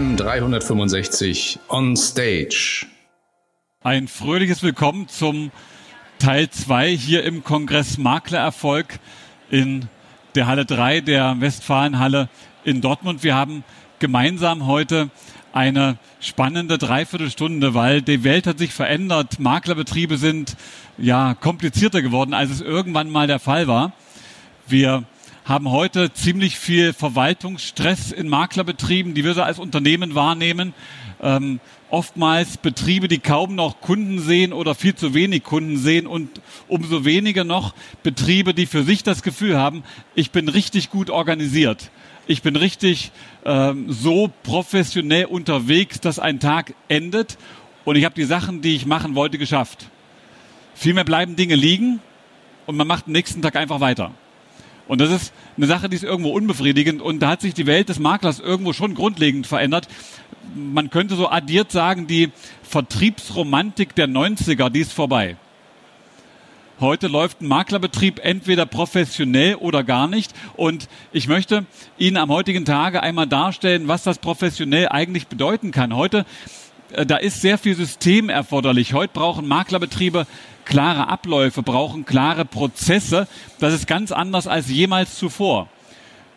AM 0.00 0.16
365 0.16 1.58
on 1.68 1.94
stage. 1.94 2.86
Ein 3.82 4.08
fröhliches 4.08 4.62
Willkommen 4.62 5.08
zum 5.08 5.50
Teil 6.18 6.48
2 6.48 6.96
hier 6.96 7.22
im 7.22 7.44
Kongress 7.44 7.98
Maklererfolg 7.98 8.98
in 9.50 9.90
der 10.34 10.46
Halle 10.46 10.64
3 10.64 11.02
der 11.02 11.38
Westfalenhalle 11.40 12.30
in 12.64 12.80
Dortmund. 12.80 13.22
Wir 13.22 13.34
haben 13.34 13.62
gemeinsam 13.98 14.66
heute 14.66 15.10
eine 15.52 15.98
spannende 16.18 16.78
Dreiviertelstunde, 16.78 17.74
weil 17.74 18.00
die 18.00 18.24
Welt 18.24 18.46
hat 18.46 18.58
sich 18.58 18.72
verändert. 18.72 19.38
Maklerbetriebe 19.38 20.16
sind 20.16 20.56
ja 20.96 21.34
komplizierter 21.34 22.00
geworden, 22.00 22.32
als 22.32 22.50
es 22.50 22.62
irgendwann 22.62 23.10
mal 23.10 23.26
der 23.26 23.38
Fall 23.38 23.66
war. 23.66 23.92
Wir 24.66 25.04
haben 25.50 25.72
heute 25.72 26.12
ziemlich 26.12 26.60
viel 26.60 26.92
Verwaltungsstress 26.92 28.12
in 28.12 28.28
Maklerbetrieben, 28.28 29.14
die 29.14 29.24
wir 29.24 29.34
so 29.34 29.42
als 29.42 29.58
Unternehmen 29.58 30.14
wahrnehmen. 30.14 30.74
Ähm, 31.20 31.58
oftmals 31.90 32.56
Betriebe, 32.56 33.08
die 33.08 33.18
kaum 33.18 33.56
noch 33.56 33.80
Kunden 33.80 34.20
sehen 34.20 34.52
oder 34.52 34.76
viel 34.76 34.94
zu 34.94 35.12
wenig 35.12 35.42
Kunden 35.42 35.76
sehen 35.76 36.06
und 36.06 36.40
umso 36.68 37.04
weniger 37.04 37.42
noch 37.42 37.74
Betriebe, 38.04 38.54
die 38.54 38.66
für 38.66 38.84
sich 38.84 39.02
das 39.02 39.24
Gefühl 39.24 39.58
haben, 39.58 39.82
ich 40.14 40.30
bin 40.30 40.48
richtig 40.48 40.88
gut 40.88 41.10
organisiert. 41.10 41.90
Ich 42.28 42.42
bin 42.42 42.54
richtig 42.54 43.10
ähm, 43.44 43.90
so 43.90 44.30
professionell 44.44 45.24
unterwegs, 45.24 45.98
dass 45.98 46.20
ein 46.20 46.38
Tag 46.38 46.74
endet 46.86 47.38
und 47.84 47.96
ich 47.96 48.04
habe 48.04 48.14
die 48.14 48.22
Sachen, 48.22 48.62
die 48.62 48.76
ich 48.76 48.86
machen 48.86 49.16
wollte, 49.16 49.36
geschafft. 49.36 49.90
Vielmehr 50.76 51.04
bleiben 51.04 51.34
Dinge 51.34 51.56
liegen 51.56 51.98
und 52.66 52.76
man 52.76 52.86
macht 52.86 53.08
den 53.08 53.14
nächsten 53.14 53.42
Tag 53.42 53.56
einfach 53.56 53.80
weiter. 53.80 54.12
Und 54.90 55.00
das 55.00 55.12
ist 55.12 55.32
eine 55.56 55.68
Sache, 55.68 55.88
die 55.88 55.94
ist 55.94 56.02
irgendwo 56.02 56.30
unbefriedigend 56.30 57.00
und 57.00 57.20
da 57.20 57.28
hat 57.28 57.42
sich 57.42 57.54
die 57.54 57.66
Welt 57.66 57.88
des 57.88 58.00
Maklers 58.00 58.40
irgendwo 58.40 58.72
schon 58.72 58.94
grundlegend 58.94 59.46
verändert. 59.46 59.86
Man 60.56 60.90
könnte 60.90 61.14
so 61.14 61.28
addiert 61.28 61.70
sagen, 61.70 62.08
die 62.08 62.30
Vertriebsromantik 62.64 63.94
der 63.94 64.08
90er, 64.08 64.68
die 64.68 64.80
ist 64.80 64.92
vorbei. 64.92 65.36
Heute 66.80 67.06
läuft 67.06 67.40
ein 67.40 67.46
Maklerbetrieb 67.46 68.18
entweder 68.24 68.66
professionell 68.66 69.54
oder 69.54 69.84
gar 69.84 70.08
nicht. 70.08 70.32
Und 70.56 70.88
ich 71.12 71.28
möchte 71.28 71.66
Ihnen 71.96 72.16
am 72.16 72.30
heutigen 72.30 72.64
Tage 72.64 73.00
einmal 73.00 73.28
darstellen, 73.28 73.86
was 73.86 74.02
das 74.02 74.18
professionell 74.18 74.88
eigentlich 74.88 75.28
bedeuten 75.28 75.70
kann. 75.70 75.94
Heute, 75.94 76.26
da 77.06 77.16
ist 77.16 77.40
sehr 77.40 77.58
viel 77.58 77.76
System 77.76 78.28
erforderlich. 78.28 78.94
Heute 78.94 79.12
brauchen 79.12 79.46
Maklerbetriebe 79.46 80.26
klare 80.64 81.08
Abläufe, 81.08 81.62
brauchen 81.62 82.04
klare 82.04 82.44
Prozesse. 82.44 83.26
Das 83.58 83.74
ist 83.74 83.86
ganz 83.86 84.12
anders 84.12 84.46
als 84.46 84.68
jemals 84.68 85.16
zuvor. 85.16 85.68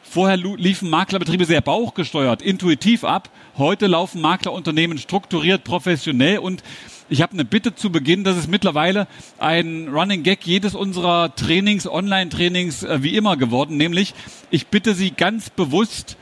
Vorher 0.03 0.37
liefen 0.37 0.89
Maklerbetriebe 0.89 1.45
sehr 1.45 1.61
bauchgesteuert, 1.61 2.41
intuitiv 2.43 3.03
ab. 3.03 3.29
Heute 3.57 3.87
laufen 3.87 4.21
Maklerunternehmen 4.21 4.99
strukturiert, 4.99 5.63
professionell 5.63 6.37
und 6.37 6.63
ich 7.09 7.21
habe 7.21 7.33
eine 7.33 7.45
Bitte 7.45 7.75
zu 7.75 7.91
Beginn, 7.91 8.23
das 8.23 8.37
ist 8.37 8.47
mittlerweile 8.47 9.07
ein 9.37 9.87
Running 9.89 10.23
Gag 10.23 10.45
jedes 10.45 10.73
unserer 10.73 11.35
Trainings, 11.35 11.87
Online-Trainings 11.87 12.83
äh, 12.83 13.03
wie 13.03 13.15
immer 13.15 13.37
geworden, 13.37 13.77
nämlich 13.77 14.13
ich 14.51 14.67
bitte 14.67 14.93
Sie 14.93 15.11
ganz 15.11 15.49
bewusst 15.49 16.17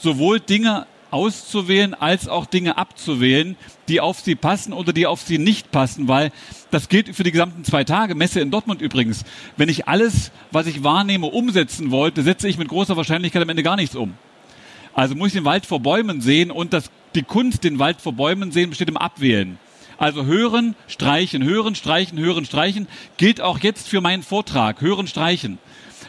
sowohl 0.00 0.40
Dinge 0.40 0.86
auszuwählen 1.10 1.94
als 1.94 2.28
auch 2.28 2.46
Dinge 2.46 2.78
abzuwählen, 2.78 3.56
die 3.88 4.00
auf 4.00 4.20
sie 4.20 4.34
passen 4.34 4.72
oder 4.72 4.92
die 4.92 5.06
auf 5.06 5.20
sie 5.20 5.38
nicht 5.38 5.70
passen, 5.70 6.08
weil 6.08 6.32
das 6.70 6.88
gilt 6.88 7.14
für 7.14 7.22
die 7.22 7.32
gesamten 7.32 7.64
zwei 7.64 7.84
Tage, 7.84 8.14
Messe 8.14 8.40
in 8.40 8.50
Dortmund 8.50 8.80
übrigens. 8.80 9.24
Wenn 9.56 9.68
ich 9.68 9.88
alles, 9.88 10.30
was 10.50 10.66
ich 10.66 10.84
wahrnehme, 10.84 11.26
umsetzen 11.26 11.90
wollte, 11.90 12.22
setze 12.22 12.48
ich 12.48 12.58
mit 12.58 12.68
großer 12.68 12.96
Wahrscheinlichkeit 12.96 13.42
am 13.42 13.48
Ende 13.48 13.62
gar 13.62 13.76
nichts 13.76 13.96
um. 13.96 14.14
Also 14.94 15.14
muss 15.14 15.28
ich 15.28 15.34
den 15.34 15.44
Wald 15.44 15.66
vor 15.66 15.80
Bäumen 15.80 16.20
sehen 16.20 16.50
und 16.50 16.72
das, 16.72 16.90
die 17.14 17.22
Kunst, 17.22 17.64
den 17.64 17.78
Wald 17.78 18.00
vor 18.00 18.12
Bäumen 18.12 18.52
sehen, 18.52 18.70
besteht 18.70 18.88
im 18.88 18.96
Abwählen. 18.96 19.58
Also 19.98 20.24
hören, 20.24 20.76
streichen, 20.86 21.44
hören, 21.44 21.74
streichen, 21.74 22.18
hören, 22.18 22.46
streichen 22.46 22.88
gilt 23.18 23.40
auch 23.40 23.58
jetzt 23.58 23.86
für 23.86 24.00
meinen 24.00 24.22
Vortrag. 24.22 24.80
Hören, 24.80 25.06
streichen. 25.06 25.58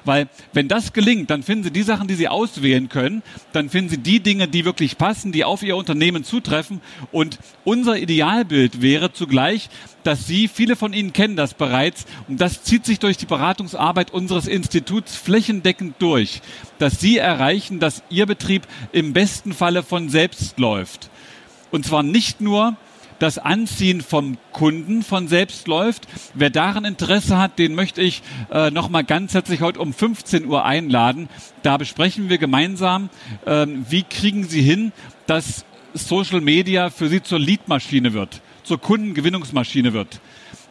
Weil 0.05 0.27
wenn 0.53 0.67
das 0.67 0.93
gelingt, 0.93 1.29
dann 1.29 1.43
finden 1.43 1.65
Sie 1.65 1.71
die 1.71 1.83
Sachen, 1.83 2.07
die 2.07 2.15
Sie 2.15 2.27
auswählen 2.27 2.89
können, 2.89 3.23
dann 3.53 3.69
finden 3.69 3.89
Sie 3.89 3.97
die 3.97 4.19
Dinge, 4.19 4.47
die 4.47 4.65
wirklich 4.65 4.97
passen, 4.97 5.31
die 5.31 5.43
auf 5.43 5.63
Ihr 5.63 5.75
Unternehmen 5.75 6.23
zutreffen. 6.23 6.81
Und 7.11 7.37
unser 7.63 7.97
Idealbild 7.97 8.81
wäre 8.81 9.13
zugleich, 9.13 9.69
dass 10.03 10.25
Sie, 10.25 10.47
viele 10.47 10.75
von 10.75 10.93
Ihnen 10.93 11.13
kennen 11.13 11.35
das 11.35 11.53
bereits, 11.53 12.05
und 12.27 12.41
das 12.41 12.63
zieht 12.63 12.85
sich 12.85 12.99
durch 12.99 13.17
die 13.17 13.25
Beratungsarbeit 13.25 14.11
unseres 14.11 14.47
Instituts 14.47 15.15
flächendeckend 15.15 15.95
durch, 15.99 16.41
dass 16.79 16.99
Sie 16.99 17.17
erreichen, 17.17 17.79
dass 17.79 18.03
Ihr 18.09 18.25
Betrieb 18.25 18.67
im 18.91 19.13
besten 19.13 19.53
Falle 19.53 19.83
von 19.83 20.09
selbst 20.09 20.59
läuft. 20.59 21.09
Und 21.69 21.85
zwar 21.85 22.03
nicht 22.03 22.41
nur, 22.41 22.75
das 23.21 23.37
Anziehen 23.37 24.01
vom 24.01 24.37
Kunden 24.51 25.03
von 25.03 25.27
selbst 25.27 25.67
läuft. 25.67 26.07
Wer 26.33 26.49
daran 26.49 26.85
Interesse 26.85 27.37
hat, 27.37 27.59
den 27.59 27.75
möchte 27.75 28.01
ich 28.01 28.23
äh, 28.51 28.71
nochmal 28.71 29.03
ganz 29.03 29.35
herzlich 29.35 29.61
heute 29.61 29.79
um 29.79 29.93
15 29.93 30.45
Uhr 30.45 30.65
einladen. 30.65 31.29
Da 31.61 31.77
besprechen 31.77 32.29
wir 32.29 32.39
gemeinsam, 32.39 33.09
äh, 33.45 33.67
wie 33.89 34.01
kriegen 34.01 34.45
Sie 34.45 34.63
hin, 34.63 34.91
dass 35.27 35.65
Social 35.93 36.41
Media 36.41 36.89
für 36.89 37.09
Sie 37.09 37.21
zur 37.21 37.37
Leadmaschine 37.37 38.13
wird, 38.13 38.41
zur 38.63 38.81
Kundengewinnungsmaschine 38.81 39.93
wird. 39.93 40.19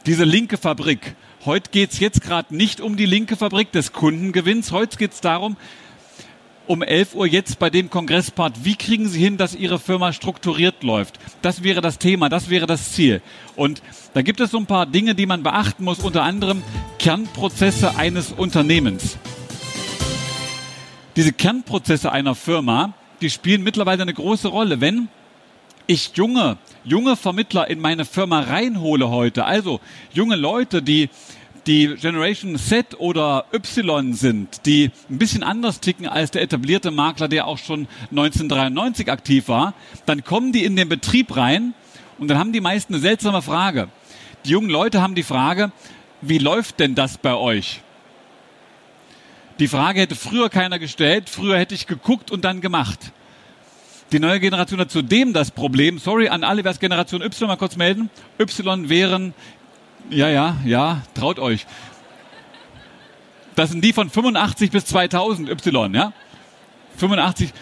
Diese 0.07 0.25
linke 0.25 0.57
Fabrik. 0.57 1.15
Heute 1.45 1.71
geht's 1.71 2.01
jetzt 2.01 2.21
gerade 2.21 2.55
nicht 2.55 2.81
um 2.81 2.97
die 2.97 3.07
linke 3.07 3.37
Fabrik 3.37 3.71
des 3.71 3.93
Kundengewinns. 3.93 4.73
Heute 4.73 4.97
geht's 4.97 5.21
darum, 5.21 5.57
um 6.71 6.83
11 6.83 7.17
Uhr 7.17 7.27
jetzt 7.27 7.59
bei 7.59 7.69
dem 7.69 7.91
Kongresspart. 7.91 8.65
Wie 8.65 8.77
kriegen 8.77 9.09
Sie 9.09 9.19
hin, 9.19 9.37
dass 9.37 9.57
Ihre 9.57 9.81
Firma 9.81 10.13
strukturiert 10.13 10.85
läuft? 10.85 11.19
Das 11.43 11.65
wäre 11.65 11.81
das 11.81 11.99
Thema, 11.99 12.29
das 12.29 12.49
wäre 12.49 12.69
das 12.69 12.93
Ziel. 12.93 13.23
Und 13.57 13.83
da 14.15 14.23
gibt 14.23 14.39
es 14.39 14.53
so 14.53 14.59
ein 14.59 14.67
paar 14.67 14.87
Dinge, 14.87 15.17
die 15.17 15.27
man 15.27 15.43
beachten 15.43 15.83
muss, 15.83 15.99
unter 15.99 16.23
anderem 16.23 16.63
Kernprozesse 17.01 17.97
eines 17.97 18.31
Unternehmens. 18.31 19.19
Diese 21.17 21.33
Kernprozesse 21.33 22.13
einer 22.13 22.37
Firma, 22.37 22.95
die 23.21 23.31
spielen 23.31 23.65
mittlerweile 23.65 24.03
eine 24.03 24.15
große 24.15 24.47
Rolle. 24.47 24.81
Wenn 24.81 25.09
ich 25.89 26.13
junge, 26.15 26.57
junge 26.85 27.17
Vermittler 27.17 27.69
in 27.69 27.81
meine 27.81 28.05
Firma 28.05 28.43
reinhole 28.43 29.11
heute, 29.11 29.45
also 29.45 29.81
junge 30.13 30.37
Leute, 30.37 30.83
die 30.83 31.11
die 31.71 31.95
Generation 31.95 32.59
Z 32.59 32.99
oder 32.99 33.45
Y 33.55 34.13
sind, 34.13 34.67
die 34.67 34.91
ein 35.09 35.19
bisschen 35.19 35.45
anders 35.45 35.79
ticken 35.79 36.09
als 36.09 36.33
der 36.33 36.43
etablierte 36.43 36.91
Makler, 36.91 37.29
der 37.29 37.47
auch 37.47 37.59
schon 37.59 37.87
1993 38.11 39.09
aktiv 39.09 39.47
war, 39.47 39.75
dann 40.05 40.25
kommen 40.25 40.51
die 40.51 40.65
in 40.65 40.75
den 40.75 40.89
Betrieb 40.89 41.37
rein 41.37 41.73
und 42.19 42.27
dann 42.27 42.39
haben 42.39 42.53
die 42.53 42.61
meisten 42.61 42.95
eine 42.95 43.01
seltsame 43.01 43.41
Frage. 43.41 43.87
Die 44.45 44.51
jungen 44.51 44.69
Leute 44.69 45.01
haben 45.01 45.15
die 45.15 45.23
Frage, 45.23 45.71
wie 46.23 46.39
läuft 46.39 46.81
denn 46.81 46.97
das 46.97 47.19
bei 47.19 47.37
euch? 47.37 47.83
Die 49.61 49.69
Frage 49.69 50.01
hätte 50.01 50.17
früher 50.17 50.51
keiner 50.51 50.81
gestellt, 50.81 51.31
früher 51.31 51.57
hätte 51.57 51.77
ich 51.77 51.87
geguckt 51.87 52.33
und 52.33 52.45
dann 52.45 52.61
gemacht. 52.61 53.13
Die 54.11 54.19
neue 54.19 54.41
Generation 54.41 54.81
hat 54.81 54.91
zudem 54.91 55.33
das 55.33 55.53
Problem, 55.53 56.01
sorry 56.01 56.31
an 56.31 56.43
alle, 56.43 56.65
wer 56.65 56.73
es 56.73 56.81
Generation 56.81 57.23
Y 57.23 57.47
mal 57.47 57.55
kurz 57.55 57.77
melden, 57.77 58.11
Y 58.41 58.89
wären 58.89 59.35
ja, 60.11 60.29
ja, 60.29 60.57
ja, 60.65 61.03
traut 61.15 61.39
euch. 61.39 61.67
Das 63.57 63.71
sind 63.71 63.85
die 63.85 63.93
von 63.93 64.11
85 64.11 64.71
bis 64.71 64.85
2000 64.87 65.49
Y, 65.49 65.95
ja? 65.95 66.13
85, 66.97 67.53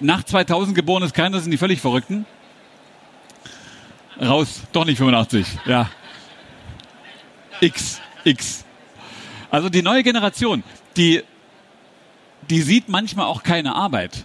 nach 0.00 0.22
2000 0.22 0.74
geboren 0.74 1.02
ist 1.02 1.14
keiner, 1.14 1.36
das 1.36 1.44
sind 1.44 1.50
die 1.50 1.58
völlig 1.58 1.80
Verrückten. 1.80 2.26
Raus, 4.20 4.62
doch 4.72 4.84
nicht 4.84 4.98
85, 4.98 5.46
ja. 5.66 5.90
X, 7.60 8.00
X. 8.24 8.64
Also 9.50 9.68
die 9.68 9.82
neue 9.82 10.02
Generation, 10.02 10.64
die, 10.96 11.22
die 12.48 12.62
sieht 12.62 12.88
manchmal 12.88 13.26
auch 13.26 13.42
keine 13.42 13.74
Arbeit. 13.74 14.24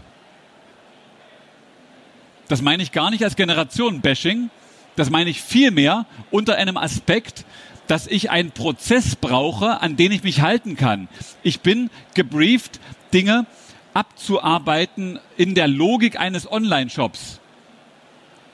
Das 2.48 2.62
meine 2.62 2.82
ich 2.82 2.92
gar 2.92 3.10
nicht 3.10 3.24
als 3.24 3.36
Generation-Bashing, 3.36 4.50
das 4.98 5.10
meine 5.10 5.30
ich 5.30 5.42
vielmehr 5.42 6.06
unter 6.32 6.56
einem 6.56 6.76
Aspekt, 6.76 7.46
dass 7.88 8.08
ich 8.08 8.30
einen 8.30 8.52
Prozess 8.52 9.16
brauche, 9.16 9.82
an 9.82 9.96
den 9.96 10.12
ich 10.12 10.24
mich 10.24 10.42
halten 10.42 10.76
kann. 10.76 11.08
Ich 11.44 11.62
bin 11.62 11.90
gebrieft, 12.14 12.82
Dinge 13.14 13.46
abzuarbeiten 13.94 15.20
in 15.38 15.56
der 15.56 15.68
Logik 15.68 16.20
eines 16.20 16.52
Online-Shops 16.52 17.40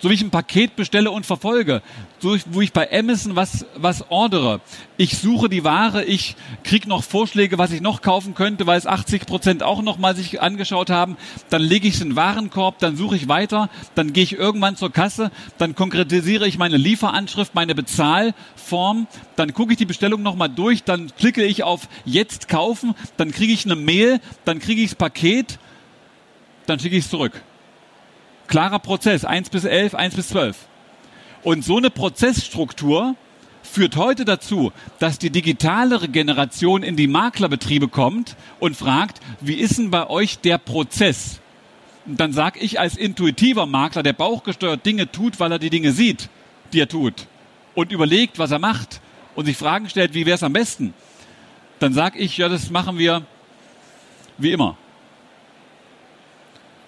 so 0.04 0.10
wie 0.10 0.16
ich 0.16 0.22
ein 0.22 0.32
Paket 0.32 0.76
bestelle 0.76 1.12
und 1.12 1.26
verfolge, 1.26 1.82
so 2.20 2.36
wo 2.48 2.60
ich 2.60 2.74
bei 2.74 2.92
Amazon 2.92 3.38
was, 3.38 3.66
was 3.78 4.12
ordere. 4.12 4.60
Ich 4.98 5.18
suche 5.18 5.48
die 5.48 5.64
Ware, 5.64 6.04
ich 6.04 6.36
kriege 6.66 6.90
noch 6.90 7.06
Vorschläge, 7.06 7.58
was 7.58 7.72
ich 7.72 7.80
noch 7.80 8.02
kaufen 8.02 8.36
könnte, 8.36 8.68
weil 8.68 8.78
es 8.78 8.86
80 8.86 9.26
Prozent 9.26 9.64
auch 9.64 9.82
noch 9.82 9.98
mal 9.98 10.14
sich 10.14 10.42
angeschaut 10.42 10.90
haben. 10.90 11.16
Dann 11.50 11.62
lege 11.62 11.88
ich 11.88 11.94
es 11.96 12.02
in 12.02 12.10
den 12.10 12.16
Warenkorb, 12.18 12.80
dann 12.80 12.98
suche 12.98 13.16
ich 13.16 13.30
weiter, 13.30 13.70
dann 13.96 14.12
gehe 14.12 14.24
ich 14.24 14.34
irgendwann 14.34 14.76
zur 14.76 14.92
Kasse, 14.92 15.32
dann 15.58 15.74
konkretisiere 15.74 16.50
ich 16.50 16.58
meine 16.58 16.76
Lieferanschrift, 16.76 17.56
meine 17.56 17.74
Bezahlform, 17.74 19.08
dann 19.38 19.54
gucke 19.54 19.72
ich 19.72 19.78
die 19.78 19.86
Bestellung 19.86 20.22
noch 20.22 20.36
mal 20.36 20.50
durch, 20.50 20.84
dann 20.84 21.16
klicke 21.16 21.46
ich 21.46 21.64
auf 21.64 21.88
Jetzt 22.04 22.50
kaufen, 22.50 22.94
dann 23.16 23.32
kriege 23.32 23.54
ich 23.54 23.64
eine 23.64 23.78
Mail, 23.78 24.20
dann 24.44 24.60
kriege 24.60 24.82
ich 24.82 24.90
das 24.90 24.96
Paket, 24.96 25.60
dann 26.66 26.78
schicke 26.78 26.98
ich 26.98 27.06
es 27.06 27.10
zurück. 27.10 27.42
Klarer 28.48 28.80
Prozess, 28.80 29.26
1 29.26 29.50
bis 29.50 29.66
11, 29.66 29.96
1 29.96 30.16
bis 30.16 30.28
12. 30.30 30.58
Und 31.44 31.64
so 31.64 31.78
eine 31.78 31.90
Prozessstruktur 31.90 33.16
führt 33.64 33.96
heute 33.96 34.26
dazu, 34.26 34.72
dass 35.00 35.20
die 35.20 35.30
digitalere 35.30 36.08
Generation 36.08 36.84
in 36.84 36.96
die 36.96 37.08
Maklerbetriebe 37.08 37.88
kommt 37.88 38.36
und 38.60 38.76
fragt, 38.76 39.20
wie 39.42 39.56
ist 39.56 39.78
denn 39.78 39.90
bei 39.90 40.10
euch 40.10 40.40
der 40.40 40.58
Prozess? 40.58 41.40
Und 42.06 42.20
dann 42.20 42.34
sage 42.34 42.60
ich 42.60 42.80
als 42.80 42.98
intuitiver 42.98 43.66
Makler, 43.66 44.04
der 44.04 44.14
bauchgesteuert 44.14 44.86
Dinge 44.86 45.12
tut, 45.12 45.40
weil 45.40 45.52
er 45.52 45.60
die 45.60 45.70
Dinge 45.70 45.92
sieht, 45.92 46.30
die 46.74 46.82
er 46.82 46.88
tut 46.88 47.28
und 47.76 47.92
überlegt, 47.92 48.40
was 48.40 48.52
er 48.52 48.60
macht 48.60 49.02
und 49.36 49.46
sich 49.46 49.58
Fragen 49.58 49.90
stellt, 49.90 50.14
wie 50.14 50.26
wäre 50.26 50.36
es 50.36 50.44
am 50.44 50.54
besten, 50.54 50.94
dann 51.80 51.94
sage 51.94 52.20
ich, 52.20 52.38
ja, 52.38 52.50
das 52.50 52.70
machen 52.70 52.98
wir 52.98 53.26
wie 54.38 54.52
immer. 54.52 54.78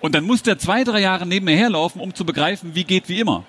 Und 0.05 0.13
dann 0.13 0.23
muss 0.23 0.43
der 0.43 0.59
zwei, 0.59 0.83
drei 0.83 1.01
Jahre 1.01 1.25
neben 1.25 1.45
mir 1.45 1.57
herlaufen, 1.57 1.99
um 1.99 2.13
zu 2.13 2.27
begreifen, 2.27 2.75
wie 2.75 2.83
geht 2.83 3.09
wie 3.09 3.19
immer. 3.19 3.43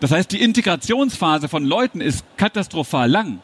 Das 0.00 0.12
heißt, 0.12 0.32
die 0.32 0.40
Integrationsphase 0.40 1.50
von 1.50 1.62
Leuten 1.62 2.00
ist 2.00 2.24
katastrophal 2.38 3.10
lang, 3.10 3.40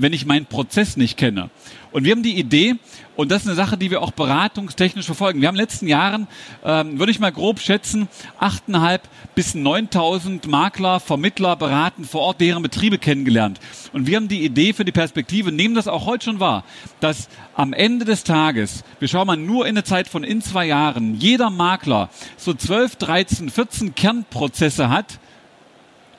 wenn 0.00 0.12
ich 0.12 0.26
meinen 0.26 0.46
Prozess 0.46 0.96
nicht 0.96 1.16
kenne. 1.16 1.50
Und 1.92 2.04
wir 2.04 2.12
haben 2.12 2.22
die 2.22 2.38
Idee, 2.38 2.76
und 3.16 3.30
das 3.30 3.42
ist 3.42 3.48
eine 3.48 3.56
Sache, 3.56 3.76
die 3.76 3.90
wir 3.90 4.00
auch 4.00 4.12
beratungstechnisch 4.12 5.06
verfolgen. 5.06 5.40
Wir 5.40 5.48
haben 5.48 5.56
in 5.56 5.58
den 5.58 5.66
letzten 5.66 5.88
Jahren, 5.88 6.28
ähm, 6.64 6.98
würde 6.98 7.10
ich 7.10 7.18
mal 7.18 7.32
grob 7.32 7.60
schätzen, 7.60 8.08
8.500 8.40 9.00
bis 9.34 9.54
9.000 9.54 10.48
Makler, 10.48 11.00
Vermittler, 11.00 11.56
Beraten 11.56 12.04
vor 12.04 12.22
Ort, 12.22 12.40
deren 12.40 12.62
Betriebe 12.62 12.98
kennengelernt. 12.98 13.60
Und 13.92 14.06
wir 14.06 14.16
haben 14.16 14.28
die 14.28 14.44
Idee 14.44 14.72
für 14.72 14.84
die 14.84 14.92
Perspektive, 14.92 15.50
nehmen 15.50 15.74
das 15.74 15.88
auch 15.88 16.06
heute 16.06 16.26
schon 16.26 16.40
wahr, 16.40 16.64
dass 17.00 17.28
am 17.54 17.72
Ende 17.72 18.04
des 18.04 18.24
Tages, 18.24 18.84
wir 19.00 19.08
schauen 19.08 19.26
mal 19.26 19.36
nur 19.36 19.66
in 19.66 19.74
der 19.74 19.84
Zeit 19.84 20.08
von 20.08 20.24
in 20.24 20.40
zwei 20.40 20.66
Jahren, 20.66 21.14
jeder 21.16 21.50
Makler 21.50 22.08
so 22.36 22.54
12, 22.54 22.96
13, 22.96 23.50
14 23.50 23.94
Kernprozesse 23.94 24.88
hat, 24.88 25.18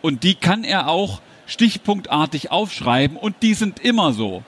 und 0.02 0.24
die 0.24 0.36
kann 0.36 0.64
er 0.64 0.88
auch 0.88 1.22
stichpunktartig 1.52 2.50
aufschreiben 2.52 3.18
und 3.18 3.36
die 3.42 3.54
sind 3.54 3.80
immer 3.80 4.14
so. 4.14 4.44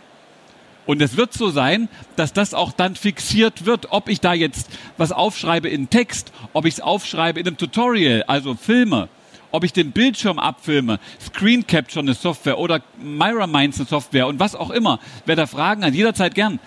Und 0.86 1.02
es 1.02 1.16
wird 1.16 1.34
so 1.34 1.50
sein, 1.50 1.88
dass 2.16 2.34
das 2.34 2.54
auch 2.54 2.72
dann 2.72 2.96
fixiert 2.96 3.66
wird, 3.66 3.88
ob 3.92 4.10
ich 4.10 4.20
da 4.20 4.34
jetzt 4.34 4.70
was 4.98 5.12
aufschreibe 5.12 5.70
in 5.70 5.90
Text, 5.90 6.32
ob 6.52 6.66
ich 6.66 6.76
es 6.76 6.82
aufschreibe 6.82 7.40
in 7.40 7.48
einem 7.48 7.58
Tutorial, 7.58 8.24
also 8.28 8.56
Filme, 8.56 9.08
ob 9.52 9.64
ich 9.64 9.72
den 9.72 9.92
Bildschirm 9.92 10.40
abfilme, 10.40 11.00
Screen 11.22 11.66
Capture 11.66 12.02
eine 12.02 12.14
Software 12.14 12.58
oder 12.58 12.82
Myra 13.02 13.48
Minds 13.48 13.80
eine 13.80 13.88
Software 13.88 14.28
und 14.28 14.40
was 14.40 14.56
auch 14.56 14.72
immer. 14.72 15.00
Wer 15.26 15.36
da 15.36 15.46
Fragen 15.46 15.86
hat, 15.86 15.94
jederzeit 15.94 16.36
gern. 16.36 16.60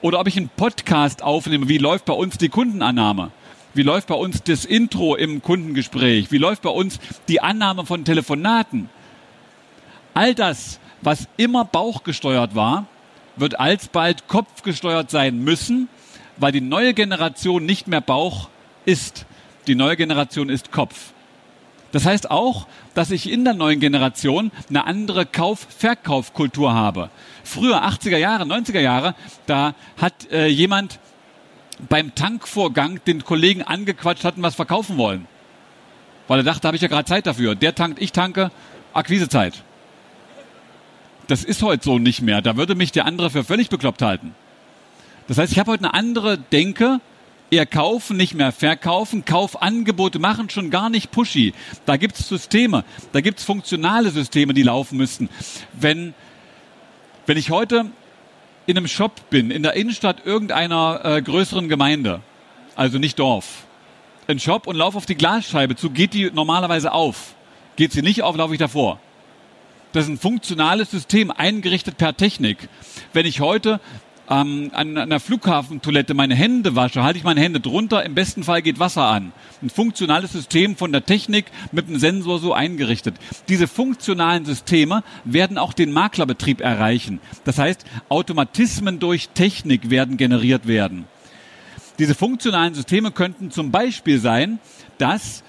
Oder 0.00 0.18
ob 0.20 0.28
ich 0.28 0.36
einen 0.36 0.48
Podcast 0.48 1.22
aufnehme, 1.22 1.68
wie 1.68 1.78
läuft 1.78 2.06
bei 2.06 2.14
uns 2.14 2.38
die 2.38 2.48
Kundenannahme? 2.48 3.32
Wie 3.74 3.82
läuft 3.82 4.08
bei 4.08 4.14
uns 4.14 4.42
das 4.42 4.64
Intro 4.64 5.14
im 5.14 5.42
Kundengespräch? 5.42 6.30
Wie 6.30 6.38
läuft 6.38 6.62
bei 6.62 6.70
uns 6.70 7.00
die 7.28 7.40
Annahme 7.40 7.86
von 7.86 8.04
Telefonaten? 8.04 8.88
All 10.14 10.34
das, 10.34 10.78
was 11.00 11.28
immer 11.36 11.64
bauchgesteuert 11.64 12.54
war, 12.54 12.86
wird 13.36 13.58
alsbald 13.58 14.28
kopfgesteuert 14.28 15.10
sein 15.10 15.38
müssen, 15.42 15.88
weil 16.36 16.52
die 16.52 16.60
neue 16.60 16.94
Generation 16.94 17.64
nicht 17.64 17.88
mehr 17.88 18.00
Bauch 18.00 18.48
ist. 18.84 19.26
Die 19.66 19.74
neue 19.74 19.96
Generation 19.96 20.48
ist 20.48 20.72
Kopf. 20.72 21.12
Das 21.92 22.06
heißt 22.06 22.30
auch, 22.30 22.66
dass 22.94 23.10
ich 23.10 23.30
in 23.30 23.44
der 23.44 23.54
neuen 23.54 23.78
Generation 23.78 24.50
eine 24.68 24.86
andere 24.86 25.26
Kauf-Verkaufkultur 25.26 26.72
habe. 26.74 27.10
Früher, 27.44 27.84
80er 27.84 28.16
Jahre, 28.16 28.44
90er 28.44 28.80
Jahre, 28.80 29.14
da 29.46 29.74
hat 29.98 30.30
äh, 30.30 30.46
jemand 30.46 30.98
beim 31.88 32.14
Tankvorgang 32.14 33.00
den 33.06 33.24
Kollegen 33.24 33.62
angequatscht, 33.62 34.24
hatten 34.24 34.42
was 34.42 34.54
verkaufen 34.54 34.96
wollen. 34.96 35.26
Weil 36.28 36.40
er 36.40 36.44
dachte, 36.44 36.62
da 36.62 36.68
habe 36.68 36.76
ich 36.76 36.82
ja 36.82 36.88
gerade 36.88 37.04
Zeit 37.04 37.26
dafür. 37.26 37.54
Der 37.54 37.74
tankt, 37.74 38.00
ich 38.00 38.12
tanke, 38.12 38.50
Akquisezeit. 38.94 39.62
Das 41.32 41.44
ist 41.44 41.62
heute 41.62 41.82
so 41.82 41.98
nicht 41.98 42.20
mehr. 42.20 42.42
Da 42.42 42.58
würde 42.58 42.74
mich 42.74 42.92
der 42.92 43.06
andere 43.06 43.30
für 43.30 43.42
völlig 43.42 43.70
bekloppt 43.70 44.02
halten. 44.02 44.34
Das 45.28 45.38
heißt, 45.38 45.50
ich 45.50 45.58
habe 45.58 45.70
heute 45.70 45.84
eine 45.84 45.94
andere 45.94 46.36
Denke. 46.36 47.00
Eher 47.50 47.64
kaufen, 47.64 48.18
nicht 48.18 48.34
mehr 48.34 48.52
verkaufen. 48.52 49.24
Kaufangebote 49.24 50.18
machen 50.18 50.50
schon 50.50 50.68
gar 50.68 50.90
nicht 50.90 51.10
pushy. 51.10 51.54
Da 51.86 51.96
gibt 51.96 52.20
es 52.20 52.28
Systeme. 52.28 52.84
Da 53.12 53.22
gibt 53.22 53.38
es 53.38 53.46
funktionale 53.46 54.10
Systeme, 54.10 54.52
die 54.52 54.62
laufen 54.62 54.98
müssten. 54.98 55.30
Wenn, 55.72 56.12
wenn 57.24 57.38
ich 57.38 57.48
heute 57.48 57.86
in 58.66 58.76
einem 58.76 58.86
Shop 58.86 59.30
bin, 59.30 59.50
in 59.50 59.62
der 59.62 59.72
Innenstadt 59.72 60.26
irgendeiner 60.26 61.00
äh, 61.02 61.22
größeren 61.22 61.70
Gemeinde, 61.70 62.20
also 62.76 62.98
nicht 62.98 63.18
Dorf, 63.18 63.64
ein 64.28 64.38
Shop 64.38 64.66
und 64.66 64.76
laufe 64.76 64.98
auf 64.98 65.06
die 65.06 65.14
Glasscheibe 65.14 65.76
zu, 65.76 65.88
geht 65.88 66.12
die 66.12 66.30
normalerweise 66.30 66.92
auf. 66.92 67.36
Geht 67.76 67.92
sie 67.92 68.02
nicht 68.02 68.22
auf, 68.22 68.36
laufe 68.36 68.52
ich 68.52 68.58
davor. 68.58 69.00
Das 69.92 70.04
ist 70.04 70.10
ein 70.10 70.18
funktionales 70.18 70.90
System, 70.90 71.30
eingerichtet 71.30 71.98
per 71.98 72.16
Technik. 72.16 72.68
Wenn 73.12 73.26
ich 73.26 73.40
heute 73.40 73.78
ähm, 74.30 74.70
an 74.72 74.96
einer 74.96 75.20
Flughafentoilette 75.20 76.14
meine 76.14 76.34
Hände 76.34 76.74
wasche, 76.74 77.02
halte 77.02 77.18
ich 77.18 77.24
meine 77.24 77.42
Hände 77.42 77.60
drunter, 77.60 78.02
im 78.02 78.14
besten 78.14 78.42
Fall 78.42 78.62
geht 78.62 78.78
Wasser 78.78 79.04
an. 79.04 79.32
Ein 79.60 79.68
funktionales 79.68 80.32
System 80.32 80.76
von 80.76 80.92
der 80.92 81.04
Technik 81.04 81.44
mit 81.72 81.88
einem 81.88 81.98
Sensor 81.98 82.38
so 82.38 82.54
eingerichtet. 82.54 83.16
Diese 83.50 83.68
funktionalen 83.68 84.46
Systeme 84.46 85.04
werden 85.24 85.58
auch 85.58 85.74
den 85.74 85.92
Maklerbetrieb 85.92 86.62
erreichen. 86.62 87.20
Das 87.44 87.58
heißt, 87.58 87.84
Automatismen 88.08 88.98
durch 88.98 89.28
Technik 89.30 89.90
werden 89.90 90.16
generiert 90.16 90.66
werden. 90.66 91.04
Diese 91.98 92.14
funktionalen 92.14 92.72
Systeme 92.72 93.10
könnten 93.10 93.50
zum 93.50 93.70
Beispiel 93.70 94.18
sein, 94.18 94.58
dass 94.96 95.44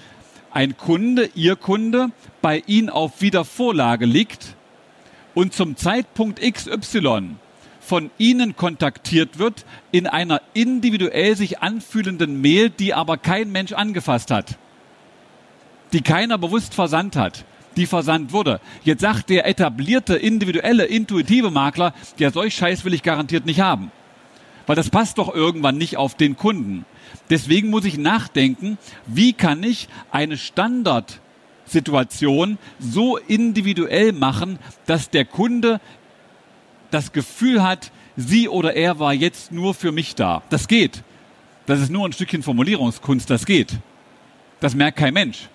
ein 0.54 0.76
Kunde, 0.76 1.28
Ihr 1.34 1.56
Kunde, 1.56 2.10
bei 2.40 2.62
Ihnen 2.66 2.88
auf 2.88 3.20
Wiedervorlage 3.20 4.06
liegt 4.06 4.54
und 5.34 5.52
zum 5.52 5.76
Zeitpunkt 5.76 6.40
XY 6.40 7.34
von 7.80 8.10
Ihnen 8.18 8.56
kontaktiert 8.56 9.38
wird 9.38 9.66
in 9.90 10.06
einer 10.06 10.40
individuell 10.54 11.36
sich 11.36 11.58
anfühlenden 11.58 12.40
Mail, 12.40 12.70
die 12.70 12.94
aber 12.94 13.18
kein 13.18 13.50
Mensch 13.50 13.72
angefasst 13.72 14.30
hat, 14.30 14.56
die 15.92 16.00
keiner 16.00 16.38
bewusst 16.38 16.72
versandt 16.72 17.16
hat, 17.16 17.44
die 17.76 17.86
versandt 17.86 18.32
wurde. 18.32 18.60
Jetzt 18.84 19.00
sagt 19.00 19.30
der 19.30 19.46
etablierte, 19.46 20.14
individuelle, 20.14 20.84
intuitive 20.84 21.50
Makler, 21.50 21.92
ja, 22.16 22.30
solch 22.30 22.54
Scheiß 22.54 22.84
will 22.84 22.94
ich 22.94 23.02
garantiert 23.02 23.44
nicht 23.44 23.60
haben. 23.60 23.90
Weil 24.66 24.76
das 24.76 24.88
passt 24.88 25.18
doch 25.18 25.34
irgendwann 25.34 25.76
nicht 25.76 25.96
auf 25.96 26.14
den 26.14 26.36
Kunden. 26.36 26.86
Deswegen 27.30 27.70
muss 27.70 27.84
ich 27.84 27.96
nachdenken, 27.98 28.78
wie 29.06 29.32
kann 29.32 29.62
ich 29.62 29.88
eine 30.10 30.36
Standardsituation 30.36 32.58
so 32.78 33.16
individuell 33.16 34.12
machen, 34.12 34.58
dass 34.86 35.10
der 35.10 35.24
Kunde 35.24 35.80
das 36.90 37.12
Gefühl 37.12 37.62
hat, 37.62 37.92
sie 38.16 38.48
oder 38.48 38.74
er 38.74 38.98
war 38.98 39.14
jetzt 39.14 39.52
nur 39.52 39.74
für 39.74 39.92
mich 39.92 40.14
da. 40.14 40.42
Das 40.50 40.68
geht. 40.68 41.02
Das 41.66 41.80
ist 41.80 41.90
nur 41.90 42.06
ein 42.06 42.12
Stückchen 42.12 42.42
Formulierungskunst, 42.42 43.30
das 43.30 43.46
geht. 43.46 43.78
Das 44.60 44.74
merkt 44.74 44.98
kein 44.98 45.14
Mensch. 45.14 45.48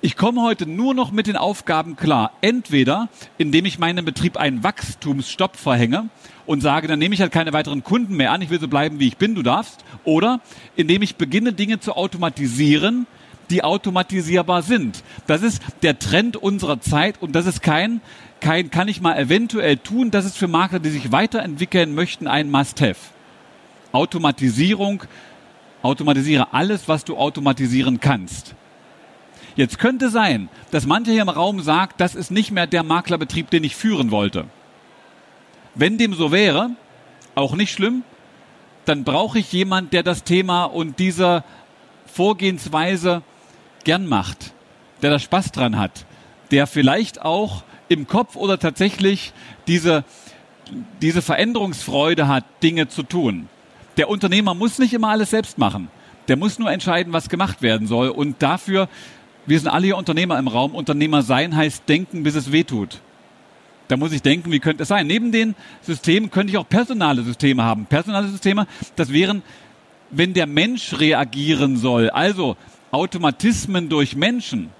Ich 0.00 0.16
komme 0.16 0.42
heute 0.42 0.66
nur 0.66 0.94
noch 0.94 1.12
mit 1.12 1.26
den 1.26 1.36
Aufgaben 1.36 1.96
klar. 1.96 2.32
Entweder, 2.40 3.08
indem 3.38 3.64
ich 3.64 3.78
meinem 3.78 4.04
Betrieb 4.04 4.36
einen 4.36 4.62
Wachstumsstopp 4.62 5.56
verhänge 5.56 6.08
und 6.46 6.60
sage, 6.60 6.88
dann 6.88 6.98
nehme 6.98 7.14
ich 7.14 7.20
halt 7.20 7.32
keine 7.32 7.52
weiteren 7.52 7.84
Kunden 7.84 8.16
mehr 8.16 8.32
an, 8.32 8.42
ich 8.42 8.50
will 8.50 8.60
so 8.60 8.68
bleiben, 8.68 9.00
wie 9.00 9.08
ich 9.08 9.16
bin, 9.16 9.34
du 9.34 9.42
darfst. 9.42 9.84
Oder 10.04 10.40
indem 10.76 11.02
ich 11.02 11.16
beginne, 11.16 11.52
Dinge 11.52 11.80
zu 11.80 11.96
automatisieren, 11.96 13.06
die 13.50 13.62
automatisierbar 13.62 14.62
sind. 14.62 15.02
Das 15.26 15.42
ist 15.42 15.62
der 15.82 15.98
Trend 15.98 16.36
unserer 16.36 16.80
Zeit 16.80 17.20
und 17.20 17.32
das 17.32 17.46
ist 17.46 17.62
kein 17.62 18.00
kein, 18.44 18.70
kann 18.70 18.88
ich 18.88 19.00
mal 19.00 19.16
eventuell 19.16 19.78
tun. 19.78 20.10
Das 20.10 20.26
ist 20.26 20.36
für 20.36 20.48
Makler, 20.48 20.78
die 20.78 20.90
sich 20.90 21.10
weiterentwickeln 21.12 21.94
möchten, 21.94 22.26
ein 22.26 22.50
Must-Have. 22.50 22.96
Automatisierung, 23.90 25.04
automatisiere 25.82 26.52
alles, 26.52 26.86
was 26.86 27.04
du 27.04 27.16
automatisieren 27.16 28.00
kannst. 28.00 28.54
Jetzt 29.56 29.78
könnte 29.78 30.10
sein, 30.10 30.48
dass 30.70 30.86
mancher 30.86 31.12
hier 31.12 31.22
im 31.22 31.28
Raum 31.28 31.60
sagt, 31.60 32.00
das 32.00 32.14
ist 32.14 32.30
nicht 32.30 32.50
mehr 32.50 32.66
der 32.66 32.82
Maklerbetrieb, 32.82 33.50
den 33.50 33.64
ich 33.64 33.76
führen 33.76 34.10
wollte. 34.10 34.46
Wenn 35.74 35.98
dem 35.98 36.14
so 36.14 36.32
wäre, 36.32 36.70
auch 37.34 37.54
nicht 37.54 37.72
schlimm, 37.72 38.02
dann 38.84 39.04
brauche 39.04 39.38
ich 39.38 39.52
jemand, 39.52 39.92
der 39.92 40.02
das 40.02 40.24
Thema 40.24 40.64
und 40.64 40.98
diese 40.98 41.44
Vorgehensweise 42.06 43.22
gern 43.84 44.06
macht, 44.06 44.52
der 45.02 45.10
da 45.10 45.18
Spaß 45.18 45.52
dran 45.52 45.78
hat, 45.78 46.06
der 46.50 46.66
vielleicht 46.66 47.22
auch 47.22 47.62
im 47.88 48.06
Kopf 48.06 48.36
oder 48.36 48.58
tatsächlich 48.58 49.32
diese, 49.66 50.04
diese 51.00 51.22
Veränderungsfreude 51.22 52.28
hat, 52.28 52.44
Dinge 52.62 52.88
zu 52.88 53.02
tun. 53.02 53.48
Der 53.96 54.08
Unternehmer 54.08 54.54
muss 54.54 54.78
nicht 54.78 54.92
immer 54.92 55.08
alles 55.08 55.30
selbst 55.30 55.58
machen. 55.58 55.88
Der 56.28 56.36
muss 56.36 56.58
nur 56.58 56.70
entscheiden, 56.70 57.12
was 57.12 57.28
gemacht 57.28 57.62
werden 57.62 57.86
soll. 57.86 58.08
Und 58.08 58.42
dafür, 58.42 58.88
wir 59.46 59.58
sind 59.58 59.68
alle 59.68 59.86
hier 59.86 59.96
Unternehmer 59.96 60.38
im 60.38 60.48
Raum. 60.48 60.74
Unternehmer 60.74 61.22
sein 61.22 61.54
heißt 61.54 61.88
denken, 61.88 62.22
bis 62.22 62.34
es 62.34 62.52
weh 62.52 62.64
tut. 62.64 63.00
Da 63.88 63.96
muss 63.96 64.12
ich 64.12 64.22
denken, 64.22 64.50
wie 64.50 64.60
könnte 64.60 64.84
es 64.84 64.88
sein? 64.88 65.06
Neben 65.06 65.30
den 65.30 65.54
Systemen 65.82 66.30
könnte 66.30 66.50
ich 66.50 66.56
auch 66.56 66.68
personale 66.68 67.22
Systeme 67.22 67.62
haben. 67.62 67.84
Personale 67.86 68.28
Systeme, 68.28 68.66
das 68.96 69.12
wären, 69.12 69.42
wenn 70.10 70.32
der 70.32 70.46
Mensch 70.46 70.98
reagieren 70.98 71.76
soll. 71.76 72.10
Also, 72.10 72.56
Automatismen 72.92 73.88
durch 73.88 74.16
Menschen. 74.16 74.70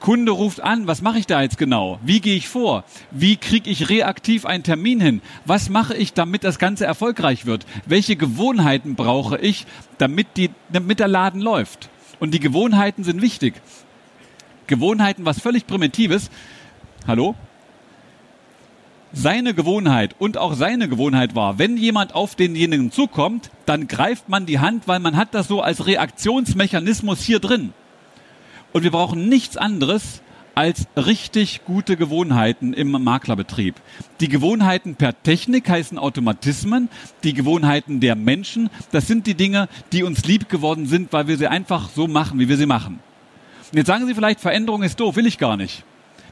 Kunde 0.00 0.32
ruft 0.32 0.60
an, 0.60 0.88
was 0.88 1.00
mache 1.00 1.20
ich 1.20 1.28
da 1.28 1.42
jetzt 1.42 1.58
genau? 1.58 2.00
Wie 2.02 2.20
gehe 2.20 2.34
ich 2.34 2.48
vor? 2.48 2.82
Wie 3.12 3.36
kriege 3.36 3.70
ich 3.70 3.88
reaktiv 3.88 4.46
einen 4.46 4.64
Termin 4.64 5.00
hin? 5.00 5.22
Was 5.44 5.68
mache 5.68 5.94
ich, 5.94 6.12
damit 6.12 6.42
das 6.42 6.58
Ganze 6.58 6.86
erfolgreich 6.86 7.46
wird? 7.46 7.66
Welche 7.86 8.16
Gewohnheiten 8.16 8.96
brauche 8.96 9.38
ich, 9.38 9.64
damit, 9.98 10.26
die, 10.36 10.50
damit 10.72 10.98
der 10.98 11.06
Laden 11.06 11.40
läuft? 11.40 11.88
Und 12.22 12.30
die 12.32 12.38
Gewohnheiten 12.38 13.02
sind 13.02 13.20
wichtig. 13.20 13.54
Gewohnheiten, 14.68 15.24
was 15.24 15.40
völlig 15.40 15.66
Primitives. 15.66 16.30
Hallo? 17.04 17.34
Seine 19.12 19.54
Gewohnheit 19.54 20.14
und 20.20 20.38
auch 20.38 20.54
seine 20.54 20.88
Gewohnheit 20.88 21.34
war, 21.34 21.58
wenn 21.58 21.76
jemand 21.76 22.14
auf 22.14 22.36
denjenigen 22.36 22.92
zukommt, 22.92 23.50
dann 23.66 23.88
greift 23.88 24.28
man 24.28 24.46
die 24.46 24.60
Hand, 24.60 24.86
weil 24.86 25.00
man 25.00 25.16
hat 25.16 25.34
das 25.34 25.48
so 25.48 25.62
als 25.62 25.84
Reaktionsmechanismus 25.84 27.22
hier 27.22 27.40
drin. 27.40 27.72
Und 28.72 28.84
wir 28.84 28.92
brauchen 28.92 29.28
nichts 29.28 29.56
anderes 29.56 30.21
als 30.54 30.86
richtig 30.96 31.64
gute 31.64 31.96
Gewohnheiten 31.96 32.74
im 32.74 32.90
Maklerbetrieb. 32.90 33.74
Die 34.20 34.28
Gewohnheiten 34.28 34.96
per 34.96 35.22
Technik 35.22 35.68
heißen 35.68 35.98
Automatismen, 35.98 36.88
die 37.24 37.34
Gewohnheiten 37.34 38.00
der 38.00 38.14
Menschen, 38.14 38.70
das 38.90 39.06
sind 39.06 39.26
die 39.26 39.34
Dinge, 39.34 39.68
die 39.92 40.02
uns 40.02 40.24
lieb 40.24 40.48
geworden 40.48 40.86
sind, 40.86 41.12
weil 41.12 41.28
wir 41.28 41.38
sie 41.38 41.48
einfach 41.48 41.88
so 41.90 42.06
machen, 42.06 42.38
wie 42.38 42.48
wir 42.48 42.56
sie 42.56 42.66
machen. 42.66 43.00
Und 43.70 43.78
jetzt 43.78 43.86
sagen 43.86 44.06
Sie 44.06 44.14
vielleicht, 44.14 44.40
Veränderung 44.40 44.82
ist 44.82 45.00
doof, 45.00 45.16
will 45.16 45.26
ich 45.26 45.38
gar 45.38 45.56
nicht. 45.56 45.84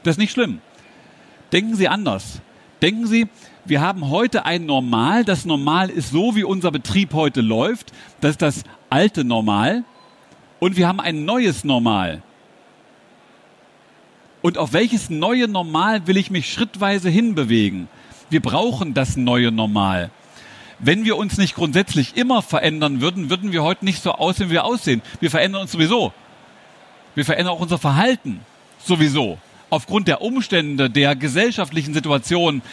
Das 0.03 0.13
ist 0.13 0.19
nicht 0.19 0.31
schlimm. 0.31 0.59
Denken 1.51 1.75
Sie 1.75 1.87
anders. 1.87 2.39
Denken 2.83 3.07
Sie, 3.07 3.27
wir 3.65 3.81
haben 3.81 4.09
heute 4.09 4.45
ein 4.45 4.67
Normal. 4.67 5.25
Das 5.25 5.45
Normal 5.45 5.89
ist 5.89 6.11
so, 6.11 6.35
wie 6.35 6.43
unser 6.43 6.71
Betrieb 6.71 7.13
heute 7.13 7.41
läuft. 7.41 7.93
Das 8.21 8.31
ist 8.31 8.41
das 8.43 8.63
alte 8.91 9.23
Normal. 9.23 9.83
Und 10.59 10.77
wir 10.77 10.87
haben 10.87 10.99
ein 10.99 11.25
neues 11.25 11.63
Normal. 11.63 12.21
Und 14.41 14.57
auf 14.57 14.73
welches 14.73 15.09
neue 15.09 15.47
Normal 15.47 16.07
will 16.07 16.17
ich 16.17 16.31
mich 16.31 16.51
schrittweise 16.51 17.09
hinbewegen? 17.09 17.87
Wir 18.29 18.41
brauchen 18.41 18.93
das 18.93 19.17
neue 19.17 19.51
Normal. 19.51 20.09
Wenn 20.79 21.05
wir 21.05 21.17
uns 21.17 21.37
nicht 21.37 21.53
grundsätzlich 21.53 22.17
immer 22.17 22.41
verändern 22.41 23.01
würden, 23.01 23.29
würden 23.29 23.51
wir 23.51 23.61
heute 23.61 23.85
nicht 23.85 24.01
so 24.01 24.13
aussehen, 24.13 24.49
wie 24.49 24.53
wir 24.53 24.65
aussehen. 24.65 25.03
Wir 25.19 25.29
verändern 25.29 25.61
uns 25.61 25.71
sowieso. 25.71 26.11
Wir 27.13 27.25
verändern 27.25 27.53
auch 27.53 27.59
unser 27.59 27.77
Verhalten 27.77 28.39
sowieso. 28.83 29.37
Aufgrund 29.69 30.07
der 30.07 30.21
Umstände, 30.21 30.89
der 30.89 31.15
gesellschaftlichen 31.15 31.93
Situation. 31.93 32.63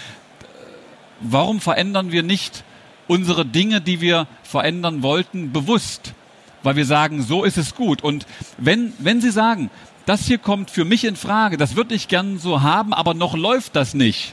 Warum 1.21 1.61
verändern 1.61 2.13
wir 2.13 2.23
nicht 2.23 2.65
unsere 3.09 3.45
Dinge, 3.45 3.81
die 3.81 4.01
wir 4.01 4.27
verändern 4.43 5.03
wollten, 5.03 5.53
bewusst? 5.53 6.15
Weil 6.63 6.77
wir 6.77 6.87
sagen, 6.87 7.23
so 7.23 7.45
ist 7.45 7.59
es 7.59 7.75
gut. 7.75 8.03
Und 8.03 8.27
wenn, 8.57 8.93
wenn 8.99 9.21
Sie 9.21 9.31
sagen, 9.31 9.71
das 10.09 10.27
hier 10.27 10.39
kommt 10.39 10.71
für 10.71 10.87
mich 10.87 11.05
in 11.05 11.17
Frage, 11.17 11.59
das 11.59 11.77
würde 11.77 11.95
ich 11.95 12.09
gern 12.09 12.39
so 12.39 12.63
haben, 12.63 12.95
aber 12.95 13.13
noch 13.13 13.37
läuft 13.37 13.77
das 13.77 13.93
nicht, 13.93 14.33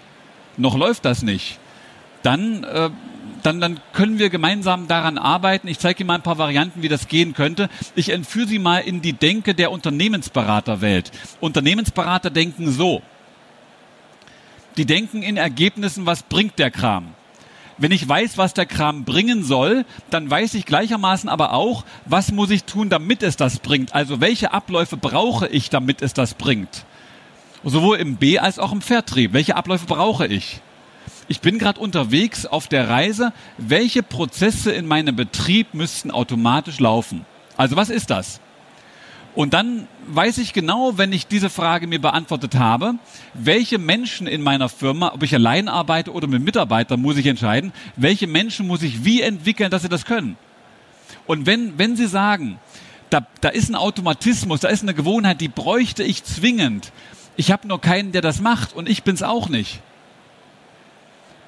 noch 0.56 0.78
läuft 0.78 1.04
das 1.04 1.22
nicht, 1.22 1.60
dann, 2.24 2.64
äh, 2.64 2.90
dann, 3.44 3.60
dann 3.60 3.82
können 3.92 4.18
wir 4.18 4.30
gemeinsam 4.30 4.88
daran 4.88 5.18
arbeiten. 5.18 5.68
Ich 5.68 5.78
zeige 5.78 6.02
Ihnen 6.02 6.08
mal 6.08 6.16
ein 6.16 6.24
paar 6.24 6.38
Varianten, 6.38 6.82
wie 6.82 6.88
das 6.88 7.08
gehen 7.08 7.34
könnte. 7.34 7.70
Ich 7.94 8.10
entführe 8.10 8.48
Sie 8.48 8.58
mal 8.58 8.80
in 8.80 9.02
die 9.02 9.14
Denke 9.14 9.54
der 9.54 9.72
Unternehmensberaterwelt. 9.72 11.12
Unternehmensberater 11.42 12.32
denken 12.32 12.72
so. 12.72 13.04
Die 14.78 14.86
denken 14.86 15.22
in 15.22 15.38
Ergebnissen, 15.38 16.06
was 16.06 16.24
bringt 16.24 16.58
der 16.58 16.72
Kram? 16.72 17.14
Wenn 17.78 17.92
ich 17.92 18.08
weiß, 18.08 18.38
was 18.38 18.54
der 18.54 18.66
Kram 18.66 19.04
bringen 19.04 19.44
soll, 19.44 19.86
dann 20.10 20.30
weiß 20.30 20.54
ich 20.54 20.66
gleichermaßen 20.66 21.28
aber 21.28 21.54
auch, 21.54 21.84
was 22.06 22.32
muss 22.32 22.50
ich 22.50 22.64
tun, 22.64 22.90
damit 22.90 23.22
es 23.22 23.36
das 23.36 23.60
bringt. 23.60 23.94
Also 23.94 24.22
welche 24.22 24.54
Abläufe 24.54 24.96
brauche 24.96 25.48
ich, 25.48 25.70
damit 25.70 26.02
es 26.02 26.14
das 26.14 26.36
bringt. 26.36 26.86
Sowohl 27.66 27.98
im 27.98 28.16
B 28.16 28.40
als 28.40 28.60
auch 28.60 28.72
im 28.72 28.82
Vertrieb. 28.82 29.34
Welche 29.34 29.56
Abläufe 29.58 29.88
brauche 29.88 30.28
ich? 30.28 30.62
Ich 31.28 31.42
bin 31.42 31.60
gerade 31.60 31.80
unterwegs 31.80 32.46
auf 32.46 32.68
der 32.68 32.88
Reise. 32.88 33.34
Welche 33.58 34.04
Prozesse 34.04 34.72
in 34.72 34.86
meinem 34.86 35.16
Betrieb 35.16 35.74
müssten 35.74 36.12
automatisch 36.12 36.80
laufen? 36.80 37.26
Also 37.58 37.76
was 37.76 37.90
ist 37.90 38.10
das? 38.10 38.40
Und 39.36 39.54
dann 39.54 39.88
weiß 40.08 40.38
ich 40.38 40.54
genau, 40.54 40.98
wenn 40.98 41.12
ich 41.12 41.28
diese 41.28 41.50
Frage 41.50 41.88
mir 41.88 42.00
beantwortet 42.00 42.56
habe, 42.56 42.96
welche 43.34 43.78
Menschen 43.78 44.28
in 44.28 44.42
meiner 44.42 44.70
Firma, 44.70 45.12
ob 45.14 45.24
ich 45.24 45.36
allein 45.36 45.68
arbeite 45.68 46.14
oder 46.14 46.28
mit 46.28 46.42
Mitarbeitern, 46.42 47.02
muss 47.02 47.18
ich 47.18 47.26
entscheiden, 47.28 47.74
welche 47.98 48.28
Menschen 48.28 48.66
muss 48.66 48.82
ich 48.82 49.04
wie 49.04 49.22
entwickeln, 49.22 49.70
dass 49.70 49.82
sie 49.82 49.90
das 49.90 50.06
können. 50.06 50.38
Und 51.28 51.46
wenn, 51.46 51.78
wenn 51.78 51.98
Sie 51.98 52.08
sagen, 52.08 52.60
da, 53.10 53.28
da 53.42 53.50
ist 53.50 53.70
ein 53.70 53.76
Automatismus, 53.76 54.62
da 54.62 54.70
ist 54.70 54.84
eine 54.84 54.94
Gewohnheit, 54.94 55.42
die 55.42 55.48
bräuchte 55.48 56.04
ich 56.04 56.24
zwingend, 56.24 56.92
ich 57.36 57.52
habe 57.52 57.68
nur 57.68 57.82
keinen, 57.82 58.14
der 58.14 58.22
das 58.22 58.40
macht 58.40 58.74
und 58.74 58.88
ich 58.88 59.04
bin's 59.04 59.22
auch 59.22 59.50
nicht, 59.50 59.82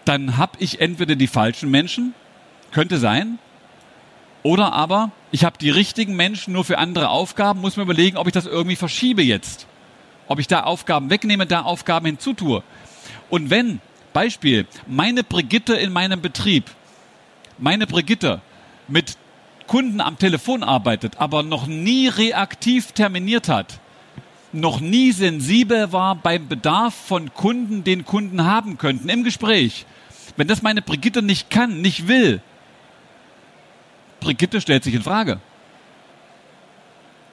dann 0.04 0.38
habe 0.38 0.58
ich 0.60 0.82
entweder 0.82 1.16
die 1.16 1.28
falschen 1.28 1.72
Menschen, 1.72 2.14
könnte 2.72 2.98
sein, 2.98 3.40
oder 4.44 4.74
aber 4.74 5.12
ich 5.32 5.44
habe 5.44 5.58
die 5.58 5.70
richtigen 5.70 6.16
Menschen 6.16 6.54
nur 6.54 6.64
für 6.64 6.78
andere 6.78 7.10
Aufgaben, 7.10 7.62
muss 7.62 7.78
mir 7.78 7.84
überlegen, 7.84 8.18
ob 8.18 8.28
ich 8.28 8.34
das 8.34 8.46
irgendwie 8.46 8.76
verschiebe 8.76 9.22
jetzt. 9.22 9.68
Ob 10.28 10.40
ich 10.40 10.48
da 10.48 10.64
Aufgaben 10.64 11.10
wegnehme, 11.10 11.46
da 11.46 11.62
Aufgaben 11.62 12.06
hinzutue. 12.06 12.64
Und 13.30 13.50
wenn, 13.50 13.82
Beispiel, 14.14 14.66
meine 14.88 15.24
Brigitte 15.24 15.76
in 15.76 15.92
meinem 15.92 16.22
Betrieb, 16.22 16.66
meine 17.58 17.88
Brigitte 17.88 18.42
mit 18.88 19.18
Kunden 19.68 20.00
am 20.00 20.18
Telefon 20.18 20.64
arbeitet, 20.64 21.20
aber 21.20 21.44
noch 21.44 21.68
nie 21.68 22.08
reaktiv 22.08 22.94
terminiert 22.94 23.50
hat, 23.50 23.80
noch 24.54 24.80
nie 24.80 25.12
sensibel 25.12 25.92
war 25.92 26.16
beim 26.16 26.48
Bedarf 26.48 26.96
von 26.96 27.34
Kunden, 27.34 27.84
den 27.84 28.06
Kunden 28.06 28.46
haben 28.46 28.78
könnten 28.78 29.10
im 29.10 29.24
Gespräch. 29.24 29.86
Wenn 30.38 30.48
das 30.48 30.62
meine 30.62 30.82
Brigitte 30.82 31.22
nicht 31.22 31.50
kann, 31.50 31.82
nicht 31.82 32.08
will, 32.08 32.42
Brigitte 34.20 34.62
stellt 34.62 34.84
sich 34.84 34.94
in 34.94 35.04
Frage. 35.04 35.40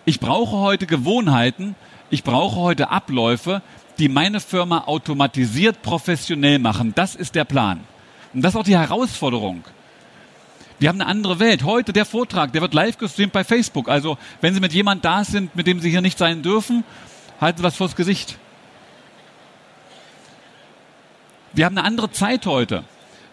Ich 0.05 0.21
brauche 0.21 0.59
heute 0.59 0.87
Gewohnheiten, 0.87 1.77
ich 2.11 2.25
brauche 2.25 2.57
heute 2.57 2.91
Abläufe, 2.91 3.63
die 3.99 4.09
meine 4.09 4.41
Firma 4.41 4.85
automatisiert 4.87 5.83
professionell 5.83 6.59
machen. 6.59 6.93
Das 6.95 7.15
ist 7.15 7.35
der 7.35 7.45
Plan. 7.45 7.81
Und 8.33 8.43
das 8.43 8.55
ist 8.55 8.61
auch 8.61 8.65
die 8.65 8.77
Herausforderung. 8.77 9.65
Wir 10.79 10.89
haben 10.89 11.01
eine 11.01 11.09
andere 11.09 11.39
Welt. 11.39 11.63
Heute 11.63 11.93
der 11.93 12.05
Vortrag, 12.05 12.53
der 12.53 12.61
wird 12.61 12.75
live 12.75 12.99
gestreamt 12.99 13.33
bei 13.33 13.45
Facebook. 13.45 13.89
Also, 13.89 14.19
wenn 14.41 14.53
Sie 14.53 14.61
mit 14.61 14.73
jemand 14.73 15.05
da 15.05 15.25
sind, 15.25 15.55
mit 15.57 15.67
dem 15.67 15.81
Sie 15.81 15.91
hier 15.91 16.01
nicht 16.01 16.19
sein 16.19 16.43
dürfen, 16.43 16.85
halten 17.41 17.59
Sie 17.59 17.65
was 17.65 17.77
vors 17.77 17.97
Gesicht. 17.97 18.39
Wir 21.53 21.65
haben 21.65 21.79
eine 21.79 21.87
andere 21.87 22.11
Zeit 22.11 22.47
heute 22.47 22.85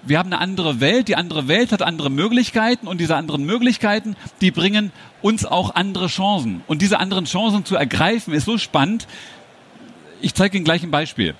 wir 0.04 0.18
haben 0.18 0.32
eine 0.32 0.42
andere 0.42 0.80
Welt, 0.80 1.08
die 1.08 1.16
andere 1.16 1.48
Welt 1.48 1.72
hat 1.72 1.82
andere 1.82 2.10
Möglichkeiten 2.10 2.88
und 2.88 3.00
diese 3.00 3.16
anderen 3.16 3.46
Möglichkeiten, 3.46 4.16
die 4.42 4.52
bringen 4.52 4.92
uns 5.22 5.46
auch 5.46 5.76
andere 5.76 6.08
Chancen. 6.08 6.64
Und 6.68 6.82
diese 6.82 7.00
anderen 7.00 7.26
Chancen 7.26 7.66
zu 7.66 7.76
ergreifen, 7.76 8.34
ist 8.34 8.46
so 8.46 8.58
spannend. 8.58 9.08
Ich 10.22 10.34
zeige 10.34 10.58
Ihnen 10.58 10.66
gleich 10.66 10.84
ein 10.84 10.92
Beispiel. 10.92 11.36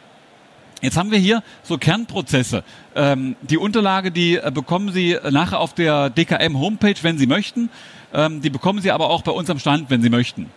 Jetzt 0.82 0.98
haben 0.98 1.12
wir 1.12 1.20
hier 1.20 1.44
so 1.64 1.78
Kernprozesse. 1.78 2.64
Ähm, 2.96 3.36
die 3.42 3.58
Unterlage, 3.58 4.12
die 4.12 4.38
äh, 4.38 4.52
bekommen 4.52 4.92
Sie 4.92 5.18
nachher 5.30 5.60
auf 5.60 5.76
der 5.76 6.10
DKM 6.10 6.58
Homepage, 6.58 6.96
wenn 7.04 7.20
Sie 7.20 7.28
möchten. 7.28 7.70
Ähm, 8.14 8.42
die 8.42 8.50
bekommen 8.50 8.82
Sie 8.82 8.92
aber 8.92 9.10
auch 9.10 9.22
bei 9.22 9.32
uns 9.32 9.50
am 9.50 9.60
Stand, 9.60 9.90
wenn 9.92 10.02
Sie 10.02 10.10
möchten. 10.10 10.50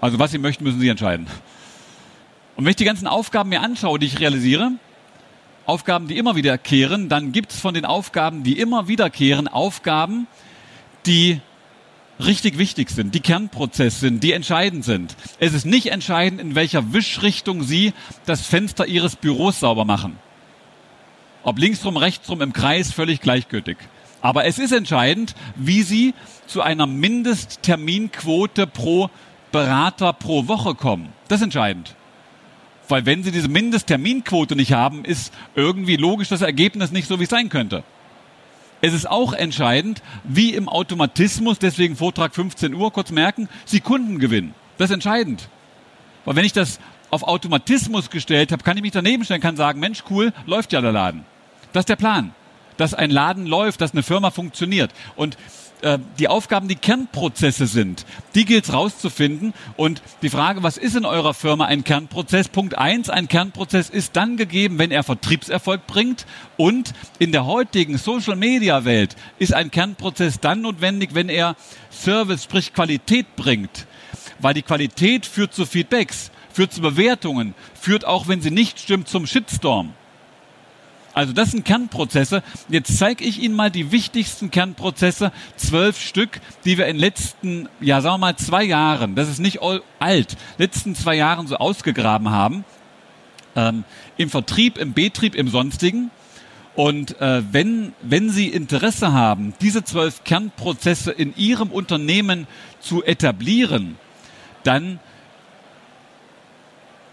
Also 0.00 0.18
was 0.18 0.30
Sie 0.30 0.38
möchten, 0.38 0.64
müssen 0.64 0.80
Sie 0.80 0.88
entscheiden. 0.88 1.26
Und 2.56 2.64
wenn 2.64 2.70
ich 2.70 2.76
die 2.76 2.84
ganzen 2.84 3.06
Aufgaben 3.06 3.50
mir 3.50 3.60
anschaue, 3.60 3.98
die 3.98 4.06
ich 4.06 4.18
realisiere, 4.18 4.72
Aufgaben, 5.68 6.08
die 6.08 6.16
immer 6.16 6.34
wiederkehren, 6.34 7.10
dann 7.10 7.30
gibt 7.30 7.52
es 7.52 7.60
von 7.60 7.74
den 7.74 7.84
Aufgaben, 7.84 8.42
die 8.42 8.58
immer 8.58 8.88
wiederkehren, 8.88 9.48
Aufgaben, 9.48 10.26
die 11.04 11.42
richtig 12.18 12.56
wichtig 12.56 12.88
sind, 12.88 13.14
die 13.14 13.20
Kernprozess 13.20 14.00
sind, 14.00 14.24
die 14.24 14.32
entscheidend 14.32 14.86
sind. 14.86 15.14
Es 15.38 15.52
ist 15.52 15.66
nicht 15.66 15.88
entscheidend, 15.92 16.40
in 16.40 16.54
welcher 16.54 16.94
Wischrichtung 16.94 17.64
Sie 17.64 17.92
das 18.24 18.46
Fenster 18.46 18.86
Ihres 18.86 19.16
Büros 19.16 19.60
sauber 19.60 19.84
machen. 19.84 20.18
Ob 21.42 21.58
linksrum, 21.58 21.98
rechtsrum, 21.98 22.40
im 22.40 22.54
Kreis, 22.54 22.90
völlig 22.90 23.20
gleichgültig. 23.20 23.76
Aber 24.22 24.46
es 24.46 24.58
ist 24.58 24.72
entscheidend, 24.72 25.34
wie 25.54 25.82
Sie 25.82 26.14
zu 26.46 26.62
einer 26.62 26.86
Mindestterminquote 26.86 28.66
pro 28.66 29.10
Berater 29.52 30.14
pro 30.14 30.48
Woche 30.48 30.74
kommen. 30.74 31.12
Das 31.28 31.40
ist 31.40 31.44
entscheidend. 31.44 31.94
Weil 32.88 33.06
wenn 33.06 33.22
sie 33.22 33.32
diese 33.32 33.48
Mindestterminquote 33.48 34.56
nicht 34.56 34.72
haben, 34.72 35.04
ist 35.04 35.32
irgendwie 35.54 35.96
logisch 35.96 36.28
das 36.28 36.42
Ergebnis 36.42 36.90
nicht 36.90 37.08
so, 37.08 37.20
wie 37.20 37.24
es 37.24 37.30
sein 37.30 37.48
könnte. 37.48 37.84
Es 38.80 38.94
ist 38.94 39.08
auch 39.08 39.32
entscheidend, 39.32 40.02
wie 40.24 40.54
im 40.54 40.68
Automatismus, 40.68 41.58
deswegen 41.58 41.96
Vortrag 41.96 42.34
15 42.34 42.74
Uhr, 42.74 42.92
kurz 42.92 43.10
merken, 43.10 43.48
Sie 43.64 43.80
Kunden 43.80 44.18
gewinnen. 44.18 44.54
Das 44.78 44.90
ist 44.90 44.94
entscheidend. 44.94 45.48
Weil 46.24 46.36
wenn 46.36 46.44
ich 46.44 46.52
das 46.52 46.78
auf 47.10 47.24
Automatismus 47.24 48.10
gestellt 48.10 48.52
habe, 48.52 48.62
kann 48.62 48.76
ich 48.76 48.82
mich 48.82 48.92
daneben 48.92 49.24
stellen, 49.24 49.40
kann 49.40 49.56
sagen, 49.56 49.80
Mensch, 49.80 50.04
cool, 50.10 50.32
läuft 50.46 50.72
ja 50.72 50.80
der 50.80 50.92
Laden. 50.92 51.24
Das 51.72 51.82
ist 51.82 51.88
der 51.88 51.96
Plan. 51.96 52.32
Dass 52.76 52.94
ein 52.94 53.10
Laden 53.10 53.46
läuft, 53.46 53.80
dass 53.80 53.92
eine 53.92 54.04
Firma 54.04 54.30
funktioniert. 54.30 54.92
Und 55.16 55.36
äh, 55.82 55.98
die 56.18 56.28
Aufgaben 56.28 56.68
die 56.68 56.76
Kernprozesse 56.76 57.66
sind. 57.66 58.04
Die 58.34 58.44
gilt 58.44 58.64
es 58.64 58.72
rauszufinden. 58.72 59.54
Und 59.76 60.02
die 60.22 60.30
Frage, 60.30 60.62
was 60.62 60.76
ist 60.76 60.96
in 60.96 61.04
eurer 61.04 61.34
Firma 61.34 61.66
ein 61.66 61.84
Kernprozess? 61.84 62.48
Punkt 62.48 62.76
eins: 62.76 63.10
ein 63.10 63.28
Kernprozess 63.28 63.90
ist 63.90 64.16
dann 64.16 64.36
gegeben, 64.36 64.78
wenn 64.78 64.90
er 64.90 65.02
Vertriebserfolg 65.02 65.86
bringt. 65.86 66.26
Und 66.56 66.92
in 67.18 67.32
der 67.32 67.46
heutigen 67.46 67.98
Social-Media-Welt 67.98 69.16
ist 69.38 69.54
ein 69.54 69.70
Kernprozess 69.70 70.40
dann 70.40 70.62
notwendig, 70.62 71.10
wenn 71.14 71.28
er 71.28 71.56
Service, 71.90 72.44
sprich 72.44 72.72
Qualität 72.72 73.36
bringt. 73.36 73.86
Weil 74.40 74.54
die 74.54 74.62
Qualität 74.62 75.26
führt 75.26 75.54
zu 75.54 75.66
Feedbacks, 75.66 76.30
führt 76.52 76.72
zu 76.72 76.80
Bewertungen, 76.80 77.54
führt 77.74 78.04
auch, 78.04 78.28
wenn 78.28 78.40
sie 78.40 78.50
nicht 78.50 78.78
stimmt, 78.78 79.08
zum 79.08 79.26
Shitstorm. 79.26 79.94
Also 81.18 81.32
das 81.32 81.50
sind 81.50 81.64
Kernprozesse. 81.64 82.44
Jetzt 82.68 82.96
zeige 82.96 83.24
ich 83.24 83.42
Ihnen 83.42 83.56
mal 83.56 83.72
die 83.72 83.90
wichtigsten 83.90 84.52
Kernprozesse, 84.52 85.32
zwölf 85.56 86.00
Stück, 86.00 86.40
die 86.64 86.78
wir 86.78 86.86
in 86.86 86.94
den 86.94 87.00
letzten, 87.00 87.68
ja 87.80 88.00
sagen 88.00 88.14
wir 88.14 88.18
mal 88.18 88.36
zwei 88.36 88.62
Jahren, 88.62 89.16
das 89.16 89.28
ist 89.28 89.40
nicht 89.40 89.58
alt, 89.98 90.36
letzten 90.58 90.94
zwei 90.94 91.16
Jahren 91.16 91.48
so 91.48 91.56
ausgegraben 91.56 92.30
haben. 92.30 92.64
Ähm, 93.56 93.82
Im 94.16 94.30
Vertrieb, 94.30 94.78
im 94.78 94.92
Betrieb, 94.92 95.34
im 95.34 95.48
Sonstigen. 95.48 96.12
Und 96.76 97.20
äh, 97.20 97.42
wenn, 97.50 97.94
wenn 98.00 98.30
Sie 98.30 98.46
Interesse 98.46 99.12
haben, 99.12 99.54
diese 99.60 99.82
zwölf 99.82 100.22
Kernprozesse 100.22 101.10
in 101.10 101.34
Ihrem 101.36 101.72
Unternehmen 101.72 102.46
zu 102.78 103.02
etablieren, 103.02 103.98
dann, 104.62 105.00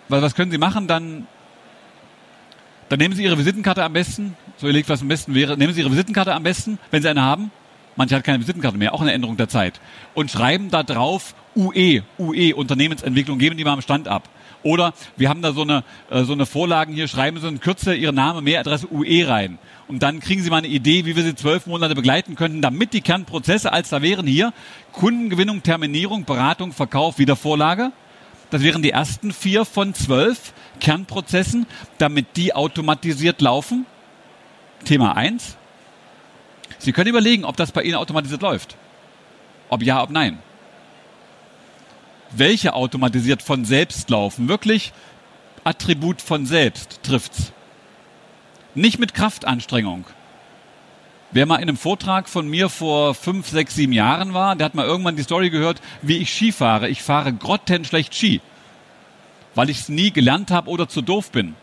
was 0.09 0.35
können 0.35 0.51
Sie 0.51 0.59
machen? 0.59 0.85
Dann 0.88 1.25
dann 2.89 2.99
nehmen 2.99 3.15
Sie 3.15 3.23
Ihre 3.23 3.37
Visitenkarte 3.37 3.83
am 3.83 3.93
besten. 3.93 4.35
So 4.57 4.67
überlegt, 4.67 4.89
was 4.89 5.01
am 5.01 5.07
besten 5.07 5.33
wäre. 5.33 5.57
Nehmen 5.57 5.73
Sie 5.73 5.81
Ihre 5.81 5.91
Visitenkarte 5.91 6.33
am 6.33 6.43
besten, 6.43 6.79
wenn 6.91 7.01
Sie 7.01 7.09
eine 7.09 7.21
haben. 7.21 7.51
Manche 7.95 8.15
hat 8.15 8.23
keine 8.23 8.39
Visitenkarte 8.39 8.77
mehr, 8.77 8.93
auch 8.93 9.01
eine 9.01 9.13
Änderung 9.13 9.37
der 9.37 9.47
Zeit. 9.47 9.79
Und 10.13 10.29
schreiben 10.29 10.69
da 10.69 10.83
drauf 10.83 11.33
UE, 11.55 12.03
UE, 12.19 12.53
Unternehmensentwicklung, 12.53 13.39
geben 13.39 13.57
die 13.57 13.63
mal 13.63 13.73
am 13.73 13.81
Stand 13.81 14.07
ab. 14.07 14.29
Oder 14.63 14.93
wir 15.15 15.29
haben 15.29 15.41
da 15.41 15.53
so 15.53 15.61
eine, 15.61 15.83
äh, 16.09 16.23
so 16.23 16.33
eine 16.33 16.45
Vorlagen 16.45 16.93
hier, 16.93 17.07
schreiben 17.07 17.39
Sie 17.39 17.47
in 17.47 17.59
Kürze 17.59 17.95
Ihren 17.95 18.15
Namen, 18.15 18.43
Mailadresse 18.43 18.91
UE 18.91 19.27
rein. 19.27 19.59
Und 19.87 20.01
dann 20.01 20.19
kriegen 20.19 20.41
Sie 20.41 20.49
mal 20.49 20.57
eine 20.57 20.67
Idee, 20.67 21.05
wie 21.05 21.15
wir 21.15 21.23
Sie 21.23 21.35
zwölf 21.35 21.67
Monate 21.67 21.95
begleiten 21.95 22.35
könnten, 22.35 22.61
damit 22.61 22.93
die 22.93 23.01
Kernprozesse, 23.01 23.71
als 23.71 23.89
da 23.89 24.01
wären 24.01 24.25
hier 24.25 24.53
Kundengewinnung, 24.91 25.61
Terminierung, 25.61 26.25
Beratung, 26.25 26.71
Verkauf, 26.71 27.19
Wiedervorlage. 27.19 27.91
Das 28.51 28.61
wären 28.61 28.81
die 28.81 28.91
ersten 28.91 29.33
vier 29.33 29.65
von 29.65 29.93
zwölf 29.93 30.53
Kernprozessen, 30.79 31.65
damit 31.97 32.37
die 32.37 32.53
automatisiert 32.53 33.41
laufen. 33.41 33.85
Thema 34.83 35.15
eins. 35.15 35.57
Sie 36.77 36.91
können 36.91 37.09
überlegen, 37.09 37.45
ob 37.45 37.57
das 37.57 37.71
bei 37.71 37.83
Ihnen 37.83 37.95
automatisiert 37.95 38.41
läuft. 38.41 38.77
Ob 39.69 39.81
ja, 39.81 40.03
ob 40.03 40.11
nein. 40.11 40.39
Welche 42.31 42.73
automatisiert 42.73 43.41
von 43.41 43.65
selbst 43.65 44.09
laufen? 44.09 44.47
Wirklich 44.47 44.93
Attribut 45.63 46.21
von 46.21 46.45
selbst 46.45 46.99
trifft's. 47.01 47.51
Nicht 48.75 48.99
mit 48.99 49.13
Kraftanstrengung. 49.13 50.05
Wer 51.32 51.46
mal 51.46 51.58
in 51.58 51.63
einem 51.63 51.77
Vortrag 51.77 52.29
von 52.29 52.48
mir 52.48 52.70
vor 52.70 53.13
fünf, 53.13 53.50
sechs, 53.50 53.75
sieben 53.75 53.94
Jahren 53.94 54.34
war, 54.34 54.55
der 54.55 54.65
hat 54.65 54.75
mal 54.75 54.86
irgendwann 54.86 55.17
die 55.17 55.24
Story 55.24 55.50
gehört, 55.50 55.82
wie 56.01 56.17
ich 56.17 56.34
Ski 56.34 56.51
fahre. 56.51 56.88
Ich 56.88 57.01
fahre 57.01 57.34
grottenschlecht 57.34 58.15
Ski 58.15 58.41
weil 59.55 59.70
ich 59.70 59.79
es 59.79 59.89
nie 59.89 60.12
gelernt 60.12 60.51
habe 60.51 60.70
oder 60.70 60.88
zu 60.88 61.01
doof 61.01 61.32
bin. 61.32 61.55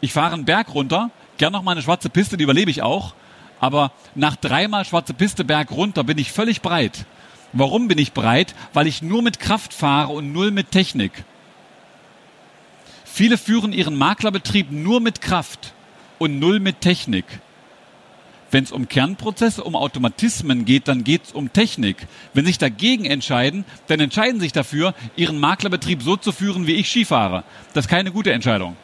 Ich 0.00 0.12
fahre 0.12 0.34
einen 0.34 0.44
Berg 0.44 0.74
runter, 0.74 1.10
gern 1.38 1.52
noch 1.52 1.62
mal 1.62 1.72
eine 1.72 1.82
schwarze 1.82 2.10
Piste, 2.10 2.36
die 2.36 2.44
überlebe 2.44 2.70
ich 2.70 2.82
auch, 2.82 3.14
aber 3.58 3.90
nach 4.14 4.36
dreimal 4.36 4.84
schwarze 4.84 5.14
Piste 5.14 5.44
Berg 5.44 5.72
runter 5.72 6.04
bin 6.04 6.18
ich 6.18 6.30
völlig 6.30 6.62
breit. 6.62 7.06
Warum 7.52 7.88
bin 7.88 7.98
ich 7.98 8.12
breit? 8.12 8.54
Weil 8.74 8.86
ich 8.86 9.02
nur 9.02 9.22
mit 9.22 9.40
Kraft 9.40 9.72
fahre 9.72 10.12
und 10.12 10.32
null 10.32 10.50
mit 10.50 10.70
Technik. 10.70 11.24
Viele 13.04 13.38
führen 13.38 13.72
ihren 13.72 13.96
Maklerbetrieb 13.96 14.70
nur 14.70 15.00
mit 15.00 15.22
Kraft 15.22 15.72
und 16.18 16.38
null 16.38 16.60
mit 16.60 16.82
Technik. 16.82 17.24
Wenn 18.50 18.64
es 18.64 18.72
um 18.72 18.88
Kernprozesse, 18.88 19.62
um 19.62 19.76
Automatismen 19.76 20.64
geht, 20.64 20.88
dann 20.88 21.04
geht 21.04 21.24
es 21.24 21.32
um 21.32 21.52
Technik. 21.52 22.06
Wenn 22.32 22.46
sich 22.46 22.56
dagegen 22.56 23.04
entscheiden, 23.04 23.64
dann 23.88 24.00
entscheiden 24.00 24.40
sich 24.40 24.52
dafür, 24.52 24.94
ihren 25.16 25.38
Maklerbetrieb 25.38 26.02
so 26.02 26.16
zu 26.16 26.32
führen, 26.32 26.66
wie 26.66 26.74
ich 26.74 26.88
Skifahre. 26.88 27.44
Das 27.74 27.84
ist 27.84 27.90
keine 27.90 28.10
gute 28.10 28.32
Entscheidung. 28.32 28.76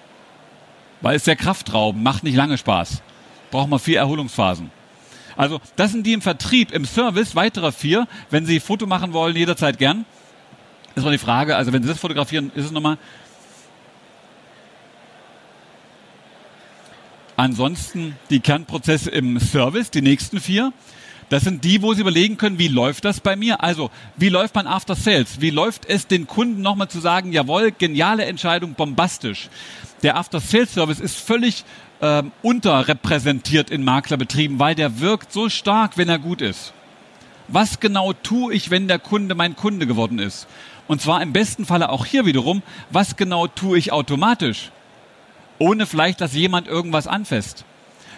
Weil 1.00 1.16
es 1.16 1.24
sehr 1.24 1.36
kraftraubend, 1.36 2.02
macht 2.02 2.24
nicht 2.24 2.36
lange 2.36 2.58
Spaß. 2.58 3.02
Braucht 3.50 3.70
man 3.70 3.78
vier 3.78 3.98
Erholungsphasen. 3.98 4.70
Also, 5.36 5.60
das 5.76 5.92
sind 5.92 6.06
die 6.06 6.12
im 6.12 6.22
Vertrieb, 6.22 6.72
im 6.72 6.84
Service, 6.84 7.34
weitere 7.34 7.72
vier. 7.72 8.06
Wenn 8.30 8.46
Sie 8.46 8.60
Foto 8.60 8.86
machen 8.86 9.12
wollen, 9.12 9.34
jederzeit 9.34 9.78
gern. 9.78 10.04
Das 10.94 11.04
war 11.04 11.10
die 11.10 11.18
Frage. 11.18 11.56
Also, 11.56 11.72
wenn 11.72 11.82
Sie 11.82 11.88
das 11.88 11.98
fotografieren, 11.98 12.52
ist 12.54 12.66
es 12.66 12.70
nochmal 12.70 12.98
Ansonsten 17.36 18.16
die 18.30 18.40
Kernprozesse 18.40 19.10
im 19.10 19.40
Service, 19.40 19.90
die 19.90 20.02
nächsten 20.02 20.40
vier. 20.40 20.72
Das 21.30 21.42
sind 21.42 21.64
die, 21.64 21.82
wo 21.82 21.94
Sie 21.94 22.02
überlegen 22.02 22.36
können, 22.36 22.58
wie 22.58 22.68
läuft 22.68 23.04
das 23.04 23.20
bei 23.20 23.34
mir? 23.34 23.62
Also, 23.62 23.90
wie 24.16 24.28
läuft 24.28 24.54
man 24.54 24.66
After 24.66 24.94
Sales? 24.94 25.40
Wie 25.40 25.50
läuft 25.50 25.86
es, 25.86 26.06
den 26.06 26.26
Kunden 26.26 26.62
nochmal 26.62 26.88
zu 26.88 27.00
sagen, 27.00 27.32
jawohl, 27.32 27.72
geniale 27.72 28.26
Entscheidung, 28.26 28.74
bombastisch. 28.74 29.48
Der 30.02 30.16
After 30.16 30.38
Sales 30.38 30.74
Service 30.74 31.00
ist 31.00 31.16
völlig 31.16 31.64
ähm, 32.02 32.30
unterrepräsentiert 32.42 33.70
in 33.70 33.82
Maklerbetrieben, 33.84 34.58
weil 34.58 34.74
der 34.74 35.00
wirkt 35.00 35.32
so 35.32 35.48
stark, 35.48 35.96
wenn 35.96 36.08
er 36.08 36.18
gut 36.18 36.42
ist. 36.42 36.72
Was 37.48 37.80
genau 37.80 38.12
tue 38.12 38.54
ich, 38.54 38.70
wenn 38.70 38.86
der 38.86 38.98
Kunde 38.98 39.34
mein 39.34 39.56
Kunde 39.56 39.86
geworden 39.86 40.18
ist? 40.18 40.46
Und 40.86 41.00
zwar 41.00 41.22
im 41.22 41.32
besten 41.32 41.64
Falle 41.64 41.88
auch 41.88 42.04
hier 42.04 42.26
wiederum, 42.26 42.62
was 42.90 43.16
genau 43.16 43.46
tue 43.46 43.78
ich 43.78 43.92
automatisch? 43.92 44.70
Ohne 45.58 45.86
vielleicht, 45.86 46.20
dass 46.20 46.34
jemand 46.34 46.68
irgendwas 46.68 47.06
anfasst. 47.06 47.64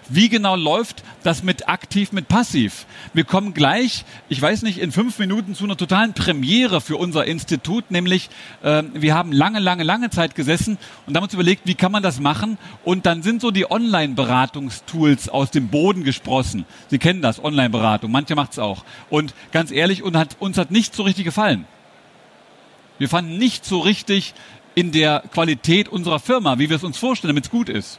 Wie 0.08 0.28
genau 0.28 0.54
läuft 0.54 1.02
das 1.24 1.42
mit 1.42 1.68
aktiv, 1.68 2.12
mit 2.12 2.28
passiv? 2.28 2.86
Wir 3.12 3.24
kommen 3.24 3.54
gleich, 3.54 4.04
ich 4.28 4.40
weiß 4.40 4.62
nicht, 4.62 4.78
in 4.78 4.92
fünf 4.92 5.18
Minuten 5.18 5.56
zu 5.56 5.64
einer 5.64 5.76
totalen 5.76 6.12
Premiere 6.12 6.80
für 6.80 6.96
unser 6.96 7.24
Institut, 7.24 7.90
nämlich 7.90 8.30
äh, 8.62 8.84
wir 8.94 9.14
haben 9.14 9.32
lange, 9.32 9.58
lange, 9.58 9.82
lange 9.82 10.10
Zeit 10.10 10.36
gesessen 10.36 10.78
und 11.06 11.16
uns 11.18 11.34
überlegt, 11.34 11.62
wie 11.64 11.74
kann 11.74 11.90
man 11.90 12.04
das 12.04 12.20
machen? 12.20 12.56
Und 12.84 13.04
dann 13.04 13.22
sind 13.22 13.40
so 13.40 13.50
die 13.50 13.68
Online-Beratungstools 13.68 15.28
aus 15.28 15.50
dem 15.50 15.68
Boden 15.68 16.04
gesprossen. 16.04 16.66
Sie 16.88 16.98
kennen 16.98 17.20
das, 17.20 17.42
Online-Beratung, 17.42 18.12
manche 18.12 18.36
macht 18.36 18.52
es 18.52 18.60
auch. 18.60 18.84
Und 19.10 19.34
ganz 19.50 19.72
ehrlich, 19.72 20.04
und 20.04 20.16
hat, 20.16 20.36
uns 20.38 20.56
hat 20.56 20.70
nicht 20.70 20.94
so 20.94 21.02
richtig 21.02 21.24
gefallen. 21.24 21.66
Wir 22.98 23.08
fanden 23.08 23.36
nicht 23.36 23.64
so 23.64 23.80
richtig, 23.80 24.34
in 24.76 24.92
der 24.92 25.24
Qualität 25.32 25.88
unserer 25.88 26.20
Firma, 26.20 26.58
wie 26.60 26.68
wir 26.68 26.76
es 26.76 26.84
uns 26.84 26.98
vorstellen, 26.98 27.30
damit 27.30 27.46
es 27.46 27.50
gut 27.50 27.68
ist. 27.68 27.98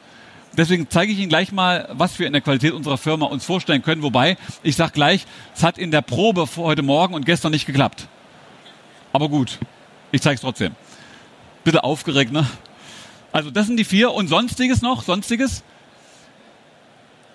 Deswegen 0.55 0.89
zeige 0.89 1.11
ich 1.11 1.17
Ihnen 1.19 1.27
gleich 1.27 1.51
mal, 1.51 1.89
was 1.91 2.17
wir 2.19 2.27
in 2.27 2.33
der 2.33 2.41
Qualität 2.41 2.71
unserer 2.71 2.97
Firma 2.97 3.25
uns 3.25 3.43
vorstellen 3.43 3.81
können. 3.81 4.03
Wobei, 4.03 4.37
ich 4.63 4.75
sage 4.75 4.91
gleich, 4.93 5.25
es 5.55 5.63
hat 5.63 5.77
in 5.77 5.91
der 5.91 6.01
Probe 6.01 6.47
heute 6.55 6.83
Morgen 6.83 7.15
und 7.15 7.25
gestern 7.25 7.51
nicht 7.51 7.65
geklappt. 7.65 8.07
Aber 9.11 9.27
gut, 9.27 9.57
ich 10.11 10.21
zeige 10.21 10.35
es 10.35 10.41
trotzdem. 10.41 10.75
Bitte 11.63 11.83
aufgeregt, 11.83 12.31
ne? 12.31 12.47
Also 13.31 13.51
das 13.51 13.67
sind 13.67 13.77
die 13.77 13.83
vier. 13.83 14.13
Und 14.13 14.27
sonstiges 14.27 14.81
noch, 14.81 15.03
sonstiges. 15.03 15.63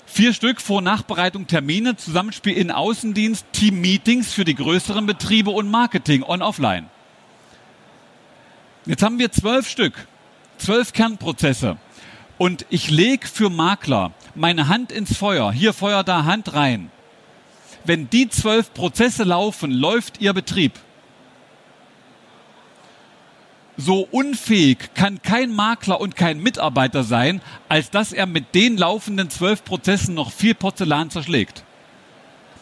Vier 0.07 0.35
Stück 0.35 0.61
Vor- 0.61 0.83
Nachbereitung, 0.83 1.49
Termine, 1.49 1.97
Zusammenspiel 1.97 2.57
in 2.57 2.71
Außendienst, 2.71 3.47
Team-Meetings 3.53 4.33
für 4.33 4.45
die 4.45 4.55
größeren 4.55 5.05
Betriebe 5.07 5.51
und 5.51 5.71
Marketing 5.71 6.23
on-offline. 6.23 6.87
Jetzt 8.85 9.05
haben 9.05 9.21
wir 9.21 9.31
zwölf 9.31 9.69
Stück, 9.69 10.09
zwölf 10.59 10.93
Kernprozesse. 10.93 11.77
Und 12.37 12.67
ich 12.69 12.91
lege 12.91 13.29
für 13.29 13.49
Makler 13.49 14.11
meine 14.35 14.67
Hand 14.67 14.91
ins 14.91 15.17
Feuer. 15.17 15.53
Hier 15.53 15.73
Feuer, 15.73 16.03
da 16.03 16.25
Hand 16.25 16.55
rein. 16.55 16.91
Wenn 17.85 18.11
die 18.11 18.29
zwölf 18.29 18.75
Prozesse 18.75 19.23
laufen, 19.23 19.71
läuft 19.71 20.21
Ihr 20.21 20.33
Betrieb. 20.33 20.73
So 23.77 24.01
unfähig 24.11 24.95
kann 24.95 25.23
kein 25.23 25.55
Makler 25.55 26.01
und 26.01 26.17
kein 26.17 26.43
Mitarbeiter 26.43 27.05
sein, 27.05 27.41
als 27.69 27.91
dass 27.91 28.13
er 28.13 28.27
mit 28.27 28.55
den 28.55 28.77
laufenden 28.77 29.31
zwölf 29.31 29.65
Prozessen 29.65 30.15
noch 30.15 30.33
viel 30.33 30.55
Porzellan 30.55 31.11
zerschlägt. 31.11 31.63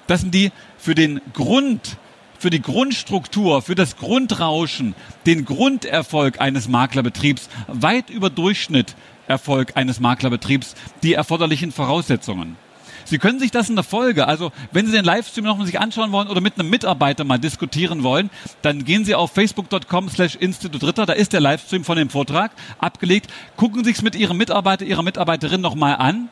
Das 0.07 0.21
sind 0.21 0.35
die 0.35 0.53
für 0.77 0.95
den 0.95 1.21
Grund 1.33 1.97
für 2.41 2.51
die 2.51 2.63
Grundstruktur, 2.63 3.61
für 3.61 3.75
das 3.75 3.97
Grundrauschen, 3.97 4.95
den 5.27 5.45
Grunderfolg 5.45 6.41
eines 6.41 6.69
Maklerbetriebs 6.69 7.51
weit 7.69 8.09
über 8.09 8.31
Durchschnitt 8.31 8.97
Erfolg 9.29 9.77
eines 9.77 10.01
Maklerbetriebs 10.01 10.75
die 11.03 11.15
erforderlichen 11.15 11.71
Voraussetzungen. 11.71 12.57
Sie 13.05 13.19
können 13.19 13.39
sich 13.41 13.51
das 13.51 13.69
in 13.69 13.75
der 13.75 13.85
Folge, 13.85 14.27
also 14.27 14.53
wenn 14.73 14.87
Sie 14.87 14.93
den 14.93 15.05
Livestream 15.05 15.45
noch 15.45 15.59
mal 15.59 15.67
sich 15.67 15.79
anschauen 15.79 16.13
wollen 16.13 16.29
oder 16.29 16.41
mit 16.41 16.59
einem 16.59 16.71
Mitarbeiter 16.71 17.25
mal 17.25 17.39
diskutieren 17.39 18.03
wollen, 18.03 18.31
dann 18.63 18.85
gehen 18.85 19.05
Sie 19.05 19.15
auf 19.15 19.33
facebook.com 19.33 20.09
slash 20.09 20.37
Institut 20.37 20.83
Ritter, 20.83 21.07
da 21.07 21.13
ist 21.13 21.33
der 21.33 21.41
Livestream 21.41 21.85
von 21.85 21.99
dem 21.99 22.09
Vortrag 22.09 22.53
abgelegt. 22.79 23.31
Gucken 23.57 23.85
Sie 23.85 23.91
es 23.91 24.03
mit 24.03 24.15
Ihrem 24.15 24.39
Mitarbeiter, 24.39 24.85
Ihrer 24.85 25.03
Mitarbeiterin 25.03 25.61
nochmal 25.61 25.97
an 25.97 26.29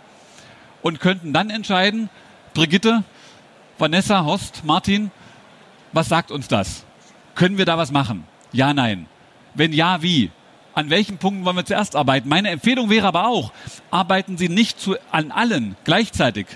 und 0.81 1.01
könnten 1.01 1.33
dann 1.33 1.51
entscheiden, 1.51 2.09
Brigitte, 2.55 3.05
Vanessa, 3.79 4.25
Horst, 4.25 4.64
Martin, 4.64 5.11
was 5.92 6.09
sagt 6.09 6.31
uns 6.31 6.48
das? 6.48 6.85
Können 7.35 7.59
wir 7.59 7.64
da 7.64 7.79
was 7.79 7.92
machen? 7.92 8.24
Ja, 8.53 8.74
nein. 8.74 9.07
Wenn 9.55 9.72
ja, 9.72 10.03
wie? 10.03 10.31
An 10.74 10.90
welchen 10.90 11.18
Punkten 11.18 11.44
wollen 11.44 11.57
wir 11.57 11.64
zuerst 11.64 11.96
arbeiten? 11.96 12.29
Meine 12.29 12.51
Empfehlung 12.51 12.90
wäre 12.90 13.07
aber 13.07 13.27
auch, 13.27 13.53
arbeiten 13.90 14.38
Sie 14.38 14.48
nicht 14.48 14.81
zu, 14.81 14.96
an 15.11 15.33
allen 15.33 15.77
gleichzeitig. 15.85 16.46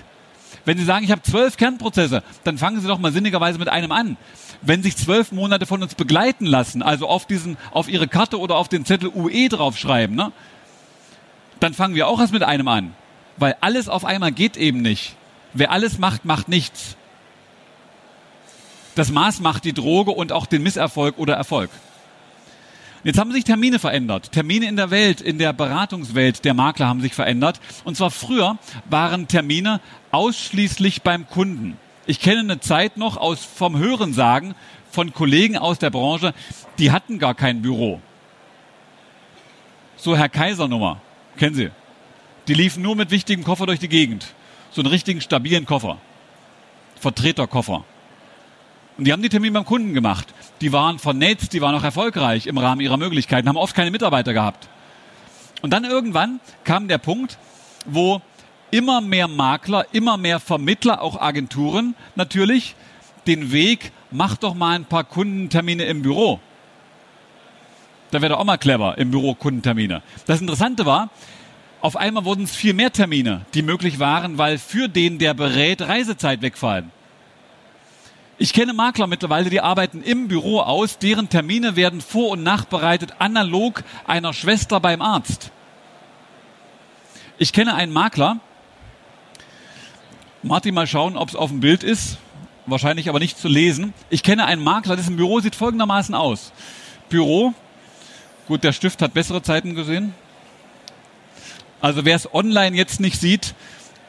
Wenn 0.65 0.77
Sie 0.77 0.85
sagen, 0.85 1.03
ich 1.03 1.11
habe 1.11 1.21
zwölf 1.21 1.57
Kernprozesse, 1.57 2.23
dann 2.43 2.57
fangen 2.57 2.79
Sie 2.79 2.87
doch 2.87 2.99
mal 2.99 3.11
sinnigerweise 3.11 3.59
mit 3.59 3.67
einem 3.67 3.91
an. 3.91 4.17
Wenn 4.61 4.81
sich 4.81 4.95
zwölf 4.95 5.33
Monate 5.33 5.65
von 5.65 5.83
uns 5.83 5.95
begleiten 5.95 6.45
lassen, 6.45 6.81
also 6.81 7.07
auf 7.07 7.25
diesen, 7.27 7.57
auf 7.71 7.89
Ihre 7.89 8.07
Karte 8.07 8.39
oder 8.39 8.55
auf 8.55 8.69
den 8.69 8.85
Zettel 8.85 9.11
UE 9.13 9.49
draufschreiben, 9.49 10.15
ne, 10.15 10.31
dann 11.59 11.73
fangen 11.73 11.95
wir 11.95 12.07
auch 12.07 12.19
erst 12.19 12.33
mit 12.33 12.43
einem 12.43 12.67
an. 12.69 12.93
Weil 13.37 13.57
alles 13.61 13.89
auf 13.89 14.05
einmal 14.05 14.31
geht 14.31 14.55
eben 14.57 14.81
nicht. 14.81 15.15
Wer 15.53 15.71
alles 15.71 15.97
macht, 15.97 16.23
macht 16.23 16.47
nichts. 16.47 16.95
Das 18.95 19.11
Maß 19.11 19.39
macht 19.39 19.65
die 19.65 19.73
Droge 19.73 20.11
und 20.11 20.31
auch 20.31 20.45
den 20.45 20.63
Misserfolg 20.63 21.17
oder 21.17 21.35
Erfolg. 21.35 21.69
Jetzt 23.03 23.19
haben 23.19 23.33
sich 23.33 23.43
Termine 23.43 23.79
verändert. 23.79 24.31
Termine 24.31 24.67
in 24.67 24.77
der 24.77 24.89
Welt, 24.89 25.19
in 25.19 25.37
der 25.37 25.51
Beratungswelt 25.51 26.45
der 26.45 26.53
Makler 26.53 26.87
haben 26.87 27.01
sich 27.01 27.13
verändert. 27.13 27.59
Und 27.83 27.97
zwar 27.97 28.11
früher 28.11 28.57
waren 28.89 29.27
Termine 29.27 29.81
ausschließlich 30.11 31.01
beim 31.01 31.27
Kunden. 31.27 31.77
Ich 32.05 32.19
kenne 32.21 32.39
eine 32.39 32.59
Zeit 32.59 32.97
noch 32.97 33.17
aus 33.17 33.43
vom 33.43 33.77
Hörensagen 33.77 34.55
von 34.93 35.13
Kollegen 35.13 35.57
aus 35.57 35.79
der 35.79 35.89
Branche, 35.89 36.33
die 36.77 36.91
hatten 36.91 37.17
gar 37.17 37.33
kein 37.33 37.61
Büro. 37.61 37.99
So 39.97 40.15
Herr 40.15 40.29
Kaisernummer, 40.29 41.01
kennen 41.37 41.55
Sie? 41.55 41.71
Die 42.47 42.53
liefen 42.53 42.83
nur 42.83 42.95
mit 42.95 43.09
wichtigem 43.09 43.43
Koffer 43.43 43.65
durch 43.65 43.79
die 43.79 43.89
Gegend. 43.89 44.33
So 44.71 44.81
einen 44.81 44.91
richtigen 44.91 45.21
stabilen 45.21 45.65
Koffer. 45.65 45.97
Vertreterkoffer. 46.99 47.85
Und 48.97 49.05
die 49.05 49.11
haben 49.11 49.21
die 49.21 49.29
Termine 49.29 49.53
beim 49.53 49.65
Kunden 49.65 49.93
gemacht. 49.93 50.33
Die 50.61 50.71
waren 50.71 50.99
vernetzt, 50.99 51.53
die 51.53 51.61
waren 51.61 51.75
auch 51.75 51.83
erfolgreich 51.83 52.47
im 52.47 52.57
Rahmen 52.57 52.81
ihrer 52.81 52.97
Möglichkeiten, 52.97 53.47
haben 53.47 53.57
oft 53.57 53.75
keine 53.75 53.91
Mitarbeiter 53.91 54.33
gehabt. 54.33 54.69
Und 55.61 55.71
dann 55.71 55.83
irgendwann 55.83 56.39
kam 56.63 56.87
der 56.87 56.97
Punkt, 56.97 57.37
wo 57.85 58.21
immer 58.69 59.01
mehr 59.01 59.27
Makler, 59.27 59.85
immer 59.93 60.17
mehr 60.17 60.39
Vermittler, 60.39 61.01
auch 61.01 61.19
Agenturen 61.19 61.95
natürlich, 62.15 62.75
den 63.27 63.51
Weg, 63.51 63.91
mach 64.11 64.35
doch 64.35 64.53
mal 64.53 64.75
ein 64.75 64.85
paar 64.85 65.03
Kundentermine 65.03 65.83
im 65.85 66.01
Büro. 66.01 66.39
Da 68.11 68.21
wäre 68.21 68.33
doch 68.33 68.39
auch 68.39 68.45
mal 68.45 68.57
clever, 68.57 68.97
im 68.97 69.11
Büro 69.11 69.33
Kundentermine. 69.33 70.03
Das 70.27 70.41
Interessante 70.41 70.85
war, 70.85 71.09
auf 71.81 71.95
einmal 71.95 72.25
wurden 72.25 72.43
es 72.43 72.55
viel 72.55 72.73
mehr 72.73 72.91
Termine, 72.91 73.45
die 73.53 73.61
möglich 73.61 73.99
waren, 73.99 74.37
weil 74.37 74.57
für 74.57 74.87
den, 74.87 75.17
der 75.17 75.33
berät, 75.33 75.81
Reisezeit 75.81 76.41
wegfallen. 76.41 76.91
Ich 78.43 78.51
kenne 78.51 78.73
Makler 78.73 79.07
mittlerweile, 79.07 79.49
die 79.49 79.61
arbeiten 79.61 80.03
im 80.03 80.27
Büro 80.27 80.59
aus, 80.59 80.97
deren 80.97 81.29
Termine 81.29 81.77
werden 81.77 82.01
vor- 82.01 82.31
und 82.31 82.43
nachbereitet, 82.43 83.13
analog 83.19 83.85
einer 84.05 84.33
Schwester 84.33 84.81
beim 84.81 85.01
Arzt. 85.01 85.51
Ich 87.37 87.53
kenne 87.53 87.73
einen 87.73 87.93
Makler, 87.93 88.41
Martin, 90.41 90.75
mal 90.75 90.87
schauen, 90.87 91.15
ob 91.15 91.29
es 91.29 91.37
auf 91.37 91.51
dem 91.51 91.61
Bild 91.61 91.83
ist, 91.83 92.17
wahrscheinlich 92.65 93.07
aber 93.07 93.19
nicht 93.19 93.37
zu 93.37 93.47
lesen. 93.47 93.93
Ich 94.09 94.23
kenne 94.23 94.43
einen 94.43 94.61
Makler, 94.61 94.97
dessen 94.97 95.15
Büro 95.15 95.39
sieht 95.39 95.55
folgendermaßen 95.55 96.13
aus. 96.13 96.51
Büro, 97.07 97.53
gut, 98.49 98.65
der 98.65 98.73
Stift 98.73 99.01
hat 99.01 99.13
bessere 99.13 99.41
Zeiten 99.41 99.73
gesehen. 99.73 100.13
Also 101.79 102.03
wer 102.03 102.17
es 102.17 102.33
online 102.33 102.75
jetzt 102.75 102.99
nicht 102.99 103.21
sieht, 103.21 103.55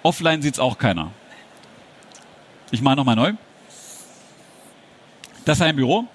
offline 0.03 0.43
sieht 0.43 0.55
es 0.55 0.59
auch 0.59 0.77
keiner. 0.77 1.13
Ich 2.73 2.83
mache 2.83 2.97
nochmal 2.97 3.15
neu. 3.15 3.35
Das 5.45 5.59
ist 5.59 5.63
ein 5.63 5.77
Büro. 5.77 6.07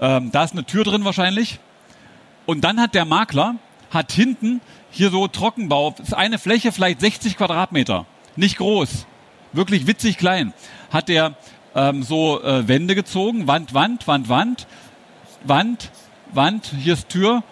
Ähm, 0.00 0.30
da 0.32 0.44
ist 0.44 0.52
eine 0.52 0.64
Tür 0.64 0.84
drin 0.84 1.04
wahrscheinlich. 1.04 1.58
Und 2.46 2.62
dann 2.62 2.80
hat 2.80 2.94
der 2.94 3.04
Makler, 3.04 3.56
hat 3.90 4.12
hinten 4.12 4.60
hier 4.90 5.10
so 5.10 5.28
Trockenbau, 5.28 5.94
ist 6.02 6.14
eine 6.14 6.38
Fläche 6.38 6.72
vielleicht 6.72 7.00
60 7.00 7.36
Quadratmeter. 7.36 8.06
Nicht 8.34 8.58
groß. 8.58 9.06
Wirklich 9.52 9.86
witzig 9.86 10.18
klein. 10.18 10.52
Hat 10.90 11.08
der 11.08 11.34
ähm, 11.74 12.02
so 12.02 12.42
äh, 12.42 12.66
Wände 12.68 12.94
gezogen. 12.94 13.46
Wand, 13.46 13.72
Wand, 13.72 14.06
Wand, 14.06 14.28
Wand. 14.28 14.66
Wand, 15.44 15.90
Wand. 16.32 16.72
Hier 16.78 16.94
ist 16.94 17.08
Tür. 17.08 17.42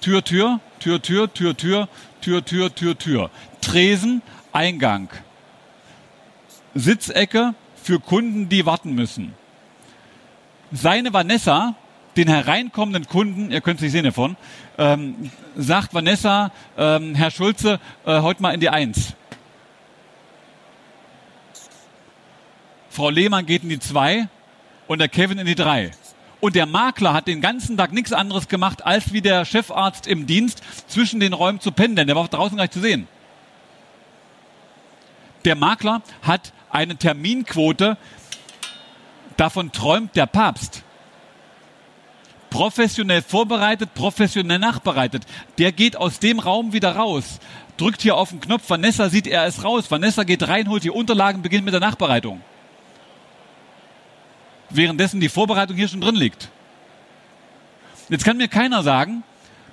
Tür, 0.00 0.24
Tür. 0.24 0.60
Tür, 0.80 1.02
Tür, 1.02 1.32
Tür, 1.32 1.56
Tür. 1.56 1.88
Tür, 2.20 2.44
Tür, 2.44 2.74
Tür, 2.74 2.98
Tür. 2.98 3.30
Tresen, 3.60 4.22
Eingang. 4.52 5.10
Sitzecke 6.74 7.54
für 7.82 8.00
Kunden, 8.00 8.48
die 8.48 8.66
warten 8.66 8.94
müssen 8.94 9.34
seine 10.72 11.12
Vanessa 11.12 11.74
den 12.16 12.28
hereinkommenden 12.28 13.06
Kunden, 13.06 13.50
ihr 13.50 13.60
könnt 13.60 13.76
es 13.76 13.82
nicht 13.82 13.92
sehen 13.92 14.04
davon, 14.04 14.36
ähm, 14.78 15.30
sagt 15.54 15.92
Vanessa, 15.92 16.50
ähm, 16.76 17.14
Herr 17.14 17.30
Schulze, 17.30 17.78
äh, 18.06 18.20
heute 18.20 18.42
mal 18.42 18.54
in 18.54 18.60
die 18.60 18.70
Eins. 18.70 19.14
Frau 22.88 23.10
Lehmann 23.10 23.44
geht 23.44 23.62
in 23.62 23.68
die 23.68 23.78
Zwei 23.78 24.28
und 24.86 24.98
der 25.00 25.08
Kevin 25.08 25.38
in 25.38 25.46
die 25.46 25.54
Drei. 25.54 25.90
Und 26.40 26.54
der 26.54 26.66
Makler 26.66 27.12
hat 27.12 27.26
den 27.26 27.40
ganzen 27.40 27.76
Tag 27.76 27.92
nichts 27.92 28.12
anderes 28.12 28.48
gemacht, 28.48 28.86
als 28.86 29.12
wie 29.12 29.20
der 29.20 29.44
Chefarzt 29.44 30.06
im 30.06 30.26
Dienst 30.26 30.62
zwischen 30.86 31.20
den 31.20 31.32
Räumen 31.32 31.60
zu 31.60 31.72
pendeln. 31.72 32.06
Der 32.06 32.16
war 32.16 32.28
draußen 32.28 32.56
gar 32.56 32.64
nicht 32.64 32.72
zu 32.72 32.80
sehen. 32.80 33.08
Der 35.44 35.54
Makler 35.54 36.02
hat 36.22 36.52
eine 36.70 36.96
Terminquote, 36.96 37.96
Davon 39.36 39.72
träumt 39.72 40.16
der 40.16 40.26
Papst. 40.26 40.82
Professionell 42.50 43.22
vorbereitet, 43.22 43.92
professionell 43.94 44.58
nachbereitet. 44.58 45.24
Der 45.58 45.72
geht 45.72 45.96
aus 45.96 46.18
dem 46.20 46.38
Raum 46.38 46.72
wieder 46.72 46.96
raus. 46.96 47.38
Drückt 47.76 48.00
hier 48.00 48.16
auf 48.16 48.30
den 48.30 48.40
Knopf. 48.40 48.68
Vanessa 48.68 49.10
sieht, 49.10 49.26
er 49.26 49.46
ist 49.46 49.62
raus. 49.62 49.90
Vanessa 49.90 50.24
geht 50.24 50.48
rein, 50.48 50.68
holt 50.68 50.84
die 50.84 50.90
Unterlagen, 50.90 51.42
beginnt 51.42 51.64
mit 51.64 51.74
der 51.74 51.80
Nachbereitung. 51.80 52.40
Währenddessen 54.70 55.20
die 55.20 55.28
Vorbereitung 55.28 55.76
hier 55.76 55.88
schon 55.88 56.00
drin 56.00 56.14
liegt. 56.14 56.48
Jetzt 58.08 58.24
kann 58.24 58.36
mir 58.36 58.48
keiner 58.48 58.82
sagen, 58.82 59.22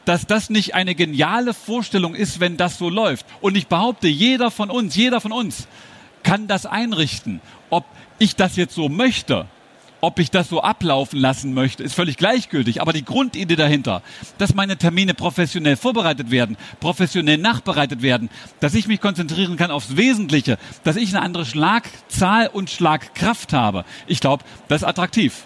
dass 0.06 0.28
das 0.28 0.50
nicht 0.50 0.76
eine 0.76 0.96
geniale 0.96 1.54
Vorstellung 1.54 2.16
ist, 2.16 2.40
wenn 2.40 2.58
das 2.58 2.78
so 2.78 2.90
läuft. 2.90 3.26
Und 3.40 3.56
ich 3.56 3.68
behaupte, 3.68 4.08
jeder 4.08 4.52
von 4.52 4.70
uns, 4.70 4.96
jeder 4.96 5.22
von 5.22 5.32
uns 5.32 5.68
kann 6.24 6.48
das 6.48 6.66
einrichten. 6.66 7.42
Ich 8.20 8.36
das 8.36 8.56
jetzt 8.56 8.76
so 8.76 8.90
möchte, 8.90 9.48
ob 10.04 10.20
ich 10.20 10.30
das 10.30 10.50
so 10.50 10.62
ablaufen 10.62 11.18
lassen 11.18 11.54
möchte, 11.54 11.82
ist 11.82 11.96
völlig 11.96 12.18
gleichgültig. 12.18 12.82
Aber 12.82 12.92
die 12.92 13.06
Grundidee 13.06 13.56
dahinter, 13.56 14.02
dass 14.38 14.54
meine 14.54 14.76
Termine 14.76 15.14
professionell 15.14 15.78
vorbereitet 15.78 16.30
werden, 16.30 16.58
professionell 16.82 17.38
nachbereitet 17.38 18.02
werden, 18.02 18.30
dass 18.60 18.74
ich 18.74 18.88
mich 18.90 19.00
konzentrieren 19.00 19.56
kann 19.56 19.72
aufs 19.72 19.96
Wesentliche, 19.96 20.58
dass 20.84 20.98
ich 20.98 21.16
eine 21.16 21.22
andere 21.22 21.46
Schlagzahl 21.46 22.48
und 22.48 22.70
Schlagkraft 22.70 23.54
habe, 23.54 23.86
ich 24.06 24.20
glaube, 24.20 24.44
das 24.68 24.82
ist 24.82 24.88
attraktiv. 24.88 25.46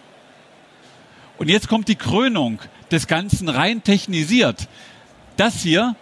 Und 1.38 1.50
jetzt 1.50 1.68
kommt 1.68 1.88
die 1.88 1.96
Krönung 1.96 2.60
des 2.90 3.06
Ganzen 3.06 3.50
rein 3.50 3.84
technisiert. 3.84 4.68
Das 5.36 5.62
hier, 5.62 5.96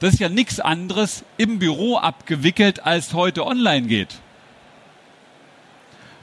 das 0.00 0.14
ist 0.14 0.20
ja 0.20 0.28
nichts 0.28 0.60
anderes 0.60 1.24
im 1.38 1.58
Büro 1.58 1.96
abgewickelt, 1.96 2.84
als 2.84 3.14
heute 3.14 3.46
online 3.46 3.86
geht 3.86 4.21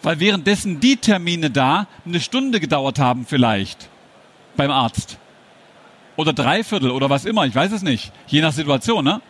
weil 0.02 0.20
währenddessen 0.20 0.80
die 0.80 0.98
Termine 0.98 1.50
da 1.50 1.88
eine 2.06 2.20
Stunde 2.20 2.60
gedauert 2.60 3.00
haben 3.00 3.26
vielleicht 3.26 3.90
beim 4.56 4.72
Arzt. 4.72 5.18
Oder 6.16 6.34
dreiviertel 6.34 6.92
oder 6.92 7.10
was 7.10 7.26
immer, 7.26 7.46
ich 7.46 7.56
weiß 7.56 7.72
es 7.72 7.82
nicht. 7.82 8.12
Je 8.28 8.42
nach 8.42 8.52
Situation, 8.52 9.06
ne? 9.06 9.22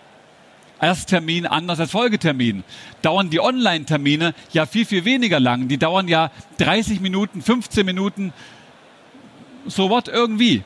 Ersttermin 0.82 1.46
anders 1.46 1.80
als 1.80 1.92
Folgetermin. 1.92 2.64
Dauern 3.02 3.30
die 3.30 3.40
Online-Termine 3.40 4.34
ja 4.54 4.66
viel, 4.66 4.86
viel 4.86 5.06
weniger 5.06 5.40
lang. 5.40 5.68
Die 5.68 5.78
dauern 5.78 6.08
ja 6.08 6.32
30 6.58 7.02
Minuten, 7.02 7.42
15 7.42 7.86
Minuten, 7.86 8.34
so 9.68 9.90
what 9.90 10.08
irgendwie. 10.08 10.64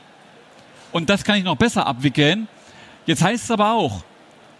Und 0.92 1.10
das 1.10 1.24
kann 1.24 1.36
ich 1.36 1.44
noch 1.44 1.56
besser 1.56 1.86
abwickeln. 1.86 2.48
Jetzt 3.06 3.22
heißt 3.22 3.44
es 3.44 3.50
aber 3.50 3.72
auch, 3.72 4.04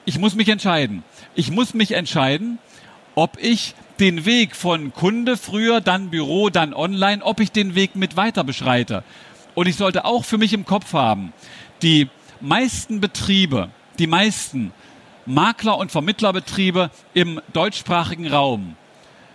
ich 0.05 0.19
muss 0.19 0.35
mich 0.35 0.49
entscheiden. 0.49 1.03
Ich 1.35 1.51
muss 1.51 1.73
mich 1.73 1.93
entscheiden, 1.93 2.59
ob 3.15 3.39
ich 3.41 3.75
den 4.01 4.25
Weg 4.25 4.57
von 4.57 4.93
Kunde 4.93 5.37
früher, 5.37 5.81
dann 5.81 6.11
Büro, 6.11 6.51
dann 6.51 6.75
online, 6.75 7.23
ob 7.23 7.41
ich 7.41 7.53
den 7.53 7.75
Weg 7.75 7.97
mit 7.97 8.17
weiter 8.17 8.45
beschreite. 8.45 9.05
Und 9.55 9.69
ich 9.69 9.77
sollte 9.77 10.05
auch 10.05 10.25
für 10.25 10.39
mich 10.39 10.53
im 10.53 10.65
Kopf 10.65 10.93
haben, 10.93 11.33
die 11.83 12.09
meisten 12.41 13.01
Betriebe, 13.01 13.71
die 13.99 14.07
meisten 14.07 14.73
Makler- 15.27 15.79
und 15.79 15.93
Vermittlerbetriebe 15.93 16.91
im 17.15 17.41
deutschsprachigen 17.53 18.29
Raum 18.29 18.77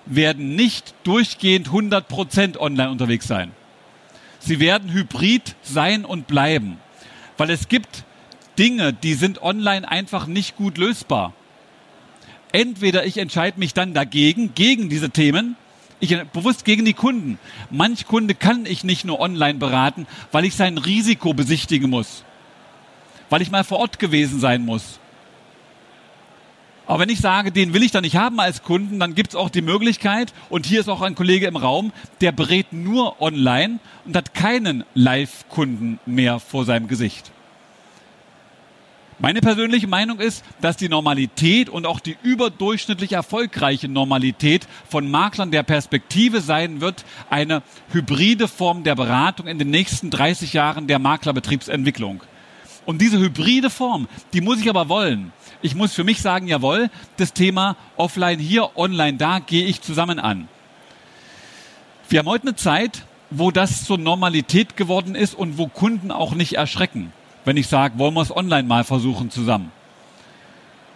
werden 0.06 0.56
nicht 0.56 0.94
durchgehend 1.04 1.68
100 1.68 2.08
Prozent 2.08 2.60
online 2.60 2.90
unterwegs 2.90 3.28
sein. 3.28 3.52
Sie 4.40 4.60
werden 4.60 4.92
hybrid 4.92 5.56
sein 5.62 6.06
und 6.06 6.28
bleiben, 6.28 6.78
weil 7.38 7.50
es 7.50 7.70
gibt 7.70 8.04
Dinge, 8.58 8.94
die 8.94 9.14
sind 9.14 9.42
online 9.42 9.90
einfach 9.90 10.28
nicht 10.28 10.56
gut 10.56 10.78
lösbar 10.78 11.34
entweder 12.52 13.06
ich 13.06 13.18
entscheide 13.18 13.60
mich 13.60 13.74
dann 13.74 13.94
dagegen, 13.94 14.54
gegen 14.56 14.90
diese 14.90 15.10
Themen, 15.10 15.56
Ich 16.02 16.18
bewusst 16.32 16.64
gegen 16.64 16.86
die 16.86 16.94
Kunden. 16.94 17.40
Manch 17.70 18.06
Kunde 18.06 18.34
kann 18.34 18.66
ich 18.66 18.84
nicht 18.86 19.04
nur 19.04 19.20
online 19.20 19.60
beraten, 19.60 20.08
weil 20.32 20.46
ich 20.46 20.56
sein 20.56 20.78
Risiko 20.78 21.34
besichtigen 21.34 21.90
muss. 21.90 22.24
Weil 23.30 23.42
ich 23.42 23.52
mal 23.52 23.66
vor 23.66 23.80
Ort 23.80 24.00
gewesen 24.00 24.40
sein 24.40 24.64
muss. 24.64 25.00
Aber 26.88 27.02
wenn 27.02 27.10
ich 27.10 27.20
sage, 27.20 27.52
den 27.52 27.74
will 27.74 27.84
ich 27.84 27.92
da 27.92 28.02
nicht 28.02 28.16
haben 28.16 28.40
als 28.40 28.64
Kunden, 28.64 29.00
dann 29.00 29.14
gibt 29.14 29.30
es 29.30 29.36
auch 29.36 29.52
die 29.52 29.62
Möglichkeit, 29.62 30.34
und 30.50 30.66
hier 30.66 30.80
ist 30.80 30.90
auch 30.90 31.02
ein 31.02 31.14
Kollege 31.14 31.46
im 31.46 31.56
Raum, 31.56 31.92
der 32.20 32.32
berät 32.32 32.74
nur 32.74 33.22
online 33.22 33.80
und 34.06 34.16
hat 34.18 34.34
keinen 34.34 34.84
Live-Kunden 34.96 36.00
mehr 36.08 36.40
vor 36.40 36.66
seinem 36.66 36.88
Gesicht. 36.88 37.32
Meine 39.22 39.42
persönliche 39.42 39.88
Meinung 39.88 40.22
ist, 40.22 40.46
dass 40.62 40.78
die 40.78 40.88
Normalität 40.88 41.68
und 41.68 41.86
auch 41.86 42.00
die 42.00 42.16
überdurchschnittlich 42.24 43.12
erfolgreiche 43.12 43.90
Normalität 43.90 44.66
von 44.88 45.12
Maklern 45.12 45.52
der 45.52 45.64
Perspektive 45.64 46.40
sein 46.40 46.80
wird, 46.80 47.04
eine 47.30 47.62
hybride 47.92 48.48
Form 48.48 48.86
der 48.86 48.96
Beratung 48.96 49.48
in 49.48 49.60
den 49.60 49.72
nächsten 49.72 50.10
30 50.10 50.54
Jahren 50.54 50.88
der 50.88 51.00
Maklerbetriebsentwicklung. 51.00 52.24
Und 52.86 53.02
diese 53.02 53.20
hybride 53.20 53.70
Form, 53.70 54.08
die 54.32 54.40
muss 54.40 54.62
ich 54.62 54.70
aber 54.70 54.88
wollen. 54.88 55.34
Ich 55.62 55.76
muss 55.76 55.94
für 55.94 56.06
mich 56.06 56.22
sagen, 56.22 56.48
jawohl, 56.48 56.90
das 57.18 57.34
Thema 57.34 57.76
offline 57.98 58.40
hier, 58.40 58.78
online 58.78 59.18
da, 59.18 59.40
gehe 59.40 59.66
ich 59.66 59.82
zusammen 59.82 60.20
an. 60.20 60.48
Wir 62.08 62.20
haben 62.20 62.30
heute 62.30 62.48
eine 62.48 62.56
Zeit, 62.56 63.04
wo 63.32 63.52
das 63.52 63.84
zur 63.84 63.98
Normalität 63.98 64.78
geworden 64.78 65.14
ist 65.14 65.36
und 65.36 65.58
wo 65.58 65.68
Kunden 65.68 66.10
auch 66.10 66.36
nicht 66.36 66.54
erschrecken 66.54 67.12
wenn 67.50 67.58
ich 67.58 67.66
sage, 67.66 67.98
wollen 67.98 68.14
wir 68.14 68.22
es 68.22 68.30
online 68.30 68.68
mal 68.68 68.84
versuchen 68.84 69.32
zusammen. 69.32 69.72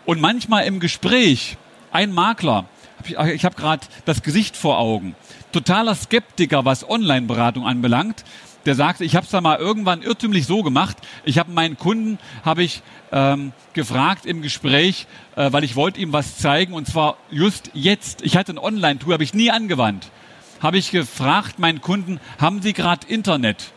Und 0.06 0.22
manchmal 0.22 0.66
im 0.66 0.80
Gespräch, 0.80 1.58
ein 1.92 2.12
Makler, 2.12 2.66
ich 3.08 3.44
habe 3.44 3.56
gerade 3.56 3.88
das 4.06 4.22
Gesicht 4.22 4.56
vor 4.56 4.78
Augen, 4.78 5.16
totaler 5.52 5.96
Skeptiker, 5.96 6.64
was 6.64 6.88
Online-Beratung 6.88 7.66
anbelangt, 7.66 8.24
der 8.68 8.76
sagte, 8.76 9.04
ich 9.04 9.16
habe 9.16 9.26
es 9.26 9.32
da 9.32 9.42
mal 9.42 9.58
irgendwann 9.58 10.04
irrtümlich 10.04 10.46
so 10.46 10.62
gemacht. 10.62 10.96
Ich 11.26 11.40
habe 11.40 11.52
meinen 11.52 11.76
Kunden 11.76 12.20
habe 12.46 12.62
ich 12.62 12.84
ähm, 13.12 13.52
gefragt 13.74 14.28
im 14.28 14.44
Gespräch, 14.44 15.08
äh, 15.36 15.52
weil 15.52 15.64
ich 15.64 15.76
wollte 15.76 16.00
ihm 16.00 16.14
was 16.14 16.38
zeigen 16.38 16.74
und 16.74 16.86
zwar 16.86 17.18
just 17.32 17.72
jetzt. 17.74 18.22
Ich 18.22 18.38
hatte 18.38 18.54
ein 18.54 18.60
Online-Tool, 18.60 19.14
habe 19.14 19.24
ich 19.24 19.34
nie 19.34 19.50
angewandt. 19.50 20.12
Habe 20.60 20.78
ich 20.78 20.92
gefragt 20.92 21.58
meinen 21.58 21.82
Kunden, 21.82 22.20
haben 22.38 22.62
Sie 22.62 22.74
gerade 22.74 23.08
Internet? 23.08 23.74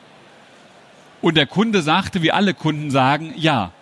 Und 1.22 1.36
der 1.36 1.46
Kunde 1.46 1.82
sagte, 1.82 2.22
wie 2.22 2.32
alle 2.32 2.54
Kunden 2.54 2.90
sagen, 2.90 3.32
ja. 3.36 3.72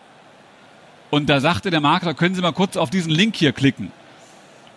Und 1.11 1.29
da 1.29 1.41
sagte 1.41 1.71
der 1.71 1.81
Makler, 1.81 2.15
können 2.15 2.35
Sie 2.35 2.41
mal 2.41 2.53
kurz 2.53 2.77
auf 2.77 2.91
diesen 2.91 3.11
Link 3.11 3.37
hier 3.37 3.53
klicken. 3.53 3.93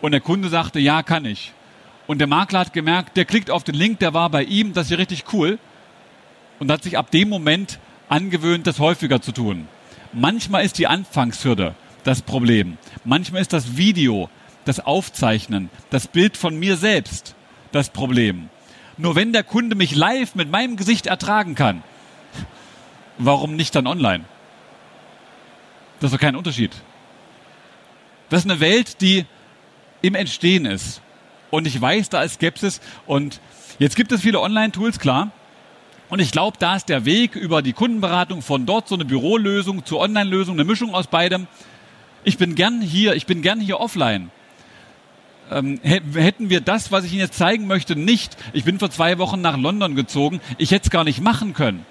Und 0.01 0.11
der 0.11 0.21
Kunde 0.21 0.49
sagte, 0.49 0.79
ja, 0.79 1.03
kann 1.03 1.25
ich. 1.25 1.53
Und 2.05 2.19
der 2.19 2.27
Makler 2.27 2.59
hat 2.59 2.73
gemerkt, 2.73 3.17
der 3.17 3.25
klickt 3.25 3.51
auf 3.51 3.63
den 3.63 3.75
Link, 3.75 3.99
der 3.99 4.13
war 4.13 4.29
bei 4.29 4.43
ihm, 4.43 4.73
das 4.73 4.85
ist 4.85 4.91
ja 4.91 4.97
richtig 4.97 5.25
cool. 5.33 5.59
Und 6.59 6.71
hat 6.71 6.83
sich 6.83 6.97
ab 6.97 7.11
dem 7.11 7.29
Moment 7.29 7.79
angewöhnt, 8.09 8.65
das 8.65 8.79
häufiger 8.79 9.21
zu 9.21 9.31
tun. 9.31 9.67
Manchmal 10.13 10.63
ist 10.63 10.77
die 10.77 10.87
Anfangshürde 10.87 11.75
das 12.03 12.21
Problem. 12.21 12.77
Manchmal 13.03 13.41
ist 13.41 13.53
das 13.53 13.75
Video, 13.77 14.29
das 14.65 14.79
Aufzeichnen, 14.79 15.69
das 15.89 16.07
Bild 16.07 16.37
von 16.37 16.57
mir 16.57 16.77
selbst 16.77 17.35
das 17.71 17.89
Problem. 17.89 18.49
Nur 18.97 19.15
wenn 19.15 19.33
der 19.33 19.43
Kunde 19.43 19.75
mich 19.75 19.93
live 19.93 20.33
mit 20.35 20.49
meinem 20.49 20.77
Gesicht 20.77 21.07
ertragen 21.07 21.53
kann, 21.53 21.83
warum 23.17 23.56
nicht 23.56 23.75
dann 23.75 23.88
online? 23.88 24.25
Das 25.99 26.12
ist 26.12 26.17
doch 26.17 26.21
kein 26.21 26.36
Unterschied. 26.36 26.71
Das 28.30 28.45
ist 28.45 28.51
eine 28.51 28.60
Welt, 28.60 29.01
die 29.01 29.25
im 30.01 30.15
Entstehen 30.15 30.65
ist. 30.65 31.01
Und 31.49 31.65
ich 31.65 31.80
weiß, 31.80 32.10
da 32.10 32.23
ist 32.23 32.36
Skepsis. 32.36 32.82
Und 33.06 33.39
jetzt 33.80 33.95
gibt 33.95 34.12
es 34.12 34.21
viele 34.21 34.41
Online-Tools, 34.41 34.99
klar. 34.99 35.32
Und 36.10 36.19
ich 36.19 36.32
glaube, 36.32 36.58
da 36.60 36.75
ist 36.75 36.89
der 36.89 37.06
Weg 37.06 37.36
über 37.36 37.62
die 37.62 37.73
Kundenberatung 37.73 38.41
von 38.41 38.65
dort 38.65 38.88
so 38.88 38.95
eine 38.95 39.06
Bürolösung 39.06 39.86
zur 39.86 39.99
Online-Lösung, 39.99 40.56
eine 40.56 40.63
Mischung 40.63 40.93
aus 40.93 41.08
beidem. 41.08 41.47
Ich 42.23 42.38
bin 42.38 42.56
gern 42.56 42.82
hier, 42.82 43.15
ich 43.15 43.25
bin 43.25 43.41
gern 43.41 43.60
hier 43.60 43.80
offline. 43.80 44.32
Ähm, 45.49 45.80
hätten 45.82 46.49
wir 46.49 46.62
das, 46.62 46.91
was 46.91 47.06
ich 47.06 47.13
Ihnen 47.13 47.21
jetzt 47.21 47.38
zeigen 47.38 47.67
möchte, 47.67 47.95
nicht, 47.95 48.36
ich 48.51 48.65
bin 48.65 48.80
vor 48.80 48.89
zwei 48.89 49.17
Wochen 49.17 49.39
nach 49.39 49.58
London 49.58 49.95
gezogen, 49.95 50.41
ich 50.58 50.71
hätte 50.71 50.86
es 50.86 50.89
gar 50.89 51.06
nicht 51.06 51.21
machen 51.21 51.53
können. 51.53 51.86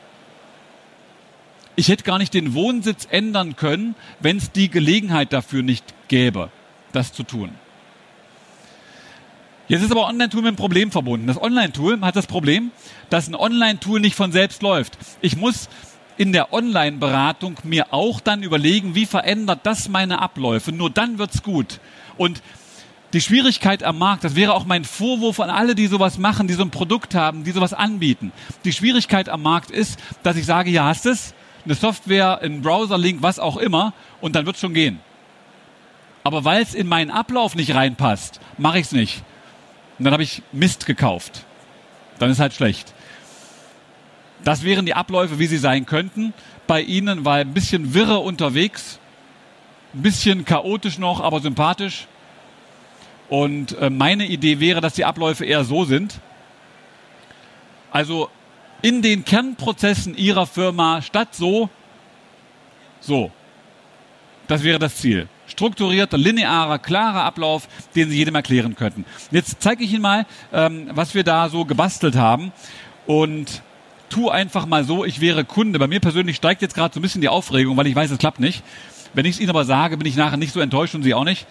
Ich 1.77 1.89
hätte 1.89 2.05
gar 2.05 2.19
nicht 2.19 2.33
den 2.33 2.55
Wohnsitz 2.55 3.07
ändern 3.11 3.55
können, 3.57 3.95
wenn 4.21 4.39
es 4.39 4.51
die 4.51 4.71
Gelegenheit 4.71 5.33
dafür 5.33 5.63
nicht 5.63 5.85
gäbe, 6.09 6.51
das 6.93 7.13
zu 7.13 7.23
tun. 7.23 7.51
Jetzt 9.69 9.83
ist 9.83 9.91
aber 9.91 10.07
Online-Tool 10.07 10.43
mit 10.43 10.49
einem 10.49 10.57
Problem 10.57 10.91
verbunden. 10.91 11.27
Das 11.27 11.41
Online-Tool 11.41 12.01
hat 12.01 12.17
das 12.17 12.27
Problem, 12.27 12.71
dass 13.11 13.29
ein 13.29 13.35
Online-Tool 13.35 14.01
nicht 14.01 14.15
von 14.15 14.33
selbst 14.33 14.63
läuft. 14.63 14.97
Ich 15.21 15.37
muss 15.37 15.69
in 16.17 16.33
der 16.33 16.53
Online-Beratung 16.53 17.57
mir 17.65 17.93
auch 17.93 18.21
dann 18.21 18.43
überlegen, 18.43 18.95
wie 18.95 19.07
verändert 19.07 19.61
das 19.65 19.89
meine 19.89 20.21
Abläufe. 20.21 20.73
Nur 20.73 20.89
dann 20.89 21.19
wird's 21.19 21.43
gut. 21.43 21.81
Und 22.17 22.43
die 23.13 23.21
Schwierigkeit 23.21 23.83
am 23.83 23.99
Markt, 23.99 24.25
das 24.25 24.35
wäre 24.35 24.55
auch 24.55 24.65
mein 24.65 24.85
Vorwurf 24.85 25.41
an 25.41 25.51
alle, 25.51 25.75
die 25.75 25.89
sowas 25.89 26.17
machen, 26.17 26.49
die 26.49 26.55
so 26.55 26.63
ein 26.63 26.71
Produkt 26.71 27.15
haben, 27.15 27.45
die 27.45 27.51
sowas 27.51 27.75
anbieten. 27.75 28.33
Die 28.65 28.73
Schwierigkeit 28.73 29.29
am 29.29 29.43
Markt 29.43 29.71
ist, 29.71 29.99
dass 30.23 30.37
ich 30.37 30.47
sage, 30.47 30.71
ja, 30.71 30.85
hast 30.85 31.07
es, 31.07 31.35
eine 31.67 31.75
Software, 31.75 32.41
ein 32.41 32.63
Browser-Link, 32.63 33.23
was 33.23 33.39
auch 33.39 33.59
immer, 33.59 33.93
und 34.21 34.35
dann 34.35 34.47
wird 34.47 34.57
es 34.57 34.61
schon 34.61 34.73
gehen. 34.73 35.01
Aber 36.25 36.45
weil 36.45 36.63
es 36.63 36.75
in 36.75 36.89
meinen 36.89 37.11
Ablauf 37.11 37.55
nicht 37.55 37.75
reinpasst, 37.75 38.41
mache 38.57 38.79
ich 38.79 38.87
es 38.87 38.93
nicht. 38.93 39.23
Und 39.99 40.05
dann 40.05 40.13
habe 40.13 40.23
ich 40.23 40.43
Mist 40.53 40.87
gekauft. 40.87 41.45
Dann 42.19 42.31
ist 42.31 42.41
halt 42.41 42.55
schlecht. 42.55 42.95
Das 44.45 44.63
wären 44.63 44.87
die 44.87 44.95
Abläufe, 44.95 45.39
wie 45.39 45.47
sie 45.47 45.59
sein 45.59 45.87
könnten. 45.87 46.33
Bei 46.67 46.81
Ihnen 46.81 47.25
war 47.25 47.37
ein 47.37 47.55
bisschen 47.55 47.95
wirre 47.95 48.19
unterwegs, 48.19 48.99
ein 49.95 50.03
bisschen 50.03 50.45
chaotisch 50.45 50.99
noch, 50.99 51.21
aber 51.21 51.41
sympathisch. 51.41 52.07
Und 53.29 53.77
äh, 53.79 53.91
meine 53.91 54.27
Idee 54.27 54.61
wäre, 54.61 54.81
dass 54.81 54.95
die 54.95 55.05
Abläufe 55.05 55.45
eher 55.45 55.65
so 55.65 55.85
sind. 55.85 56.21
Also 57.91 58.31
in 58.87 59.03
den 59.03 59.25
Kernprozessen 59.25 60.17
Ihrer 60.17 60.47
Firma 60.47 61.03
statt 61.03 61.35
so, 61.35 61.69
so. 63.01 63.33
Das 64.47 64.63
wäre 64.63 64.79
das 64.79 64.95
Ziel. 64.95 65.27
Strukturierter, 65.49 66.17
linearer, 66.17 66.79
klarer 66.79 67.25
Ablauf, 67.25 67.67
den 67.97 68.11
Sie 68.11 68.17
jedem 68.17 68.37
erklären 68.37 68.77
könnten. 68.77 69.05
Jetzt 69.33 69.57
zeige 69.59 69.83
ich 69.83 69.93
Ihnen 69.93 70.03
mal, 70.03 70.25
ähm, 70.53 70.89
was 70.93 71.17
wir 71.17 71.25
da 71.25 71.49
so 71.49 71.65
gebastelt 71.65 72.15
haben 72.15 72.53
und 73.09 73.61
tu 74.09 74.31
einfach 74.31 74.67
mal 74.67 74.85
so, 74.85 75.05
ich 75.05 75.21
wäre 75.21 75.45
Kunde. 75.45 75.81
Bei 75.81 75.89
mir 75.89 75.99
persönlich 75.99 76.37
steigt 76.37 76.63
jetzt 76.63 76.77
gerade 76.77 76.95
so 76.95 77.01
ein 77.01 77.03
bisschen 77.03 77.21
die 77.21 77.29
Aufregung, 77.29 77.77
weil 77.77 77.89
ich 77.89 77.97
weiß, 77.97 78.13
es 78.13 78.19
klappt 78.19 78.39
nicht. 78.39 78.63
Wenn 79.15 79.27
ich 79.27 79.35
es 79.35 79.41
Ihnen 79.41 79.51
aber 79.51 79.65
sage, 79.65 79.97
bin 79.97 80.07
ich 80.07 80.15
nachher 80.15 80.37
nicht 80.37 80.53
so 80.53 80.61
enttäuscht 80.61 80.95
und 80.95 81.03
Sie 81.03 81.13
auch 81.13 81.25
nicht. 81.25 81.45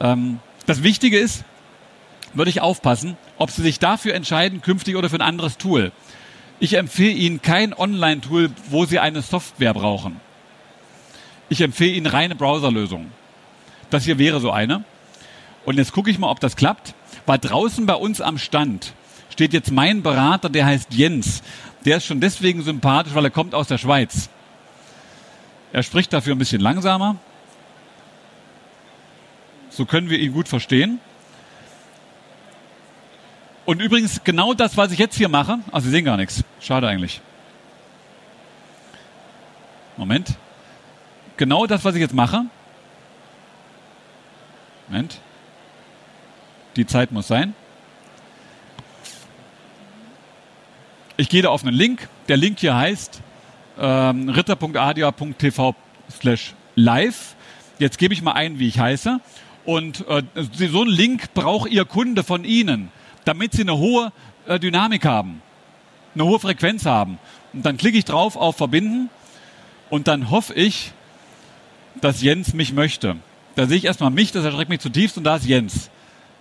Ähm, 0.00 0.38
das 0.64 0.82
Wichtige 0.82 1.18
ist, 1.18 1.44
würde 2.34 2.50
ich 2.50 2.60
aufpassen, 2.60 3.16
ob 3.38 3.50
Sie 3.50 3.62
sich 3.62 3.78
dafür 3.78 4.14
entscheiden, 4.14 4.62
künftig 4.62 4.96
oder 4.96 5.08
für 5.08 5.16
ein 5.16 5.22
anderes 5.22 5.58
Tool. 5.58 5.92
Ich 6.58 6.74
empfehle 6.74 7.12
Ihnen 7.12 7.42
kein 7.42 7.72
Online-Tool, 7.72 8.50
wo 8.68 8.84
Sie 8.84 8.98
eine 8.98 9.22
Software 9.22 9.74
brauchen. 9.74 10.20
Ich 11.48 11.60
empfehle 11.60 11.92
Ihnen 11.92 12.06
reine 12.06 12.34
Browserlösungen. 12.34 13.10
Das 13.90 14.04
hier 14.04 14.18
wäre 14.18 14.40
so 14.40 14.50
eine. 14.50 14.84
Und 15.64 15.78
jetzt 15.78 15.92
gucke 15.92 16.10
ich 16.10 16.18
mal, 16.18 16.30
ob 16.30 16.40
das 16.40 16.56
klappt. 16.56 16.94
Weil 17.26 17.38
draußen 17.38 17.86
bei 17.86 17.94
uns 17.94 18.20
am 18.20 18.38
Stand 18.38 18.92
steht 19.30 19.52
jetzt 19.52 19.70
mein 19.70 20.02
Berater, 20.02 20.48
der 20.48 20.66
heißt 20.66 20.94
Jens. 20.94 21.42
Der 21.84 21.96
ist 21.96 22.06
schon 22.06 22.20
deswegen 22.20 22.62
sympathisch, 22.62 23.14
weil 23.14 23.24
er 23.24 23.30
kommt 23.30 23.54
aus 23.54 23.68
der 23.68 23.78
Schweiz. 23.78 24.28
Er 25.72 25.82
spricht 25.82 26.12
dafür 26.12 26.34
ein 26.34 26.38
bisschen 26.38 26.60
langsamer. 26.60 27.16
So 29.70 29.86
können 29.86 30.10
wir 30.10 30.18
ihn 30.18 30.32
gut 30.32 30.48
verstehen. 30.48 31.00
Und 33.70 33.80
übrigens 33.80 34.24
genau 34.24 34.52
das, 34.52 34.76
was 34.76 34.90
ich 34.90 34.98
jetzt 34.98 35.16
hier 35.16 35.28
mache, 35.28 35.60
also 35.70 35.84
Sie 35.84 35.92
sehen 35.92 36.04
gar 36.04 36.16
nichts. 36.16 36.42
Schade 36.58 36.88
eigentlich. 36.88 37.20
Moment. 39.96 40.34
Genau 41.36 41.68
das, 41.68 41.84
was 41.84 41.94
ich 41.94 42.00
jetzt 42.00 42.12
mache. 42.12 42.46
Moment. 44.88 45.20
Die 46.74 46.84
Zeit 46.84 47.12
muss 47.12 47.28
sein. 47.28 47.54
Ich 51.16 51.28
gehe 51.28 51.42
da 51.42 51.50
auf 51.50 51.62
einen 51.62 51.76
Link. 51.76 52.08
Der 52.26 52.38
Link 52.38 52.58
hier 52.58 52.74
heißt 52.74 53.20
ähm, 53.78 54.30
ritter.adia.tv 54.30 55.76
slash 56.10 56.54
live. 56.74 57.36
Jetzt 57.78 57.98
gebe 57.98 58.14
ich 58.14 58.20
mal 58.20 58.32
ein, 58.32 58.58
wie 58.58 58.66
ich 58.66 58.80
heiße. 58.80 59.20
Und 59.64 60.08
äh, 60.08 60.24
so 60.34 60.80
einen 60.80 60.90
Link 60.90 61.34
braucht 61.34 61.70
Ihr 61.70 61.84
Kunde 61.84 62.24
von 62.24 62.42
Ihnen 62.42 62.90
damit 63.24 63.52
sie 63.52 63.62
eine 63.62 63.76
hohe 63.78 64.12
äh, 64.46 64.58
Dynamik 64.58 65.04
haben, 65.04 65.42
eine 66.14 66.24
hohe 66.24 66.38
Frequenz 66.38 66.86
haben. 66.86 67.18
Und 67.52 67.64
dann 67.66 67.76
klicke 67.76 67.98
ich 67.98 68.04
drauf 68.04 68.36
auf 68.36 68.56
Verbinden 68.56 69.10
und 69.88 70.08
dann 70.08 70.30
hoffe 70.30 70.54
ich, 70.54 70.92
dass 72.00 72.22
Jens 72.22 72.54
mich 72.54 72.72
möchte. 72.72 73.16
Da 73.56 73.66
sehe 73.66 73.76
ich 73.76 73.84
erstmal 73.84 74.10
mich, 74.10 74.32
das 74.32 74.44
erschreckt 74.44 74.70
mich 74.70 74.80
zutiefst 74.80 75.18
und 75.18 75.24
da 75.24 75.36
ist 75.36 75.46
Jens. 75.46 75.90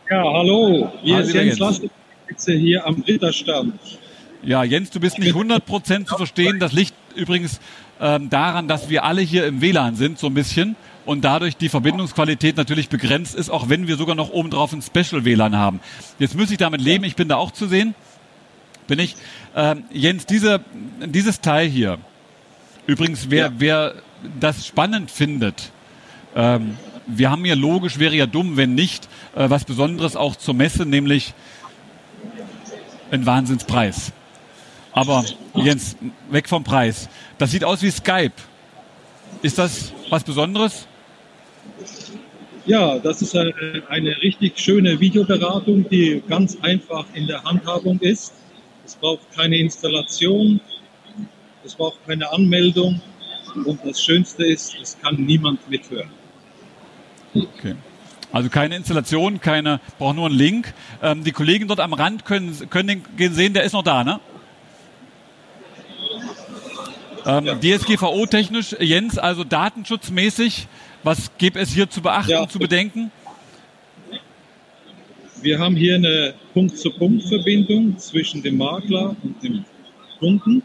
Ja, 0.10 0.24
hallo. 0.24 0.92
Hier 1.02 1.16
hallo, 1.16 1.28
ist 1.28 1.34
Jens, 1.34 1.60
Jens. 1.60 1.82
sitze 2.28 2.54
hier 2.54 2.86
am 2.86 3.04
Ritterstand. 3.08 3.80
Ja, 4.42 4.64
Jens, 4.64 4.90
du 4.90 5.00
bist 5.00 5.20
nicht 5.20 5.36
100% 5.36 6.06
zu 6.06 6.16
verstehen. 6.16 6.60
Das 6.60 6.72
liegt 6.72 6.94
übrigens 7.16 7.60
ähm, 8.00 8.30
daran, 8.30 8.68
dass 8.68 8.90
wir 8.90 9.04
alle 9.04 9.22
hier 9.22 9.46
im 9.46 9.62
WLAN 9.62 9.96
sind, 9.96 10.18
so 10.18 10.28
ein 10.28 10.34
bisschen. 10.34 10.76
Und 11.10 11.22
dadurch 11.22 11.58
die 11.58 11.70
Verbindungsqualität 11.70 12.56
natürlich 12.56 12.88
begrenzt 12.88 13.34
ist, 13.34 13.50
auch 13.50 13.68
wenn 13.68 13.88
wir 13.88 13.98
sogar 13.98 14.14
noch 14.14 14.30
obendrauf 14.30 14.74
ein 14.74 14.84
Special 14.84 15.26
WLAN 15.26 15.56
haben. 15.56 15.80
Jetzt 16.20 16.36
muss 16.36 16.52
ich 16.52 16.60
damit 16.60 16.82
leben, 16.82 17.04
ich 17.04 17.16
bin 17.16 17.28
da 17.28 17.36
auch 17.38 17.50
zu 17.50 17.66
sehen. 17.66 17.96
Bin 18.86 19.00
ich. 19.00 19.16
Ähm, 19.56 19.86
Jens, 19.92 20.28
diese, 20.28 20.62
dieses 21.04 21.42
Teil 21.42 21.68
hier. 21.68 21.98
Übrigens, 22.86 23.32
wer, 23.32 23.48
ja. 23.48 23.54
wer 23.58 23.96
das 24.40 24.68
spannend 24.68 25.10
findet, 25.10 25.72
ähm, 26.36 26.78
wir 27.08 27.32
haben 27.32 27.44
hier 27.44 27.56
logisch, 27.56 27.98
wäre 27.98 28.16
ja 28.16 28.28
dumm, 28.28 28.56
wenn 28.56 28.76
nicht, 28.76 29.10
äh, 29.36 29.50
was 29.50 29.66
Besonderes 29.66 30.16
auch 30.16 30.36
zur 30.36 30.54
Messe, 30.54 30.86
nämlich 30.86 31.34
ein 33.10 33.26
Wahnsinnspreis. 33.26 34.12
Aber 34.92 35.26
Jens, 35.56 35.98
weg 36.30 36.48
vom 36.48 36.64
Preis. 36.64 37.10
Das 37.40 37.50
sieht 37.50 37.64
aus 37.64 37.82
wie 37.82 37.90
Skype. 37.90 38.34
Ist 39.42 39.58
das 39.58 39.92
was 40.12 40.24
Besonderes? 40.24 40.86
Ja, 42.66 43.00
das 43.00 43.22
ist 43.22 43.36
eine, 43.36 43.54
eine 43.88 44.22
richtig 44.22 44.60
schöne 44.60 45.00
Videoberatung, 45.00 45.88
die 45.90 46.22
ganz 46.28 46.58
einfach 46.62 47.06
in 47.14 47.28
der 47.28 47.44
Handhabung 47.44 48.00
ist. 48.00 48.34
Es 48.86 48.96
braucht 48.96 49.32
keine 49.36 49.58
Installation, 49.58 50.60
es 51.64 51.76
braucht 51.76 52.06
keine 52.06 52.32
Anmeldung 52.32 53.02
und 53.66 53.80
das 53.84 54.04
Schönste 54.04 54.46
ist, 54.46 54.76
es 54.82 54.98
kann 55.00 55.16
niemand 55.16 55.68
mithören. 55.70 56.10
Okay. 57.36 57.76
Also 58.32 58.50
keine 58.50 58.76
Installation, 58.76 59.42
keine, 59.42 59.80
braucht 59.98 60.16
nur 60.16 60.28
einen 60.28 60.36
Link. 60.36 60.74
Ähm, 61.02 61.24
die 61.24 61.32
Kollegen 61.32 61.68
dort 61.68 61.80
am 61.80 61.94
Rand 61.94 62.26
können, 62.26 62.70
können 62.70 63.04
den 63.18 63.34
sehen, 63.34 63.54
der 63.54 63.64
ist 63.64 63.74
noch 63.74 63.84
da, 63.84 64.04
ne? 64.04 64.20
Ähm, 67.26 67.46
ja. 67.46 67.56
DSGVO-technisch, 67.56 68.76
Jens, 68.80 69.18
also 69.18 69.44
datenschutzmäßig, 69.44 70.68
was 71.04 71.32
gibt 71.38 71.58
es 71.58 71.72
hier 71.72 71.90
zu 71.90 72.02
beachten, 72.02 72.32
ja. 72.32 72.48
zu 72.48 72.60
bedenken? 72.60 73.12
Wir 75.42 75.58
haben 75.58 75.76
hier 75.76 75.96
eine 75.96 76.34
Punkt-zu-Punkt-Verbindung 76.54 77.98
zwischen 77.98 78.44
dem 78.44 78.58
Makler 78.58 79.16
und 79.24 79.42
dem 79.42 79.64
Kunden. 80.20 80.62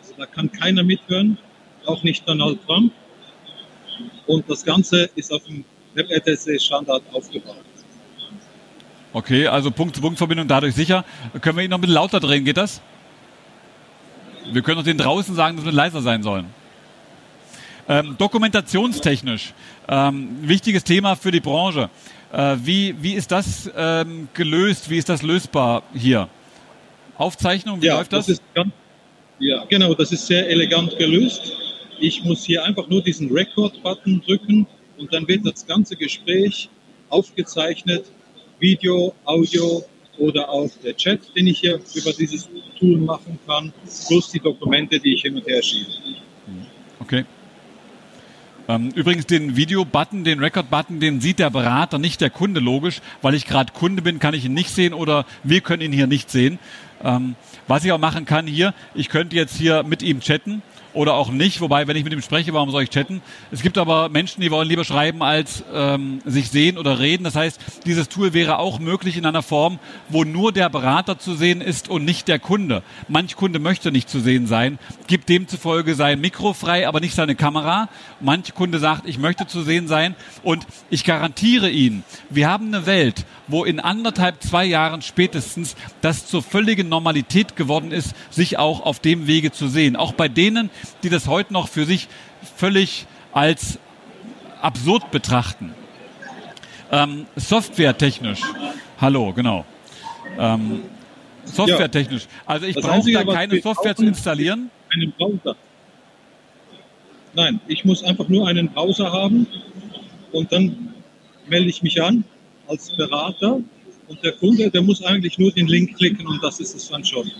Also 0.00 0.14
da 0.16 0.24
kann 0.26 0.50
keiner 0.50 0.82
mithören, 0.82 1.36
auch 1.84 2.02
nicht 2.02 2.26
Donald 2.26 2.58
Trump. 2.66 2.92
Und 4.26 4.48
das 4.48 4.64
Ganze 4.64 5.10
ist 5.14 5.30
auf 5.30 5.44
dem 5.44 5.64
WebRTC-Standard 5.94 7.02
aufgebaut. 7.12 7.56
Okay, 9.12 9.46
also 9.46 9.70
Punkt-zu-Punkt-Verbindung 9.70 10.48
dadurch 10.48 10.74
sicher. 10.74 11.04
Können 11.40 11.58
wir 11.58 11.64
ihn 11.64 11.70
noch 11.70 11.78
ein 11.78 11.82
bisschen 11.82 11.94
lauter 11.94 12.18
drehen, 12.18 12.44
geht 12.44 12.56
das? 12.56 12.80
Wir 14.50 14.62
können 14.62 14.78
uns 14.78 14.86
den 14.86 14.98
draußen 14.98 15.34
sagen, 15.34 15.56
dass 15.56 15.64
wir 15.64 15.72
leiser 15.72 16.02
sein 16.02 16.22
sollen. 16.22 16.46
Ähm, 17.86 18.16
dokumentationstechnisch, 18.16 19.52
ähm, 19.88 20.28
wichtiges 20.40 20.84
Thema 20.84 21.16
für 21.16 21.30
die 21.30 21.40
Branche. 21.40 21.90
Äh, 22.32 22.56
wie, 22.62 22.94
wie 23.00 23.12
ist 23.12 23.30
das 23.30 23.70
ähm, 23.76 24.28
gelöst? 24.32 24.88
Wie 24.88 24.96
ist 24.96 25.08
das 25.08 25.22
lösbar 25.22 25.82
hier? 25.94 26.28
Aufzeichnung, 27.18 27.82
wie 27.82 27.86
ja, 27.86 27.96
läuft 27.96 28.12
das? 28.12 28.26
das 28.26 28.40
ja, 29.38 29.64
genau, 29.68 29.94
das 29.94 30.12
ist 30.12 30.26
sehr 30.26 30.48
elegant 30.48 30.96
gelöst. 30.96 31.52
Ich 32.00 32.24
muss 32.24 32.44
hier 32.44 32.64
einfach 32.64 32.88
nur 32.88 33.02
diesen 33.02 33.30
Record-Button 33.30 34.22
drücken 34.26 34.66
und 34.96 35.12
dann 35.12 35.28
wird 35.28 35.46
das 35.46 35.66
ganze 35.66 35.96
Gespräch 35.96 36.68
aufgezeichnet, 37.10 38.06
Video, 38.58 39.14
Audio 39.24 39.84
oder 40.18 40.48
auch 40.48 40.70
der 40.82 40.96
Chat, 40.96 41.20
den 41.36 41.48
ich 41.48 41.60
hier 41.60 41.80
über 41.94 42.12
dieses 42.12 42.48
Tool 42.78 42.98
machen 42.98 43.38
kann, 43.46 43.72
plus 44.06 44.30
die 44.30 44.40
Dokumente, 44.40 44.98
die 44.98 45.14
ich 45.14 45.22
hin 45.22 45.36
und 45.36 45.46
her 45.46 45.62
schiebe. 45.62 45.90
Okay. 47.00 47.24
Ähm, 48.66 48.90
übrigens 48.94 49.26
den 49.26 49.56
Video-Button, 49.56 50.24
den 50.24 50.40
Record-Button, 50.40 51.00
den 51.00 51.20
sieht 51.20 51.38
der 51.38 51.50
Berater, 51.50 51.98
nicht 51.98 52.20
der 52.20 52.30
Kunde, 52.30 52.60
logisch. 52.60 53.00
Weil 53.22 53.34
ich 53.34 53.46
gerade 53.46 53.72
Kunde 53.72 54.02
bin, 54.02 54.18
kann 54.18 54.34
ich 54.34 54.44
ihn 54.44 54.54
nicht 54.54 54.70
sehen 54.70 54.94
oder 54.94 55.26
wir 55.42 55.60
können 55.60 55.82
ihn 55.82 55.92
hier 55.92 56.06
nicht 56.06 56.30
sehen. 56.30 56.58
Ähm, 57.02 57.36
was 57.68 57.84
ich 57.84 57.92
auch 57.92 57.98
machen 57.98 58.24
kann 58.24 58.46
hier, 58.46 58.72
ich 58.94 59.08
könnte 59.08 59.36
jetzt 59.36 59.56
hier 59.56 59.82
mit 59.82 60.02
ihm 60.02 60.20
chatten 60.20 60.62
oder 60.94 61.14
auch 61.14 61.30
nicht. 61.30 61.60
Wobei, 61.60 61.86
wenn 61.86 61.96
ich 61.96 62.04
mit 62.04 62.12
ihm 62.12 62.22
spreche, 62.22 62.54
warum 62.54 62.70
soll 62.70 62.84
ich 62.84 62.90
chatten? 62.90 63.20
Es 63.50 63.62
gibt 63.62 63.76
aber 63.76 64.08
Menschen, 64.08 64.40
die 64.40 64.50
wollen 64.50 64.68
lieber 64.68 64.84
schreiben, 64.84 65.22
als 65.22 65.64
ähm, 65.72 66.20
sich 66.24 66.50
sehen 66.50 66.78
oder 66.78 66.98
reden. 66.98 67.24
Das 67.24 67.36
heißt, 67.36 67.60
dieses 67.84 68.08
Tool 68.08 68.32
wäre 68.32 68.58
auch 68.58 68.78
möglich 68.78 69.16
in 69.16 69.26
einer 69.26 69.42
Form, 69.42 69.78
wo 70.08 70.24
nur 70.24 70.52
der 70.52 70.70
Berater 70.70 71.18
zu 71.18 71.34
sehen 71.34 71.60
ist 71.60 71.88
und 71.88 72.04
nicht 72.04 72.28
der 72.28 72.38
Kunde. 72.38 72.82
Manch 73.08 73.36
Kunde 73.36 73.58
möchte 73.58 73.92
nicht 73.92 74.08
zu 74.08 74.20
sehen 74.20 74.46
sein, 74.46 74.78
gibt 75.06 75.28
demzufolge 75.28 75.94
sein 75.94 76.20
Mikro 76.20 76.52
frei, 76.52 76.88
aber 76.88 77.00
nicht 77.00 77.14
seine 77.14 77.34
Kamera. 77.34 77.88
Manch 78.20 78.54
Kunde 78.54 78.78
sagt, 78.78 79.06
ich 79.08 79.18
möchte 79.18 79.46
zu 79.46 79.62
sehen 79.62 79.88
sein 79.88 80.14
und 80.42 80.66
ich 80.90 81.04
garantiere 81.04 81.68
Ihnen, 81.68 82.04
wir 82.30 82.48
haben 82.48 82.68
eine 82.68 82.86
Welt, 82.86 83.26
wo 83.48 83.64
in 83.64 83.80
anderthalb, 83.80 84.42
zwei 84.42 84.64
Jahren 84.64 85.02
spätestens 85.02 85.76
das 86.00 86.26
zur 86.26 86.42
völligen 86.42 86.88
Normalität 86.88 87.56
geworden 87.56 87.92
ist, 87.92 88.14
sich 88.30 88.58
auch 88.58 88.80
auf 88.80 89.00
dem 89.00 89.26
Wege 89.26 89.52
zu 89.52 89.68
sehen. 89.68 89.96
Auch 89.96 90.12
bei 90.12 90.28
denen, 90.28 90.70
die 91.02 91.08
das 91.08 91.26
heute 91.26 91.52
noch 91.52 91.68
für 91.68 91.84
sich 91.84 92.08
völlig 92.56 93.06
als 93.32 93.78
absurd 94.60 95.10
betrachten. 95.10 95.74
Ähm, 96.90 97.26
softwaretechnisch. 97.36 98.40
Hallo, 99.00 99.32
genau. 99.32 99.64
Ähm, 100.38 100.82
softwaretechnisch. 101.44 102.26
Also 102.46 102.66
ich 102.66 102.76
brauche 102.76 103.12
da 103.12 103.24
keine 103.24 103.60
Software 103.60 103.96
zu 103.96 104.04
installieren. 104.04 104.70
Einen 104.92 105.12
Browser. 105.12 105.56
Nein, 107.34 107.60
ich 107.66 107.84
muss 107.84 108.04
einfach 108.04 108.28
nur 108.28 108.46
einen 108.46 108.68
Browser 108.68 109.12
haben 109.12 109.46
und 110.32 110.52
dann 110.52 110.94
melde 111.48 111.68
ich 111.68 111.82
mich 111.82 112.00
an 112.00 112.24
als 112.68 112.94
Berater 112.96 113.60
und 114.08 114.22
der 114.22 114.32
Kunde, 114.32 114.70
der 114.70 114.82
muss 114.82 115.02
eigentlich 115.02 115.38
nur 115.38 115.50
den 115.50 115.66
Link 115.66 115.96
klicken 115.96 116.26
und 116.26 116.42
das 116.42 116.60
ist 116.60 116.74
es 116.74 116.88
dann 116.88 117.04
schon. 117.04 117.30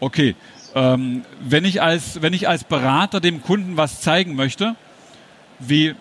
Okay, 0.00 0.34
ähm, 0.74 1.24
wenn, 1.40 1.64
ich 1.64 1.82
als, 1.82 2.22
wenn 2.22 2.32
ich 2.32 2.48
als 2.48 2.64
Berater 2.64 3.20
dem 3.20 3.42
Kunden 3.42 3.76
was 3.76 4.00
zeigen 4.00 4.34
möchte, 4.34 4.74
wie, 5.58 5.94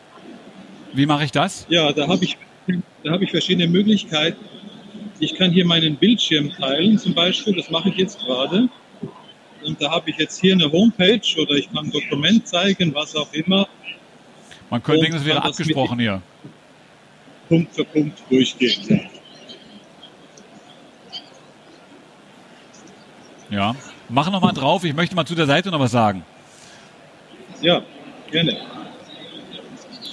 wie 0.93 1.05
mache 1.05 1.25
ich 1.25 1.31
das? 1.31 1.65
Ja, 1.69 1.91
da 1.91 2.07
habe 2.07 2.23
ich, 2.23 2.38
da 3.03 3.12
hab 3.12 3.21
ich 3.21 3.31
verschiedene 3.31 3.67
Möglichkeiten. 3.67 4.43
Ich 5.19 5.36
kann 5.36 5.51
hier 5.51 5.65
meinen 5.65 5.97
Bildschirm 5.97 6.51
teilen, 6.51 6.97
zum 6.97 7.13
Beispiel, 7.13 7.55
das 7.55 7.69
mache 7.69 7.89
ich 7.89 7.97
jetzt 7.97 8.19
gerade. 8.19 8.69
Und 9.63 9.79
da 9.79 9.91
habe 9.91 10.10
ich 10.10 10.17
jetzt 10.17 10.41
hier 10.41 10.53
eine 10.53 10.71
Homepage 10.71 11.21
oder 11.39 11.53
ich 11.55 11.71
kann 11.71 11.86
ein 11.86 11.91
Dokument 11.91 12.47
zeigen, 12.47 12.93
was 12.95 13.15
auch 13.15 13.31
immer. 13.34 13.67
Man 14.69 14.81
könnte 14.81 15.01
denken, 15.01 15.17
es 15.17 15.25
wäre 15.25 15.43
abgesprochen 15.43 15.99
hier. 15.99 16.21
Punkt 17.47 17.75
für 17.75 17.84
Punkt 17.84 18.17
durchgehen. 18.29 19.01
Ja. 23.49 23.75
Mach 24.13 24.30
noch 24.30 24.41
mal 24.41 24.52
drauf. 24.52 24.84
Ich 24.84 24.93
möchte 24.93 25.15
mal 25.15 25.26
zu 25.26 25.36
der 25.36 25.45
Seite 25.45 25.71
noch 25.71 25.80
was 25.80 25.91
sagen. 25.91 26.24
Ja, 27.62 27.82
gerne. 28.30 28.58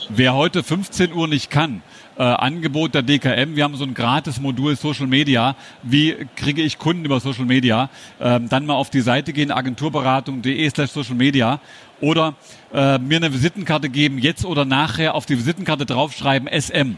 Wer 0.09 0.35
heute 0.35 0.63
15 0.63 1.13
Uhr 1.13 1.27
nicht 1.27 1.51
kann, 1.51 1.83
äh, 2.17 2.23
Angebot 2.23 2.95
der 2.95 3.03
DKM, 3.03 3.57
wir 3.57 3.65
haben 3.65 3.77
so 3.77 3.85
ein 3.85 3.95
gratis 3.95 4.41
Modul 4.41 4.77
Social 4.77 5.09
Media. 5.09 5.57
Wie 5.83 6.17
kriege 6.37 6.63
ich 6.63 6.79
Kunden 6.79 7.05
über 7.05 7.19
Social 7.19 7.45
Media? 7.45 7.91
Ähm, 8.21 8.49
dann 8.49 8.67
mal 8.67 8.75
auf 8.75 8.89
die 8.91 9.01
Seite 9.01 9.33
gehen, 9.33 9.51
agenturberatung.de 9.51 10.71
slash 10.71 10.91
Social 10.91 11.17
Media 11.17 11.61
oder 12.01 12.35
äh, 12.73 12.99
mir 12.99 13.17
eine 13.17 13.33
Visitenkarte 13.33 13.89
geben, 13.89 14.19
jetzt 14.19 14.45
oder 14.45 14.65
nachher 14.65 15.15
auf 15.15 15.27
die 15.27 15.37
Visitenkarte 15.37 15.87
draufschreiben 15.87 16.49
SM. 16.49 16.97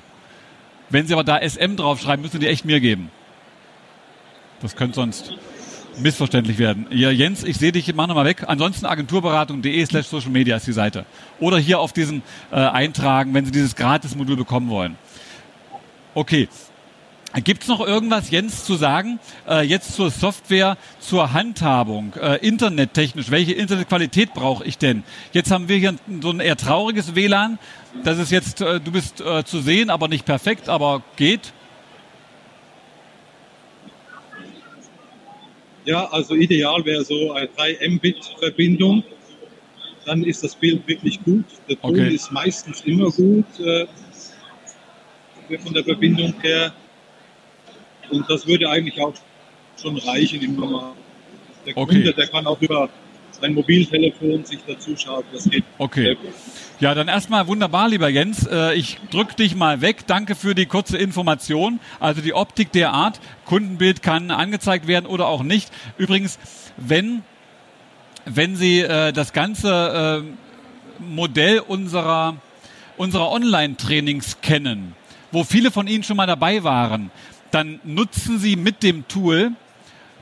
Wenn 0.91 1.07
Sie 1.07 1.15
aber 1.15 1.25
da 1.25 1.41
SM 1.41 1.77
draufschreiben, 1.77 2.23
müssen 2.23 2.41
Sie 2.41 2.47
echt 2.47 2.67
mir 2.67 2.81
geben. 2.81 3.11
Das 4.61 4.77
könnte 4.77 4.97
sonst 4.97 5.33
missverständlich 5.99 6.59
werden. 6.59 6.87
Ja, 6.91 7.11
Jens, 7.11 7.45
ich 7.45 7.57
sehe 7.57 7.73
dich, 7.73 7.93
mach 7.95 8.07
nochmal 8.07 8.25
weg. 8.25 8.45
Ansonsten 8.47 8.87
agenturberatung.de 8.87 9.85
slash 9.87 10.07
social 10.07 10.31
media 10.31 10.57
ist 10.57 10.67
die 10.67 10.73
Seite. 10.73 11.05
Oder 11.39 11.59
hier 11.59 11.81
auf 11.81 11.93
diesen 11.93 12.23
äh, 12.51 12.57
eintragen, 12.57 13.35
wenn 13.35 13.45
Sie 13.45 13.51
dieses 13.51 13.77
Gratis-Modul 13.77 14.37
bekommen 14.37 14.71
wollen. 14.71 14.97
Okay. 16.15 16.49
Gibt 17.45 17.63
es 17.63 17.69
noch 17.69 17.81
irgendwas, 17.81 18.31
Jens, 18.31 18.65
zu 18.65 18.75
sagen? 18.75 19.21
Äh, 19.49 19.65
jetzt 19.65 19.95
zur 19.95 20.11
Software, 20.11 20.77
zur 20.99 21.33
Handhabung, 21.33 22.13
äh, 22.21 22.45
internettechnisch. 22.45 23.31
Welche 23.31 23.53
Internetqualität 23.53 24.35
brauche 24.35 24.65
ich 24.65 24.79
denn? 24.79 25.05
Jetzt 25.33 25.53
haben 25.53 25.69
wir 25.69 25.77
hier 25.77 25.95
so 26.21 26.31
ein 26.31 26.41
eher 26.41 26.57
trauriges 26.57 27.15
WLAN. 27.15 27.61
Das 28.03 28.19
ist 28.19 28.33
jetzt, 28.33 28.63
äh, 28.63 28.81
du 28.81 28.91
bist 28.91 29.21
äh, 29.21 29.45
zu 29.45 29.61
sehen, 29.61 29.91
aber 29.91 30.09
nicht 30.09 30.27
perfekt, 30.27 30.69
aber 30.69 31.03
geht. 31.15 31.53
Ja, 35.91 36.05
also 36.13 36.37
ideal 36.37 36.85
wäre 36.85 37.05
so 37.05 37.33
eine 37.33 37.49
3 37.49 37.89
Mbit-Verbindung. 37.89 39.03
Dann 40.07 40.23
ist 40.23 40.45
das 40.45 40.55
Bild 40.55 40.87
wirklich 40.87 41.21
gut. 41.25 41.45
Der 41.69 41.81
Ton 41.81 41.91
okay. 41.91 42.15
ist 42.15 42.31
meistens 42.31 42.83
immer 42.83 43.11
gut 43.11 43.45
äh, 43.59 43.87
von 45.59 45.75
der 45.75 45.83
Verbindung 45.83 46.33
her. 46.43 46.73
Und 48.09 48.25
das 48.31 48.47
würde 48.47 48.71
eigentlich 48.71 49.01
auch 49.01 49.15
schon 49.83 49.97
reichen 49.97 50.41
im 50.41 50.55
Normal. 50.55 50.93
Der 51.67 51.77
Okay. 51.77 51.95
Kunde, 51.95 52.13
der 52.13 52.29
kann 52.29 52.47
auch 52.47 52.61
über 52.63 52.89
sein 53.41 53.55
Mobiltelefon 53.55 54.45
sich 54.45 54.61
dazu 54.67 54.97
schauen. 54.97 55.25
Das 55.33 55.45
geht. 55.45 55.65
Okay. 55.79 56.17
Ja, 56.79 56.95
dann 56.95 57.09
erstmal 57.09 57.47
wunderbar, 57.47 57.89
lieber 57.89 58.09
Jens. 58.09 58.47
Äh, 58.47 58.75
Ich 58.75 58.99
drück 59.11 59.37
dich 59.37 59.55
mal 59.55 59.81
weg. 59.81 60.07
Danke 60.07 60.35
für 60.35 60.55
die 60.55 60.67
kurze 60.67 60.97
Information. 60.99 61.81
Also 61.99 62.21
die 62.21 62.35
Optik 62.35 62.73
der 62.73 62.93
Art. 62.93 63.21
Kundenbild 63.45 64.03
kann 64.03 64.31
angezeigt 64.31 64.87
werden 64.87 65.07
oder 65.07 65.27
auch 65.27 65.43
nicht. 65.43 65.71
Übrigens, 65.99 66.39
wenn, 66.77 67.23
wenn 68.25 68.57
Sie 68.57 68.81
äh, 68.81 69.13
das 69.13 69.33
ganze 69.33 70.23
äh, 70.25 71.03
Modell 71.03 71.61
unserer, 71.61 72.37
unserer 72.97 73.31
Online-Trainings 73.31 74.41
kennen, 74.41 74.95
wo 75.33 75.45
viele 75.45 75.71
von 75.71 75.87
Ihnen 75.87 76.03
schon 76.03 76.17
mal 76.17 76.27
dabei 76.27 76.65
waren, 76.65 77.11
dann 77.51 77.81
nutzen 77.85 78.39
Sie 78.39 78.57
mit 78.57 78.83
dem 78.83 79.09
Tool 79.09 79.53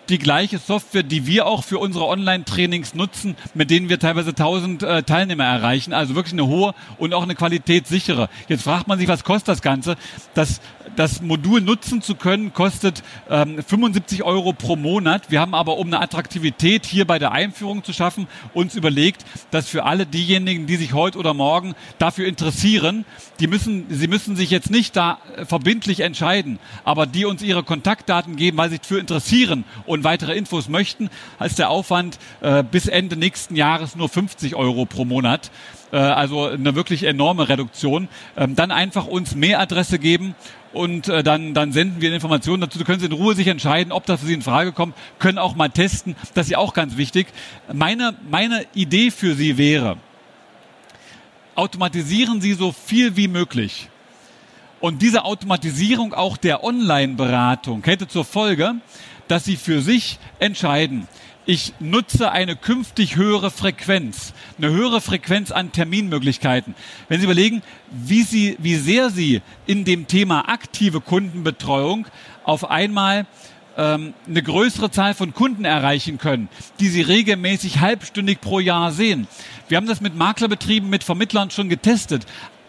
die 0.08 0.18
gleiche 0.18 0.58
Software, 0.58 1.02
die 1.02 1.26
wir 1.26 1.46
auch 1.46 1.64
für 1.64 1.78
unsere 1.78 2.06
Online-Trainings 2.06 2.94
nutzen, 2.94 3.36
mit 3.54 3.70
denen 3.70 3.88
wir 3.88 3.98
teilweise 3.98 4.30
1000 4.30 4.82
äh, 4.82 5.02
Teilnehmer 5.02 5.44
erreichen. 5.44 5.92
Also 5.92 6.14
wirklich 6.14 6.32
eine 6.32 6.46
hohe 6.46 6.74
und 6.98 7.14
auch 7.14 7.22
eine 7.22 7.34
qualitätssichere. 7.34 8.28
Jetzt 8.48 8.62
fragt 8.62 8.88
man 8.88 8.98
sich, 8.98 9.08
was 9.08 9.24
kostet 9.24 9.48
das 9.48 9.62
Ganze? 9.62 9.96
Das, 10.34 10.60
das 10.98 11.22
Modul 11.22 11.60
nutzen 11.60 12.02
zu 12.02 12.16
können, 12.16 12.52
kostet 12.52 13.04
ähm, 13.30 13.62
75 13.62 14.24
Euro 14.24 14.52
pro 14.52 14.74
Monat. 14.74 15.30
Wir 15.30 15.40
haben 15.40 15.54
aber, 15.54 15.78
um 15.78 15.86
eine 15.86 16.00
Attraktivität 16.00 16.86
hier 16.86 17.06
bei 17.06 17.20
der 17.20 17.30
Einführung 17.30 17.84
zu 17.84 17.92
schaffen, 17.92 18.26
uns 18.52 18.74
überlegt, 18.74 19.24
dass 19.52 19.68
für 19.68 19.84
alle 19.84 20.06
diejenigen, 20.06 20.66
die 20.66 20.74
sich 20.74 20.94
heute 20.94 21.18
oder 21.18 21.34
morgen 21.34 21.76
dafür 21.98 22.26
interessieren, 22.26 23.04
die 23.38 23.46
müssen, 23.46 23.86
sie 23.88 24.08
müssen 24.08 24.34
sich 24.34 24.50
jetzt 24.50 24.72
nicht 24.72 24.96
da 24.96 25.18
äh, 25.36 25.44
verbindlich 25.44 26.00
entscheiden, 26.00 26.58
aber 26.82 27.06
die 27.06 27.26
uns 27.26 27.42
ihre 27.42 27.62
Kontaktdaten 27.62 28.34
geben, 28.34 28.58
weil 28.58 28.70
sie 28.70 28.74
sich 28.74 28.82
dafür 28.82 28.98
interessieren 28.98 29.64
und 29.86 30.02
weitere 30.02 30.36
Infos 30.36 30.68
möchten, 30.68 31.10
ist 31.38 31.60
der 31.60 31.70
Aufwand 31.70 32.18
äh, 32.40 32.64
bis 32.64 32.88
Ende 32.88 33.16
nächsten 33.16 33.54
Jahres 33.54 33.94
nur 33.94 34.08
50 34.08 34.56
Euro 34.56 34.84
pro 34.84 35.04
Monat. 35.04 35.52
Äh, 35.92 35.96
also 35.96 36.46
eine 36.46 36.74
wirklich 36.74 37.04
enorme 37.04 37.48
Reduktion. 37.48 38.08
Ähm, 38.36 38.56
dann 38.56 38.70
einfach 38.70 39.06
uns 39.06 39.34
Mailadresse 39.34 39.98
geben 39.98 40.34
und 40.72 41.08
äh, 41.08 41.22
dann, 41.22 41.54
dann 41.54 41.72
senden 41.72 42.00
wir 42.00 42.12
Informationen 42.12 42.60
dazu. 42.60 42.78
Da 42.78 42.84
können 42.84 43.00
Sie 43.00 43.06
in 43.06 43.12
Ruhe 43.12 43.34
sich 43.34 43.46
entscheiden, 43.46 43.92
ob 43.92 44.06
das 44.06 44.20
für 44.20 44.26
Sie 44.26 44.34
in 44.34 44.42
Frage 44.42 44.72
kommt, 44.72 44.94
können 45.18 45.38
auch 45.38 45.54
mal 45.54 45.70
testen. 45.70 46.14
Das 46.34 46.46
ist 46.46 46.50
ja 46.50 46.58
auch 46.58 46.74
ganz 46.74 46.96
wichtig. 46.96 47.28
Meine, 47.72 48.14
meine 48.30 48.66
Idee 48.74 49.10
für 49.10 49.34
Sie 49.34 49.56
wäre, 49.56 49.96
automatisieren 51.54 52.40
Sie 52.40 52.52
so 52.52 52.72
viel 52.72 53.16
wie 53.16 53.28
möglich. 53.28 53.88
Und 54.80 55.02
diese 55.02 55.24
Automatisierung 55.24 56.14
auch 56.14 56.36
der 56.36 56.62
Online-Beratung 56.62 57.82
hätte 57.84 58.06
zur 58.06 58.24
Folge, 58.24 58.74
dass 59.26 59.44
Sie 59.44 59.56
für 59.56 59.82
sich 59.82 60.18
entscheiden, 60.38 61.08
ich 61.48 61.72
nutze 61.80 62.30
eine 62.30 62.56
künftig 62.56 63.16
höhere 63.16 63.50
Frequenz, 63.50 64.34
eine 64.58 64.68
höhere 64.68 65.00
Frequenz 65.00 65.50
an 65.50 65.72
Terminmöglichkeiten. 65.72 66.74
Wenn 67.08 67.20
Sie 67.20 67.24
überlegen, 67.24 67.62
wie, 67.90 68.22
Sie, 68.22 68.58
wie 68.58 68.76
sehr 68.76 69.08
Sie 69.08 69.40
in 69.64 69.86
dem 69.86 70.06
Thema 70.08 70.50
aktive 70.50 71.00
Kundenbetreuung 71.00 72.06
auf 72.44 72.68
einmal 72.70 73.26
ähm, 73.78 74.12
eine 74.26 74.42
größere 74.42 74.90
Zahl 74.90 75.14
von 75.14 75.32
Kunden 75.32 75.64
erreichen 75.64 76.18
können, 76.18 76.48
die 76.80 76.88
Sie 76.88 77.00
regelmäßig 77.00 77.80
halbstündig 77.80 78.40
pro 78.40 78.58
Jahr 78.58 78.92
sehen. 78.92 79.26
Wir 79.68 79.76
haben 79.76 79.86
das 79.86 80.00
mit 80.00 80.16
Maklerbetrieben, 80.16 80.90
mit 80.90 81.04
Vermittlern 81.04 81.50
schon 81.50 81.68
getestet. 81.68 82.26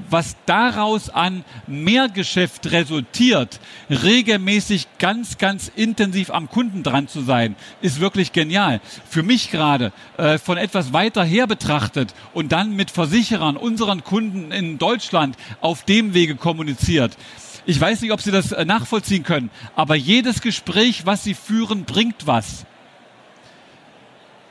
Was 0.10 0.38
daraus 0.45 1.10
an 1.10 1.43
Mehrgeschäft 1.68 2.72
resultiert, 2.72 3.60
regelmäßig 3.89 4.88
ganz, 4.97 5.38
ganz 5.38 5.70
intensiv 5.76 6.30
am 6.32 6.49
Kunden 6.49 6.84
dran 6.84 7.10
zu 7.10 7.22
sein, 7.22 7.57
ist 7.82 7.99
wirklich 7.99 8.32
genial. 8.32 8.80
Für 9.10 9.24
mich 9.24 9.51
gerade 9.51 9.91
äh, 10.16 10.38
von 10.38 10.57
etwas 10.57 10.93
weiter 10.93 11.26
her 11.26 11.47
betrachtet 11.47 12.14
und 12.34 12.53
dann 12.53 12.78
mit 12.78 12.91
Versicherern, 12.91 13.57
unseren 13.57 14.05
Kunden 14.05 14.53
in 14.53 14.78
Deutschland 14.78 15.36
auf 15.60 15.84
dem 15.84 16.14
Wege 16.14 16.36
kommuniziert. 16.36 17.18
Ich 17.70 17.80
weiß 17.80 18.02
nicht, 18.02 18.12
ob 18.12 18.20
Sie 18.20 18.32
das 18.32 18.52
äh, 18.52 18.66
nachvollziehen 18.66 19.22
können, 19.22 19.52
aber 19.76 19.94
jedes 19.94 20.42
Gespräch, 20.42 21.06
was 21.06 21.24
Sie 21.24 21.36
führen, 21.36 21.86
bringt 21.86 22.26
was. 22.26 22.66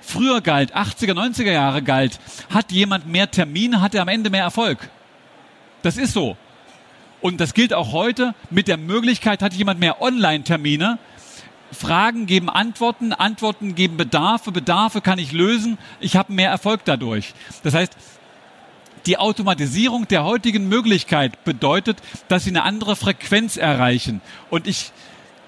Früher 0.00 0.40
galt, 0.40 0.76
80er, 0.76 1.14
90er 1.14 1.50
Jahre 1.50 1.82
galt, 1.82 2.20
hat 2.48 2.70
jemand 2.70 3.08
mehr 3.08 3.28
Termine, 3.28 3.80
hat 3.80 3.96
er 3.96 4.02
am 4.02 4.08
Ende 4.08 4.30
mehr 4.30 4.44
Erfolg. 4.44 4.88
Das 5.82 5.96
ist 5.96 6.12
so. 6.12 6.36
Und 7.20 7.40
das 7.40 7.54
gilt 7.54 7.74
auch 7.74 7.90
heute. 7.90 8.36
Mit 8.50 8.68
der 8.68 8.76
Möglichkeit 8.76 9.42
hat 9.42 9.52
jemand 9.52 9.80
mehr 9.80 10.00
Online-Termine. 10.00 11.00
Fragen 11.72 12.26
geben 12.26 12.48
Antworten, 12.48 13.12
Antworten 13.12 13.74
geben 13.74 13.96
Bedarfe, 13.96 14.52
Bedarfe 14.52 15.00
kann 15.00 15.18
ich 15.18 15.32
lösen. 15.32 15.76
Ich 15.98 16.14
habe 16.14 16.32
mehr 16.32 16.50
Erfolg 16.50 16.82
dadurch. 16.84 17.34
Das 17.64 17.74
heißt, 17.74 17.96
die 19.08 19.16
Automatisierung 19.16 20.06
der 20.06 20.24
heutigen 20.24 20.68
Möglichkeit 20.68 21.42
bedeutet, 21.44 21.96
dass 22.28 22.44
sie 22.44 22.50
eine 22.50 22.62
andere 22.62 22.94
Frequenz 22.94 23.56
erreichen. 23.56 24.20
Und 24.50 24.66
ich, 24.66 24.92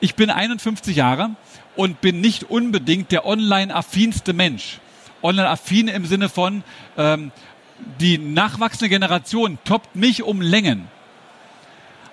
ich 0.00 0.14
bin 0.14 0.30
51 0.30 0.96
Jahre 0.96 1.32
und 1.76 2.00
bin 2.00 2.22
nicht 2.22 2.44
unbedingt 2.44 3.12
der 3.12 3.26
online-affinste 3.26 4.32
Mensch. 4.32 4.78
Online-affin 5.22 5.88
im 5.88 6.06
Sinne 6.06 6.30
von, 6.30 6.64
ähm, 6.96 7.32
die 8.00 8.16
nachwachsende 8.16 8.88
Generation 8.88 9.58
toppt 9.64 9.94
mich 9.94 10.22
um 10.22 10.40
Längen. 10.40 10.88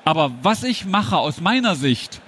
Aber 0.03 0.31
was 0.41 0.63
ich 0.63 0.83
mache 0.83 1.17
aus 1.17 1.39
meiner 1.39 1.75
Sicht, 1.75 2.19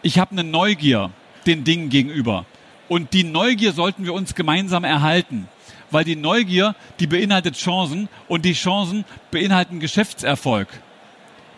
ich 0.00 0.18
habe 0.18 0.32
eine 0.32 0.44
Neugier 0.44 1.10
den 1.46 1.64
Dingen 1.64 1.90
gegenüber. 1.90 2.46
Und 2.88 3.12
die 3.12 3.24
Neugier 3.24 3.74
sollten 3.74 4.06
wir 4.06 4.14
uns 4.14 4.34
gemeinsam 4.34 4.84
erhalten. 4.84 5.48
Weil 5.90 6.04
die 6.04 6.16
Neugier, 6.16 6.74
die 7.00 7.06
beinhaltet 7.06 7.56
Chancen 7.56 8.08
und 8.28 8.44
die 8.44 8.52
Chancen 8.52 9.04
beinhalten 9.30 9.80
Geschäftserfolg. 9.80 10.68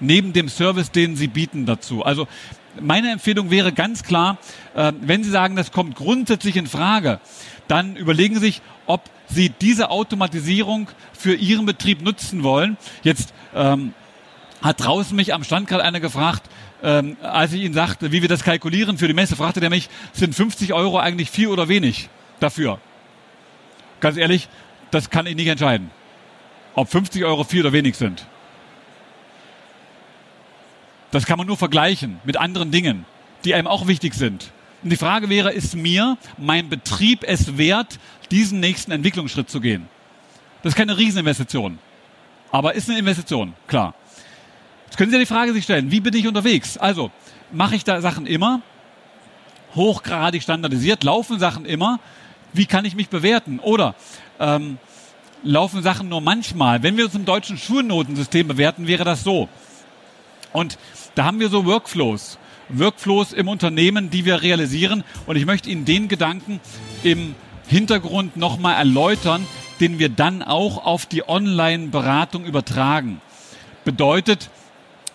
Neben 0.00 0.32
dem 0.32 0.48
Service, 0.48 0.90
den 0.90 1.16
sie 1.16 1.26
bieten 1.26 1.66
dazu. 1.66 2.04
Also 2.04 2.26
meine 2.78 3.10
Empfehlung 3.10 3.50
wäre 3.50 3.72
ganz 3.72 4.02
klar, 4.02 4.38
äh, 4.74 4.92
wenn 5.00 5.24
Sie 5.24 5.30
sagen, 5.30 5.56
das 5.56 5.72
kommt 5.72 5.96
grundsätzlich 5.96 6.56
in 6.56 6.66
Frage, 6.66 7.20
dann 7.68 7.96
überlegen 7.96 8.34
Sie 8.34 8.40
sich, 8.40 8.62
ob 8.86 9.02
Sie 9.28 9.50
diese 9.50 9.90
Automatisierung 9.90 10.88
für 11.12 11.34
Ihren 11.34 11.66
Betrieb 11.66 12.02
nutzen 12.02 12.42
wollen. 12.42 12.76
Jetzt 13.02 13.32
ähm, 13.54 13.94
hat 14.62 14.84
draußen 14.84 15.16
mich 15.16 15.34
am 15.34 15.44
Stand 15.44 15.68
gerade 15.68 15.84
einer 15.84 16.00
gefragt, 16.00 16.42
ähm, 16.82 17.16
als 17.22 17.52
ich 17.52 17.62
ihn 17.62 17.74
sagte, 17.74 18.12
wie 18.12 18.22
wir 18.22 18.28
das 18.28 18.42
kalkulieren 18.42 18.98
für 18.98 19.08
die 19.08 19.14
Messe, 19.14 19.36
fragte 19.36 19.60
der 19.60 19.70
mich, 19.70 19.88
sind 20.12 20.34
50 20.34 20.72
Euro 20.72 20.98
eigentlich 20.98 21.30
viel 21.30 21.48
oder 21.48 21.68
wenig 21.68 22.08
dafür? 22.40 22.78
Ganz 24.00 24.16
ehrlich, 24.16 24.48
das 24.90 25.10
kann 25.10 25.26
ich 25.26 25.36
nicht 25.36 25.46
entscheiden, 25.46 25.90
ob 26.74 26.88
50 26.88 27.24
Euro 27.24 27.44
viel 27.44 27.60
oder 27.60 27.72
wenig 27.72 27.96
sind. 27.96 28.26
Das 31.10 31.26
kann 31.26 31.38
man 31.38 31.46
nur 31.46 31.56
vergleichen 31.56 32.20
mit 32.24 32.36
anderen 32.36 32.70
Dingen, 32.70 33.04
die 33.44 33.54
einem 33.54 33.66
auch 33.66 33.86
wichtig 33.86 34.14
sind. 34.14 34.52
Und 34.82 34.90
die 34.90 34.96
Frage 34.96 35.28
wäre, 35.28 35.52
ist 35.52 35.76
mir 35.76 36.16
mein 36.38 36.68
Betrieb 36.68 37.24
es 37.26 37.58
wert, 37.58 37.98
diesen 38.30 38.60
nächsten 38.60 38.92
Entwicklungsschritt 38.92 39.50
zu 39.50 39.60
gehen? 39.60 39.88
Das 40.62 40.72
ist 40.72 40.76
keine 40.76 40.96
Rieseninvestition, 40.96 41.78
aber 42.50 42.74
ist 42.74 42.88
eine 42.88 42.98
Investition, 42.98 43.54
klar. 43.66 43.94
Jetzt 44.86 44.96
können 44.96 45.10
Sie 45.10 45.16
ja 45.16 45.20
die 45.20 45.26
Frage 45.26 45.52
sich 45.52 45.64
stellen, 45.64 45.90
wie 45.90 46.00
bin 46.00 46.14
ich 46.14 46.26
unterwegs? 46.26 46.78
Also, 46.78 47.10
mache 47.52 47.76
ich 47.76 47.84
da 47.84 48.00
Sachen 48.00 48.26
immer? 48.26 48.62
Hochgradig 49.74 50.42
standardisiert, 50.42 51.04
laufen 51.04 51.38
Sachen 51.38 51.64
immer? 51.64 52.00
Wie 52.52 52.66
kann 52.66 52.84
ich 52.84 52.94
mich 52.94 53.08
bewerten? 53.08 53.58
Oder 53.60 53.94
ähm, 54.38 54.78
laufen 55.42 55.82
Sachen 55.82 56.08
nur 56.08 56.20
manchmal? 56.20 56.82
Wenn 56.82 56.96
wir 56.96 57.04
uns 57.04 57.14
im 57.14 57.24
deutschen 57.24 57.58
Schulnotensystem 57.58 58.48
bewerten, 58.48 58.86
wäre 58.86 59.04
das 59.04 59.24
so. 59.24 59.48
Und 60.52 60.78
da 61.14 61.24
haben 61.24 61.40
wir 61.40 61.48
so 61.48 61.64
Workflows. 61.64 62.38
Workflows 62.68 63.32
im 63.32 63.48
Unternehmen, 63.48 64.10
die 64.10 64.24
wir 64.24 64.42
realisieren. 64.42 65.04
Und 65.26 65.36
ich 65.36 65.46
möchte 65.46 65.70
Ihnen 65.70 65.84
den 65.84 66.08
Gedanken 66.08 66.60
im 67.02 67.34
Hintergrund 67.66 68.36
nochmal 68.36 68.76
erläutern, 68.76 69.46
den 69.80 69.98
wir 69.98 70.08
dann 70.08 70.42
auch 70.42 70.84
auf 70.84 71.06
die 71.06 71.28
Online-Beratung 71.28 72.44
übertragen. 72.44 73.20
Bedeutet, 73.84 74.50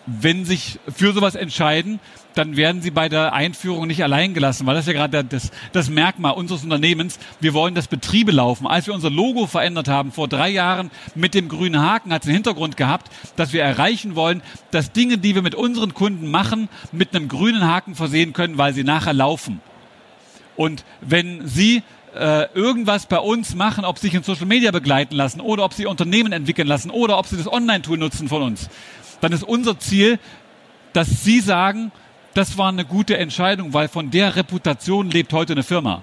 wenn 0.06 0.44
sich 0.44 0.78
für 0.94 1.12
sowas 1.12 1.34
entscheiden, 1.34 2.00
dann 2.36 2.56
werden 2.56 2.82
sie 2.82 2.90
bei 2.90 3.08
der 3.08 3.32
Einführung 3.32 3.86
nicht 3.86 4.02
allein 4.02 4.34
gelassen, 4.34 4.66
weil 4.66 4.74
das 4.74 4.86
ist 4.86 4.92
ja 4.92 5.06
gerade 5.06 5.24
das, 5.24 5.50
das 5.72 5.88
Merkmal 5.88 6.34
unseres 6.34 6.62
Unternehmens. 6.62 7.18
Wir 7.40 7.54
wollen, 7.54 7.74
dass 7.74 7.88
Betriebe 7.88 8.30
laufen. 8.30 8.66
Als 8.66 8.86
wir 8.86 8.94
unser 8.94 9.10
Logo 9.10 9.46
verändert 9.46 9.88
haben 9.88 10.12
vor 10.12 10.28
drei 10.28 10.50
Jahren 10.50 10.90
mit 11.14 11.32
dem 11.32 11.48
grünen 11.48 11.80
Haken, 11.80 12.12
hat 12.12 12.22
es 12.22 12.26
den 12.26 12.34
Hintergrund 12.34 12.76
gehabt, 12.76 13.10
dass 13.36 13.54
wir 13.54 13.62
erreichen 13.62 14.16
wollen, 14.16 14.42
dass 14.70 14.92
Dinge, 14.92 15.16
die 15.16 15.34
wir 15.34 15.40
mit 15.40 15.54
unseren 15.54 15.94
Kunden 15.94 16.30
machen, 16.30 16.68
mit 16.92 17.16
einem 17.16 17.28
grünen 17.28 17.66
Haken 17.66 17.94
versehen 17.94 18.34
können, 18.34 18.58
weil 18.58 18.74
sie 18.74 18.84
nachher 18.84 19.14
laufen. 19.14 19.62
Und 20.56 20.84
wenn 21.00 21.46
Sie 21.46 21.82
äh, 22.14 22.52
irgendwas 22.54 23.06
bei 23.06 23.18
uns 23.18 23.54
machen, 23.54 23.84
ob 23.84 23.98
Sie 23.98 24.08
sich 24.08 24.14
in 24.14 24.22
Social 24.22 24.46
Media 24.46 24.70
begleiten 24.72 25.14
lassen 25.14 25.40
oder 25.40 25.64
ob 25.64 25.72
Sie 25.72 25.86
Unternehmen 25.86 26.32
entwickeln 26.32 26.68
lassen 26.68 26.90
oder 26.90 27.18
ob 27.18 27.26
Sie 27.26 27.36
das 27.36 27.50
Online-Tool 27.50 27.98
nutzen 27.98 28.28
von 28.28 28.42
uns, 28.42 28.68
dann 29.20 29.32
ist 29.32 29.42
unser 29.42 29.78
Ziel, 29.78 30.18
dass 30.92 31.24
Sie 31.24 31.40
sagen, 31.40 31.92
das 32.36 32.58
war 32.58 32.68
eine 32.68 32.84
gute 32.84 33.16
Entscheidung, 33.16 33.72
weil 33.72 33.88
von 33.88 34.10
der 34.10 34.36
Reputation 34.36 35.10
lebt 35.10 35.32
heute 35.32 35.54
eine 35.54 35.62
Firma. 35.62 36.02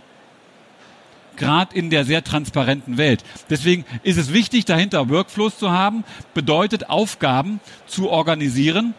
Gerade 1.35 1.75
in 1.75 1.91
der 1.91 2.05
sehr 2.05 2.23
transparenten 2.23 2.97
Welt. 2.97 3.23
Deswegen 3.49 3.85
ist 4.01 4.17
es 4.17 4.33
wichtig, 4.33 4.65
dahinter 4.65 5.09
Workflows 5.09 5.57
zu 5.59 5.71
haben, 5.71 6.03
bedeutet 6.33 6.89
Aufgaben 6.89 7.59
zu 7.85 8.09
organisieren. 8.09 8.95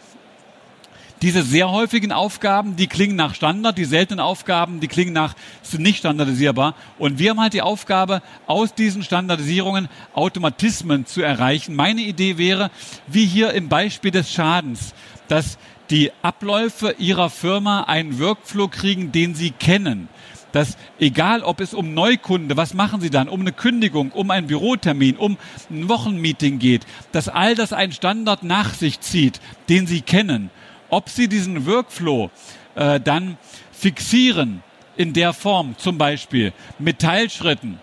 Diese 1.23 1.43
sehr 1.43 1.71
häufigen 1.71 2.13
Aufgaben, 2.13 2.77
die 2.77 2.87
klingen 2.87 3.17
nach 3.17 3.35
Standard, 3.35 3.79
die 3.79 3.85
seltenen 3.85 4.21
Aufgaben, 4.21 4.79
die 4.79 4.89
klingen 4.89 5.13
nach, 5.13 5.35
sind 5.63 5.83
nicht 5.83 5.99
standardisierbar. 5.99 6.75
Und 6.99 7.19
wir 7.19 7.31
haben 7.31 7.41
halt 7.41 7.55
die 7.55 7.63
Aufgabe, 7.63 8.23
aus 8.47 8.75
diesen 8.75 9.03
Standardisierungen 9.03 9.89
Automatismen 10.13 11.07
zu 11.07 11.23
erreichen. 11.23 11.75
Meine 11.75 12.03
Idee 12.03 12.37
wäre, 12.39 12.71
wie 13.07 13.27
hier 13.27 13.53
im 13.55 13.69
Beispiel 13.69 14.11
des 14.11 14.33
Schadens, 14.33 14.95
dass 15.29 15.57
die 15.91 16.11
Abläufe 16.23 16.95
ihrer 16.99 17.31
Firma 17.31 17.83
einen 17.85 18.19
Workflow 18.19 18.69
kriegen, 18.69 19.13
den 19.13 19.35
sie 19.35 19.51
kennen. 19.51 20.09
Dass 20.53 20.77
egal, 21.01 21.43
ob 21.43 21.61
es 21.61 21.75
um 21.75 21.95
Neukunde, 21.95 22.57
was 22.57 22.75
machen 22.75 23.01
Sie 23.01 23.11
dann, 23.11 23.29
um 23.29 23.41
eine 23.41 23.51
Kündigung, 23.51 24.13
um 24.13 24.31
einen 24.31 24.47
Bürotermin, 24.47 25.17
um 25.17 25.37
ein 25.69 25.89
Wochenmeeting 25.89 26.61
geht, 26.61 26.87
dass 27.11 27.29
all 27.29 27.57
das 27.57 27.73
einen 27.73 27.93
Standard 27.93 28.45
nach 28.45 28.73
sich 28.73 29.01
zieht, 29.01 29.41
den 29.69 29.89
Sie 29.89 30.01
kennen. 30.01 30.51
Ob 30.91 31.09
Sie 31.09 31.27
diesen 31.29 31.67
Workflow 31.67 32.31
äh, 32.77 33.01
dann 33.01 33.37
fixieren 33.73 34.63
in 34.97 35.13
der 35.13 35.33
Form, 35.33 35.77
zum 35.77 35.99
Beispiel 35.99 36.53
mit 36.79 37.01
Teilschritten, 37.01 37.81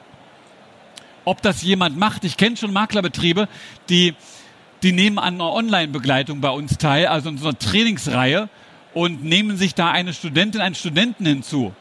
ob 1.25 1.41
das 1.41 1.61
jemand 1.61 1.97
macht. 1.97 2.23
Ich 2.23 2.37
kenne 2.37 2.57
schon 2.57 2.73
Maklerbetriebe, 2.73 3.47
die 3.89 4.15
die 4.83 4.91
nehmen 4.91 5.19
an 5.19 5.35
einer 5.35 5.51
Online-Begleitung 5.51 6.41
bei 6.41 6.49
uns 6.49 6.77
teil, 6.77 7.07
also 7.07 7.29
in 7.29 7.37
so 7.37 7.47
einer 7.47 7.59
Trainingsreihe 7.59 8.49
und 8.93 9.23
nehmen 9.23 9.57
sich 9.57 9.75
da 9.75 9.91
eine 9.91 10.13
Studentin, 10.13 10.61
einen 10.61 10.75
Studenten 10.75 11.25
hinzu, 11.25 11.73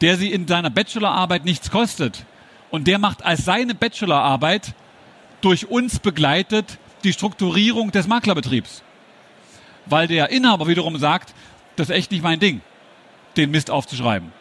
der 0.00 0.16
sie 0.16 0.30
in 0.30 0.46
seiner 0.46 0.70
Bachelorarbeit 0.70 1.44
nichts 1.44 1.70
kostet. 1.70 2.24
Und 2.70 2.88
der 2.88 2.98
macht 2.98 3.24
als 3.24 3.44
seine 3.44 3.74
Bachelorarbeit 3.74 4.74
durch 5.40 5.68
uns 5.68 5.98
begleitet 5.98 6.78
die 7.04 7.12
Strukturierung 7.12 7.92
des 7.92 8.08
Maklerbetriebs. 8.08 8.82
Weil 9.86 10.08
der 10.08 10.30
Inhaber 10.30 10.66
wiederum 10.66 10.98
sagt, 10.98 11.34
das 11.76 11.90
ist 11.90 11.94
echt 11.94 12.10
nicht 12.10 12.22
mein 12.22 12.40
Ding, 12.40 12.60
den 13.36 13.50
Mist 13.50 13.70
aufzuschreiben. 13.70 14.32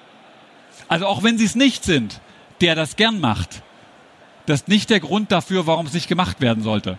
Also 0.88 1.06
auch 1.06 1.24
wenn 1.24 1.38
sie 1.38 1.46
es 1.46 1.56
nicht 1.56 1.84
sind, 1.84 2.20
der 2.62 2.76
das 2.76 2.96
gern 2.96 3.20
macht, 3.20 3.62
das 4.48 4.62
ist 4.62 4.68
nicht 4.68 4.90
der 4.90 5.00
Grund 5.00 5.32
dafür, 5.32 5.68
warum 5.68 5.86
es 5.86 5.94
nicht 5.94 6.08
gemacht 6.08 6.42
werden 6.42 6.64
sollte. 6.64 6.98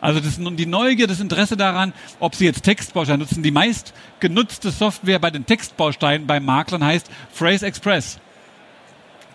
Also 0.00 0.20
das 0.20 0.38
die 0.38 0.66
Neugier, 0.66 1.06
das 1.06 1.20
Interesse 1.20 1.56
daran, 1.56 1.92
ob 2.20 2.34
Sie 2.34 2.44
jetzt 2.44 2.62
Textbausteine 2.62 3.18
nutzen. 3.18 3.42
Die 3.42 3.50
meist 3.50 3.92
genutzte 4.20 4.70
Software 4.70 5.18
bei 5.18 5.30
den 5.30 5.44
Textbausteinen 5.44 6.26
bei 6.26 6.40
Maklern 6.40 6.84
heißt 6.84 7.10
Phrase 7.32 7.66
Express. 7.66 8.18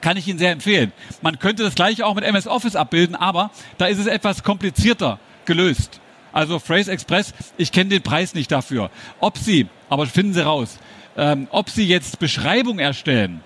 Kann 0.01 0.18
ich 0.18 0.28
Ihnen 0.28 0.39
sehr 0.39 0.51
empfehlen. 0.51 0.91
Man 1.22 1.39
könnte 1.39 1.64
das 1.64 1.76
gleiche 1.76 2.05
auch 2.05 2.16
mit 2.16 2.24
MS 2.24 2.47
Office 2.47 2.76
abbilden, 2.76 3.16
aber 3.16 3.51
da 3.78 3.88
ist 3.88 3.99
es 3.99 4.07
etwas 4.07 4.43
komplizierter 4.43 5.20
gelöst. 5.45 5.99
Also 6.32 6.59
Phrase 6.59 6.91
Express, 6.91 7.34
ich 7.57 7.72
kenne 7.72 7.89
den 7.89 8.01
Preis 8.01 8.34
nicht 8.34 8.51
dafür. 8.51 8.89
Ob 9.20 9.38
Sie, 9.38 9.68
aber 9.89 10.07
finden 10.07 10.34
Sie 10.34 10.43
raus, 10.43 10.80
ähm, 11.16 11.47
ob 11.51 11.70
Sie 11.70 11.88
jetzt 11.88 12.20
Beschreibung 12.20 12.80
erstellen, 12.80 13.41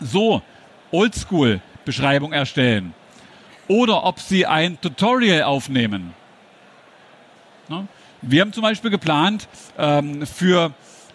so 0.00 0.42
Oldschool 0.90 1.60
Beschreibung 1.84 2.32
erstellen, 2.32 2.94
oder 3.70 4.02
ob 4.02 4.18
sie 4.18 4.46
ein 4.46 4.80
Tutorial 4.80 5.44
aufnehmen. 5.44 6.12
Wir 8.20 8.40
haben 8.40 8.52
zum 8.52 8.64
Beispiel 8.64 8.90
geplant, 8.90 9.46
ähm, 9.78 10.26
für 10.26 10.72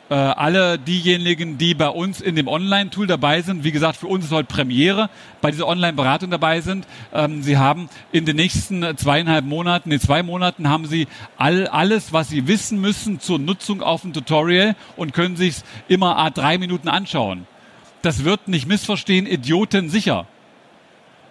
äh, 0.10 0.14
alle 0.14 0.80
diejenigen, 0.80 1.58
die 1.58 1.74
bei 1.74 1.90
uns 1.90 2.22
in 2.22 2.38
dem 2.38 2.48
Online-Tool 2.48 3.08
dabei 3.08 3.42
sind, 3.42 3.66
wie 3.66 3.74
gesagt, 3.74 3.98
für 3.98 4.08
uns 4.08 4.24
ist 4.24 4.32
heute 4.32 4.48
Premiere, 4.48 5.10
bei 5.42 5.52
dieser 5.52 5.68
Online-Beratung 5.68 6.32
dabei 6.32 6.62
sind. 6.62 6.88
Ähm, 7.14 7.44
sie 7.44 7.58
haben 7.58 7.90
in 8.14 8.24
den 8.24 8.38
nächsten 8.38 8.96
zweieinhalb 8.96 9.44
Monaten, 9.44 9.92
in 9.92 10.00
zwei 10.00 10.24
Monaten 10.24 10.70
haben 10.70 10.86
Sie 10.86 11.08
all, 11.36 11.68
alles, 11.68 12.14
was 12.14 12.30
Sie 12.30 12.48
wissen 12.48 12.80
müssen 12.80 13.20
zur 13.20 13.38
Nutzung 13.38 13.82
auf 13.82 14.04
dem 14.04 14.14
Tutorial 14.14 14.78
und 14.96 15.12
können 15.14 15.36
sich 15.36 15.58
immer 15.90 16.18
a 16.18 16.30
drei 16.30 16.58
Minuten 16.58 16.88
anschauen. 16.88 17.48
Das 18.02 18.24
wird 18.24 18.48
nicht 18.48 18.66
missverstehen, 18.66 19.28
Idioten 19.28 19.90
sicher. 19.90 20.26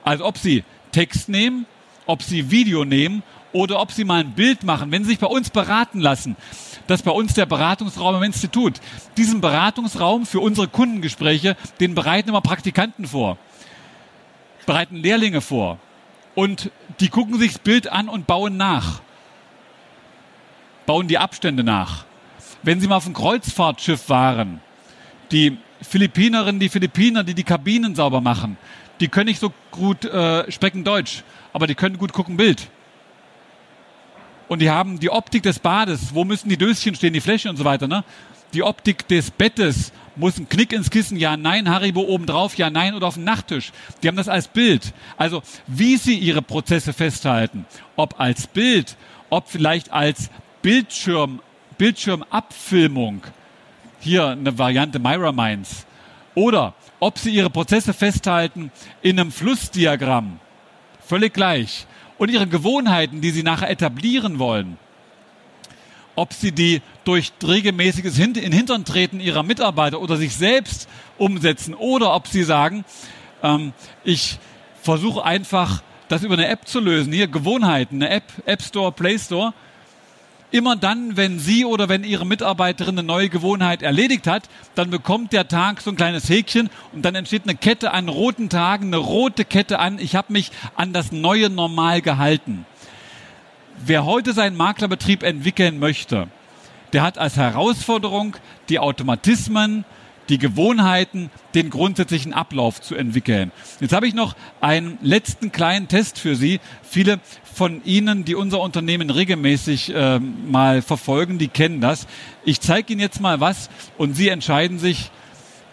Also 0.03 0.27
ob 0.27 0.37
Sie 0.37 0.65
Text 0.95 1.29
nehmen, 1.29 1.67
ob 2.07 2.23
sie 2.23 2.53
Video 2.53 2.85
nehmen 2.85 3.25
oder 3.53 3.81
ob 3.81 3.91
sie 3.91 4.05
mal 4.05 4.21
ein 4.21 4.33
Bild 4.33 4.63
machen, 4.63 4.93
wenn 4.93 5.03
sie 5.03 5.11
sich 5.11 5.19
bei 5.19 5.27
uns 5.27 5.51
beraten 5.51 5.99
lassen. 5.99 6.37
Das 6.87 7.01
ist 7.01 7.05
bei 7.05 7.11
uns 7.11 7.35
der 7.35 7.47
Beratungsraum 7.47 8.17
im 8.17 8.23
Institut. 8.23 8.75
Diesen 9.17 9.41
Beratungsraum 9.41 10.25
für 10.25 10.39
unsere 10.39 10.69
Kundengespräche, 10.69 11.57
den 11.81 11.97
bereiten 11.97 12.29
immer 12.29 12.43
Praktikanten 12.43 13.07
vor, 13.07 13.39
bereiten 14.67 14.97
Lehrlinge 14.97 15.41
vor. 15.41 15.79
Und 16.37 16.71
die 17.01 17.09
gucken 17.09 17.41
sich 17.41 17.53
das 17.53 17.59
Bild 17.59 17.91
an 17.91 18.09
und 18.09 18.29
bauen 18.29 18.57
nach. 18.57 19.01
Bauen 20.87 21.09
die 21.09 21.19
Abstände 21.19 21.65
nach. 21.65 22.05
Wenn 22.63 22.81
Sie 22.81 22.87
mal 22.87 22.97
auf 22.97 23.07
einem 23.07 23.15
Kreuzfahrtschiff 23.15 24.09
waren, 24.09 24.61
die 25.33 25.59
Philippinerinnen, 25.83 26.61
die 26.61 26.69
Philippiner, 26.69 27.25
die 27.25 27.35
die 27.35 27.45
Kabinen 27.45 27.95
sauber 27.95 28.21
machen, 28.21 28.57
die 29.05 29.09
können 29.09 29.27
nicht 29.27 29.41
so 29.41 29.53
gut 29.71 30.07
äh, 30.07 30.51
sprechen 30.51 30.83
Deutsch, 30.83 31.25
aber 31.53 31.67
die 31.67 31.75
können 31.75 31.99
gut 31.99 32.15
gucken 32.15 32.39
Bild. 32.39 32.71
Und 34.49 34.63
die 34.63 34.71
haben 34.71 34.99
die 34.99 35.11
Optik 35.11 35.43
des 35.43 35.59
Bades, 35.59 36.15
wo 36.15 36.25
müssen 36.25 36.49
die 36.49 36.57
Döschen 36.57 36.95
stehen, 36.95 37.13
die 37.13 37.21
Fläche 37.21 37.51
und 37.51 37.59
so 37.59 37.67
weiter, 37.67 37.87
ne? 37.87 38.03
Die 38.55 38.63
Optik 38.63 39.07
des 39.09 39.31
Bettes, 39.31 39.93
muss 40.17 40.39
ein 40.39 40.49
Knick 40.49 40.73
ins 40.73 40.89
Kissen, 40.89 41.19
ja, 41.19 41.37
nein, 41.37 41.69
Haribo 41.69 42.01
oben 42.01 42.25
drauf, 42.25 42.55
ja, 42.55 42.71
nein, 42.71 42.95
oder 42.95 43.09
auf 43.09 43.15
dem 43.15 43.25
Nachttisch. 43.25 43.73
Die 44.03 44.09
haben 44.09 44.17
das 44.17 44.29
als 44.29 44.49
Bild. 44.49 44.95
Also, 45.19 45.43
wie 45.67 45.99
sie 45.99 46.17
ihre 46.17 46.41
Prozesse 46.41 46.95
festhalten, 46.95 47.67
ob 47.97 48.19
als 48.19 48.47
Bild, 48.47 48.97
ob 49.29 49.51
vielleicht 49.51 49.93
als 49.93 50.31
Bildschirm, 50.63 51.41
Bildschirmabfilmung, 51.77 53.23
hier 54.01 54.29
eine 54.29 54.57
Variante 54.57 54.99
Myra 54.99 55.33
Minds, 55.33 55.85
oder 56.35 56.75
ob 57.01 57.19
sie 57.19 57.31
ihre 57.31 57.51
Prozesse 57.51 57.93
festhalten 57.93 58.71
in 59.03 59.19
einem 59.19 59.33
Flussdiagramm, 59.33 60.41
völlig 61.07 61.35
gleich, 61.35 61.87
und 62.19 62.31
ihre 62.31 62.47
Gewohnheiten, 62.47 63.21
die 63.21 63.31
sie 63.31 63.43
nachher 63.43 63.71
etablieren 63.71 64.39
wollen, 64.39 64.79
ob 66.17 66.33
sie 66.33 66.53
die 66.53 66.81
durch 67.05 67.33
regelmäßiges 67.43 68.19
in 68.19 68.53
Hintern 68.53 68.85
treten 68.85 69.21
ihrer 69.21 69.43
Mitarbeiter 69.43 70.01
oder 70.01 70.17
sich 70.17 70.37
selbst 70.37 70.89
umsetzen. 71.19 71.75
Oder 71.75 72.15
ob 72.15 72.29
sie 72.29 72.45
sagen, 72.45 72.85
ähm, 73.43 73.73
ich 74.05 74.39
versuche 74.81 75.25
einfach 75.25 75.83
das 76.09 76.23
über 76.23 76.35
eine 76.35 76.47
App 76.47 76.69
zu 76.69 76.81
lösen. 76.81 77.13
Hier 77.13 77.27
Gewohnheiten, 77.27 77.97
eine 77.97 78.11
App, 78.11 78.25
App 78.47 78.63
Store, 78.63 78.93
Play 78.93 79.19
Store 79.19 79.55
immer 80.55 80.77
dann, 80.77 81.17
wenn 81.17 81.41
sie 81.41 81.65
oder 81.65 81.89
wenn 81.89 82.05
ihre 82.05 82.25
Mitarbeiterin 82.25 82.97
eine 82.97 83.03
neue 83.05 83.29
Gewohnheit 83.29 83.83
erledigt 83.83 84.29
hat, 84.29 84.49
dann 84.77 84.89
bekommt 84.89 85.33
der 85.33 85.49
Tag 85.49 85.81
so 85.81 85.91
ein 85.91 85.97
kleines 85.97 86.29
Häkchen 86.29 86.71
und 86.93 87.03
dann 87.05 87.17
entsteht 87.17 87.43
eine 87.43 87.57
Kette 87.57 87.91
an 87.91 88.09
roten 88.09 88.49
Tagen, 88.49 88.87
eine 88.87 88.99
rote 88.99 89.45
Kette 89.45 89.81
an, 89.81 89.99
ich 89.99 90.15
habe 90.15 90.33
mich 90.33 90.53
an 90.77 90.93
das 90.93 91.11
neue 91.11 91.51
Normal 91.51 92.03
gehalten. 92.03 92.67
Wer 93.85 94.05
heute 94.05 94.33
seinen 94.33 94.57
Maklerbetrieb 94.57 95.25
entwickeln 95.25 95.81
möchte, 95.81 96.29
der 96.93 97.03
hat 97.03 97.19
als 97.19 97.37
Herausforderung 97.37 98.37
die 98.69 98.79
Automatismen, 98.79 99.85
die 100.29 100.39
Gewohnheiten, 100.39 101.31
den 101.55 101.71
grundsätzlichen 101.71 102.33
Ablauf 102.33 102.81
zu 102.81 102.95
entwickeln. 102.95 103.53
Jetzt 103.81 103.93
habe 103.93 104.07
ich 104.07 104.15
noch 104.15 104.35
einen 104.61 104.99
letzten 105.03 105.53
kleinen 105.53 105.89
Test 105.89 106.19
für 106.19 106.35
Sie. 106.37 106.61
Viele 106.83 107.21
von 107.45 107.85
Ihnen, 107.85 108.25
die 108.25 108.35
unser 108.35 108.61
Unternehmen 108.61 109.11
regelmäßig 109.11 109.95
äh, 109.95 110.19
mal 110.19 110.83
verfolgen, 110.83 111.39
die 111.39 111.49
kennen 111.49 111.81
das. 111.81 112.07
Ich 112.45 112.61
zeige 112.61 112.93
Ihnen 112.93 113.01
jetzt 113.01 113.21
mal 113.21 113.41
was 113.41 113.69
und 113.99 114.15
Sie 114.15 114.29
entscheiden 114.29 114.79
sich, 114.79 115.11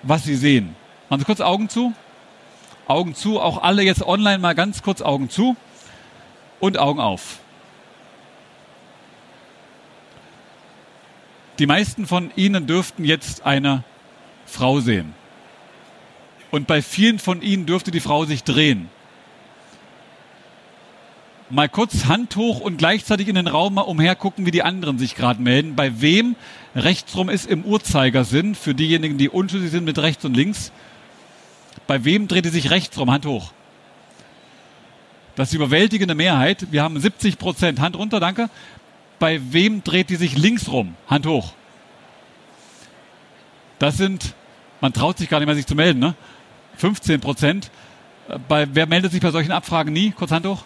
was 0.04 0.24
Sie 0.24 0.36
sehen. 0.36 0.76
Machen 1.10 1.22
Sie 1.22 1.26
kurz 1.26 1.42
Augen 1.42 1.70
zu. 1.70 1.94
Augen 2.88 3.16
zu. 3.16 3.40
Auch 3.40 3.64
alle 3.64 3.84
jetzt 3.84 4.06
online 4.06 4.40
mal 4.40 4.56
ganz 4.56 4.82
kurz 4.82 5.02
Augen 5.02 5.30
zu 5.30 5.56
und 6.60 6.78
Augen 6.78 7.00
auf. 7.00 7.40
Die 11.60 11.68
meisten 11.68 12.08
von 12.08 12.32
Ihnen 12.36 12.66
dürften 12.66 13.06
jetzt 13.06 13.46
eine 13.46 13.84
Frau 14.52 14.80
sehen. 14.80 15.14
Und 16.52 16.68
bei 16.68 16.82
vielen 16.82 17.20
von 17.20 17.42
Ihnen 17.42 17.66
dürfte 17.66 17.92
die 17.92 18.00
Frau 18.00 18.26
sich 18.26 18.44
drehen 18.44 18.90
mal 21.52 21.70
kurz 21.70 22.06
Hand 22.06 22.36
hoch 22.36 22.60
und 22.62 22.78
gleichzeitig 22.78 23.28
in 23.28 23.36
den 23.36 23.48
Raum 23.48 23.76
mal 23.76 23.82
umhergucken, 23.82 24.46
wie 24.46 24.52
die 24.52 24.64
anderen 24.64 24.98
sich 24.98 25.16
gerade 25.16 25.42
melden. 25.42 25.76
Bei 25.76 26.02
wem 26.02 26.36
rechtsrum 26.76 27.30
ist 27.30 27.50
im 27.50 27.64
Uhrzeigersinn, 27.64 28.56
für 28.56 28.74
diejenigen, 28.74 29.18
die 29.18 29.30
unschuldig 29.30 29.72
sind 29.72 29.84
mit 29.84 30.00
rechts 30.00 30.26
und 30.26 30.36
links. 30.36 30.72
Bei 31.88 32.04
wem 32.06 32.28
dreht 32.28 32.46
die 32.46 32.50
sich 32.50 32.70
rechtsrum? 32.70 33.12
Hand 33.12 33.26
hoch. 33.26 33.52
Das 35.36 35.48
ist 35.48 35.52
die 35.54 35.58
überwältigende 35.58 36.16
Mehrheit. 36.16 36.68
Wir 36.72 36.84
haben 36.84 37.00
70 37.00 37.38
Prozent. 37.38 37.80
Hand 37.80 37.96
runter, 37.98 38.20
danke. 38.20 38.50
Bei 39.20 39.40
wem 39.52 39.84
dreht 39.84 40.10
die 40.10 40.16
sich 40.16 40.38
linksrum? 40.38 40.96
Hand 41.08 41.26
hoch. 41.26 41.54
Das 43.80 43.98
sind, 43.98 44.36
man 44.82 44.92
traut 44.94 45.18
sich 45.18 45.30
gar 45.30 45.40
nicht 45.40 45.46
mehr, 45.46 45.56
sich 45.56 45.68
zu 45.68 45.76
melden, 45.76 46.00
ne? 46.00 46.16
15 46.78 47.22
Prozent. 47.22 47.72
Äh, 48.28 48.40
bei, 48.48 48.68
wer 48.74 48.88
meldet 48.88 49.12
sich 49.12 49.22
bei 49.22 49.32
solchen 49.32 49.52
Abfragen 49.52 49.94
nie? 49.94 50.12
Kurz 50.12 50.32
Hand 50.32 50.46
hoch. 50.46 50.64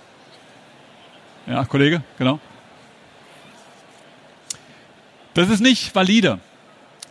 Ja, 1.45 1.63
Kollege, 1.65 2.01
genau. 2.17 2.39
Das 5.35 5.49
ist 5.49 5.59
nicht 5.59 5.93
valide. 5.93 6.39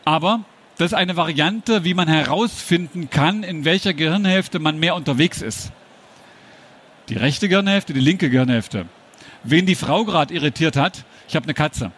Aber 0.05 0.41
das 0.77 0.87
ist 0.87 0.95
eine 0.95 1.17
Variante, 1.17 1.85
wie 1.85 1.95
man 1.95 2.09
herausfinden 2.09 3.11
kann, 3.11 3.45
in 3.45 3.65
welcher 3.65 3.95
Gehirnhälfte 3.95 4.59
man 4.59 4.79
mehr 4.79 4.97
unterwegs 4.97 5.41
ist. 5.41 5.71
Die 7.09 7.17
rechte 7.17 7.49
Gehirnhälfte, 7.49 7.93
die 7.93 8.01
linke 8.01 8.31
Gehirnhälfte. 8.31 8.87
Wen 9.45 9.67
die 9.67 9.75
Frau 9.75 10.05
gerade 10.05 10.35
irritiert 10.35 10.77
hat, 10.77 11.05
ich 11.29 11.37
habe 11.37 11.45
eine 11.45 11.55
Katze. 11.55 11.93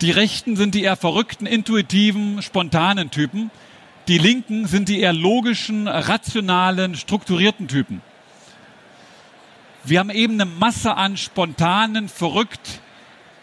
Die 0.00 0.10
Rechten 0.12 0.54
sind 0.54 0.74
die 0.74 0.82
eher 0.84 0.96
verrückten, 0.96 1.46
intuitiven, 1.46 2.40
spontanen 2.40 3.10
Typen. 3.10 3.50
Die 4.06 4.18
Linken 4.18 4.66
sind 4.66 4.88
die 4.88 5.00
eher 5.00 5.12
logischen, 5.12 5.88
rationalen, 5.88 6.94
strukturierten 6.94 7.66
Typen. 7.66 8.00
Wir 9.82 9.98
haben 9.98 10.10
eben 10.10 10.34
eine 10.34 10.44
Masse 10.44 10.96
an 10.96 11.16
spontanen, 11.16 12.08
verrückt, 12.08 12.80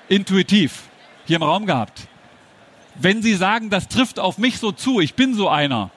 intuitiv 0.08 0.84
hier 1.26 1.38
im 1.38 1.44
Raum 1.44 1.66
gehabt. 1.66 2.08
Wenn 2.96 3.22
Sie 3.22 3.34
sagen, 3.34 3.70
das 3.70 3.90
trifft 3.90 4.20
auf 4.20 4.38
mich 4.38 4.60
so 4.60 4.72
zu, 4.72 5.02
ich 5.02 5.16
bin 5.16 5.34
so 5.34 5.50
einer, 5.50 5.92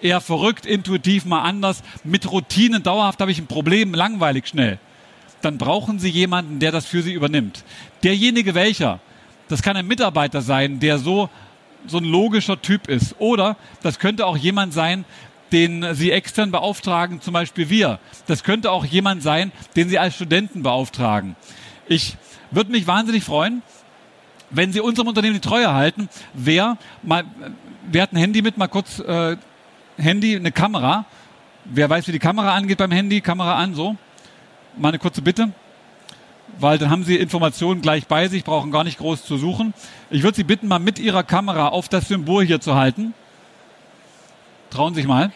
eher 0.00 0.20
verrückt, 0.20 0.66
intuitiv, 0.66 1.24
mal 1.24 1.42
anders, 1.42 1.82
mit 2.02 2.30
Routinen 2.30 2.82
dauerhaft 2.82 3.20
habe 3.20 3.30
ich 3.30 3.38
ein 3.38 3.46
Problem, 3.46 3.94
langweilig 3.94 4.48
schnell, 4.48 4.78
dann 5.42 5.58
brauchen 5.58 6.00
Sie 6.00 6.08
jemanden, 6.08 6.58
der 6.58 6.72
das 6.72 6.86
für 6.86 7.02
Sie 7.02 7.12
übernimmt. 7.12 7.64
Derjenige 8.02 8.54
welcher, 8.54 8.98
das 9.50 9.62
kann 9.62 9.76
ein 9.76 9.86
Mitarbeiter 9.86 10.42
sein, 10.42 10.78
der 10.78 10.98
so, 10.98 11.28
so 11.86 11.98
ein 11.98 12.04
logischer 12.04 12.60
Typ 12.62 12.88
ist. 12.88 13.16
Oder 13.18 13.56
das 13.82 13.98
könnte 13.98 14.26
auch 14.26 14.36
jemand 14.36 14.72
sein, 14.72 15.04
den 15.50 15.94
Sie 15.94 16.12
extern 16.12 16.52
beauftragen, 16.52 17.20
zum 17.20 17.34
Beispiel 17.34 17.68
wir. 17.68 17.98
Das 18.26 18.44
könnte 18.44 18.70
auch 18.70 18.84
jemand 18.84 19.22
sein, 19.22 19.50
den 19.74 19.88
Sie 19.88 19.98
als 19.98 20.14
Studenten 20.14 20.62
beauftragen. 20.62 21.34
Ich 21.88 22.16
würde 22.52 22.70
mich 22.70 22.86
wahnsinnig 22.86 23.24
freuen, 23.24 23.62
wenn 24.50 24.72
Sie 24.72 24.80
unserem 24.80 25.08
Unternehmen 25.08 25.34
die 25.34 25.40
Treue 25.40 25.74
halten, 25.74 26.08
wer 26.32 26.76
mal, 27.02 27.24
wer 27.90 28.02
hat 28.02 28.12
ein 28.12 28.18
Handy 28.18 28.42
mit, 28.42 28.56
mal 28.56 28.68
kurz 28.68 29.00
äh, 29.00 29.36
Handy, 29.96 30.36
eine 30.36 30.52
Kamera. 30.52 31.06
Wer 31.64 31.90
weiß, 31.90 32.06
wie 32.06 32.12
die 32.12 32.20
Kamera 32.20 32.54
angeht 32.54 32.78
beim 32.78 32.92
Handy, 32.92 33.20
Kamera 33.20 33.56
an, 33.56 33.74
so. 33.74 33.96
Mal 34.76 34.88
eine 34.88 34.98
kurze 34.98 35.22
Bitte. 35.22 35.52
Weil 36.58 36.78
dann 36.78 36.90
haben 36.90 37.04
Sie 37.04 37.16
Informationen 37.16 37.80
gleich 37.80 38.06
bei 38.06 38.28
sich, 38.28 38.44
brauchen 38.44 38.70
gar 38.70 38.84
nicht 38.84 38.98
groß 38.98 39.24
zu 39.24 39.38
suchen. 39.38 39.72
Ich 40.10 40.22
würde 40.22 40.36
Sie 40.36 40.44
bitten, 40.44 40.68
mal 40.68 40.78
mit 40.78 40.98
Ihrer 40.98 41.22
Kamera 41.22 41.68
auf 41.68 41.88
das 41.88 42.08
Symbol 42.08 42.44
hier 42.44 42.60
zu 42.60 42.74
halten. 42.74 43.14
Trauen 44.70 44.94
Sie 44.94 45.00
sich 45.00 45.08
mal. 45.08 45.32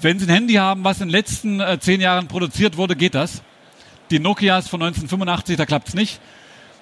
Wenn 0.00 0.18
Sie 0.18 0.26
ein 0.26 0.32
Handy 0.32 0.54
haben, 0.54 0.84
was 0.84 1.00
in 1.00 1.08
den 1.08 1.12
letzten 1.12 1.60
äh, 1.60 1.78
zehn 1.80 2.00
Jahren 2.00 2.28
produziert 2.28 2.76
wurde, 2.76 2.94
geht 2.94 3.14
das. 3.14 3.42
Die 4.10 4.20
Nokias 4.20 4.68
von 4.68 4.80
1985, 4.80 5.56
da 5.56 5.66
klappt 5.66 5.88
es 5.88 5.94
nicht. 5.94 6.20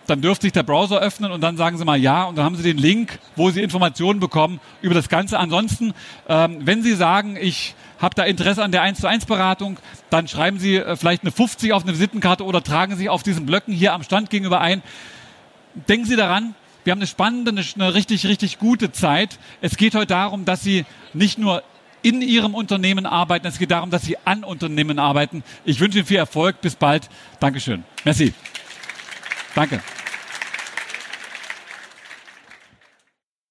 Dann 0.07 0.21
dürfte 0.21 0.43
sich 0.43 0.53
der 0.53 0.63
Browser 0.63 1.01
öffnen 1.01 1.33
und 1.33 1.41
dann 1.41 1.57
sagen 1.57 1.79
Sie 1.79 1.85
mal 1.85 1.99
ja 1.99 2.25
und 2.25 2.37
dann 2.37 2.45
haben 2.45 2.57
Sie 2.57 2.63
den 2.63 2.79
Link, 2.79 3.19
wo 3.35 3.51
Sie 3.51 3.61
Informationen 3.61 4.21
bekommen 4.21 4.61
über 4.83 4.95
das 4.95 5.09
Ganze. 5.09 5.39
Ansonsten, 5.39 5.95
ähm, 6.29 6.59
wenn 6.65 6.83
Sie 6.83 6.95
sagen, 6.95 7.37
ich 7.41 7.75
habe 7.99 8.15
da 8.15 8.25
Interesse 8.25 8.63
an 8.63 8.73
der 8.73 8.83
1 8.83 9.01
zu 9.01 9.07
1 9.09 9.27
Beratung, 9.27 9.79
dann 10.11 10.29
schreiben 10.29 10.59
Sie 10.59 10.77
äh, 10.77 10.97
vielleicht 10.97 11.23
eine 11.23 11.33
50 11.33 11.73
auf 11.73 11.83
eine 11.83 11.93
Visitenkarte 11.93 12.45
oder 12.45 12.63
tragen 12.63 12.97
Sie 12.97 13.09
auf 13.09 13.23
diesen 13.23 13.47
Blöcken 13.47 13.75
hier 13.75 13.93
am 13.93 14.03
Stand 14.03 14.31
gegenüber 14.31 14.61
ein. 14.61 14.83
Denken 15.89 16.07
Sie 16.07 16.17
daran, 16.17 16.55
wir 16.85 16.93
haben 16.93 17.01
eine 17.01 17.09
spannende, 17.09 17.51
eine, 17.51 17.65
eine 17.75 17.95
richtig, 17.95 18.27
richtig 18.27 18.59
gute 18.59 18.93
Zeit. 18.93 19.39
Es 19.61 19.77
geht 19.77 19.95
heute 19.95 20.07
darum, 20.07 20.45
dass 20.45 20.63
Sie 20.63 20.85
nicht 21.15 21.39
nur 21.39 21.63
in 22.03 22.23
Ihrem 22.23 22.55
Unternehmen 22.55 23.07
arbeiten. 23.07 23.47
Es 23.49 23.59
geht 23.59 23.73
darum, 23.73 23.91
dass 23.91 24.03
Sie 24.03 24.17
an 24.25 24.45
Unternehmen 24.45 25.01
arbeiten. 25.01 25.43
Ich 25.65 25.81
wünsche 25.81 25.99
Ihnen 25.99 26.07
viel 26.07 26.19
Erfolg. 26.19 26.61
Bis 26.61 26.77
bald. 26.77 27.09
Dankeschön. 27.41 27.83
Merci. 28.05 28.33
Danke. 29.57 29.81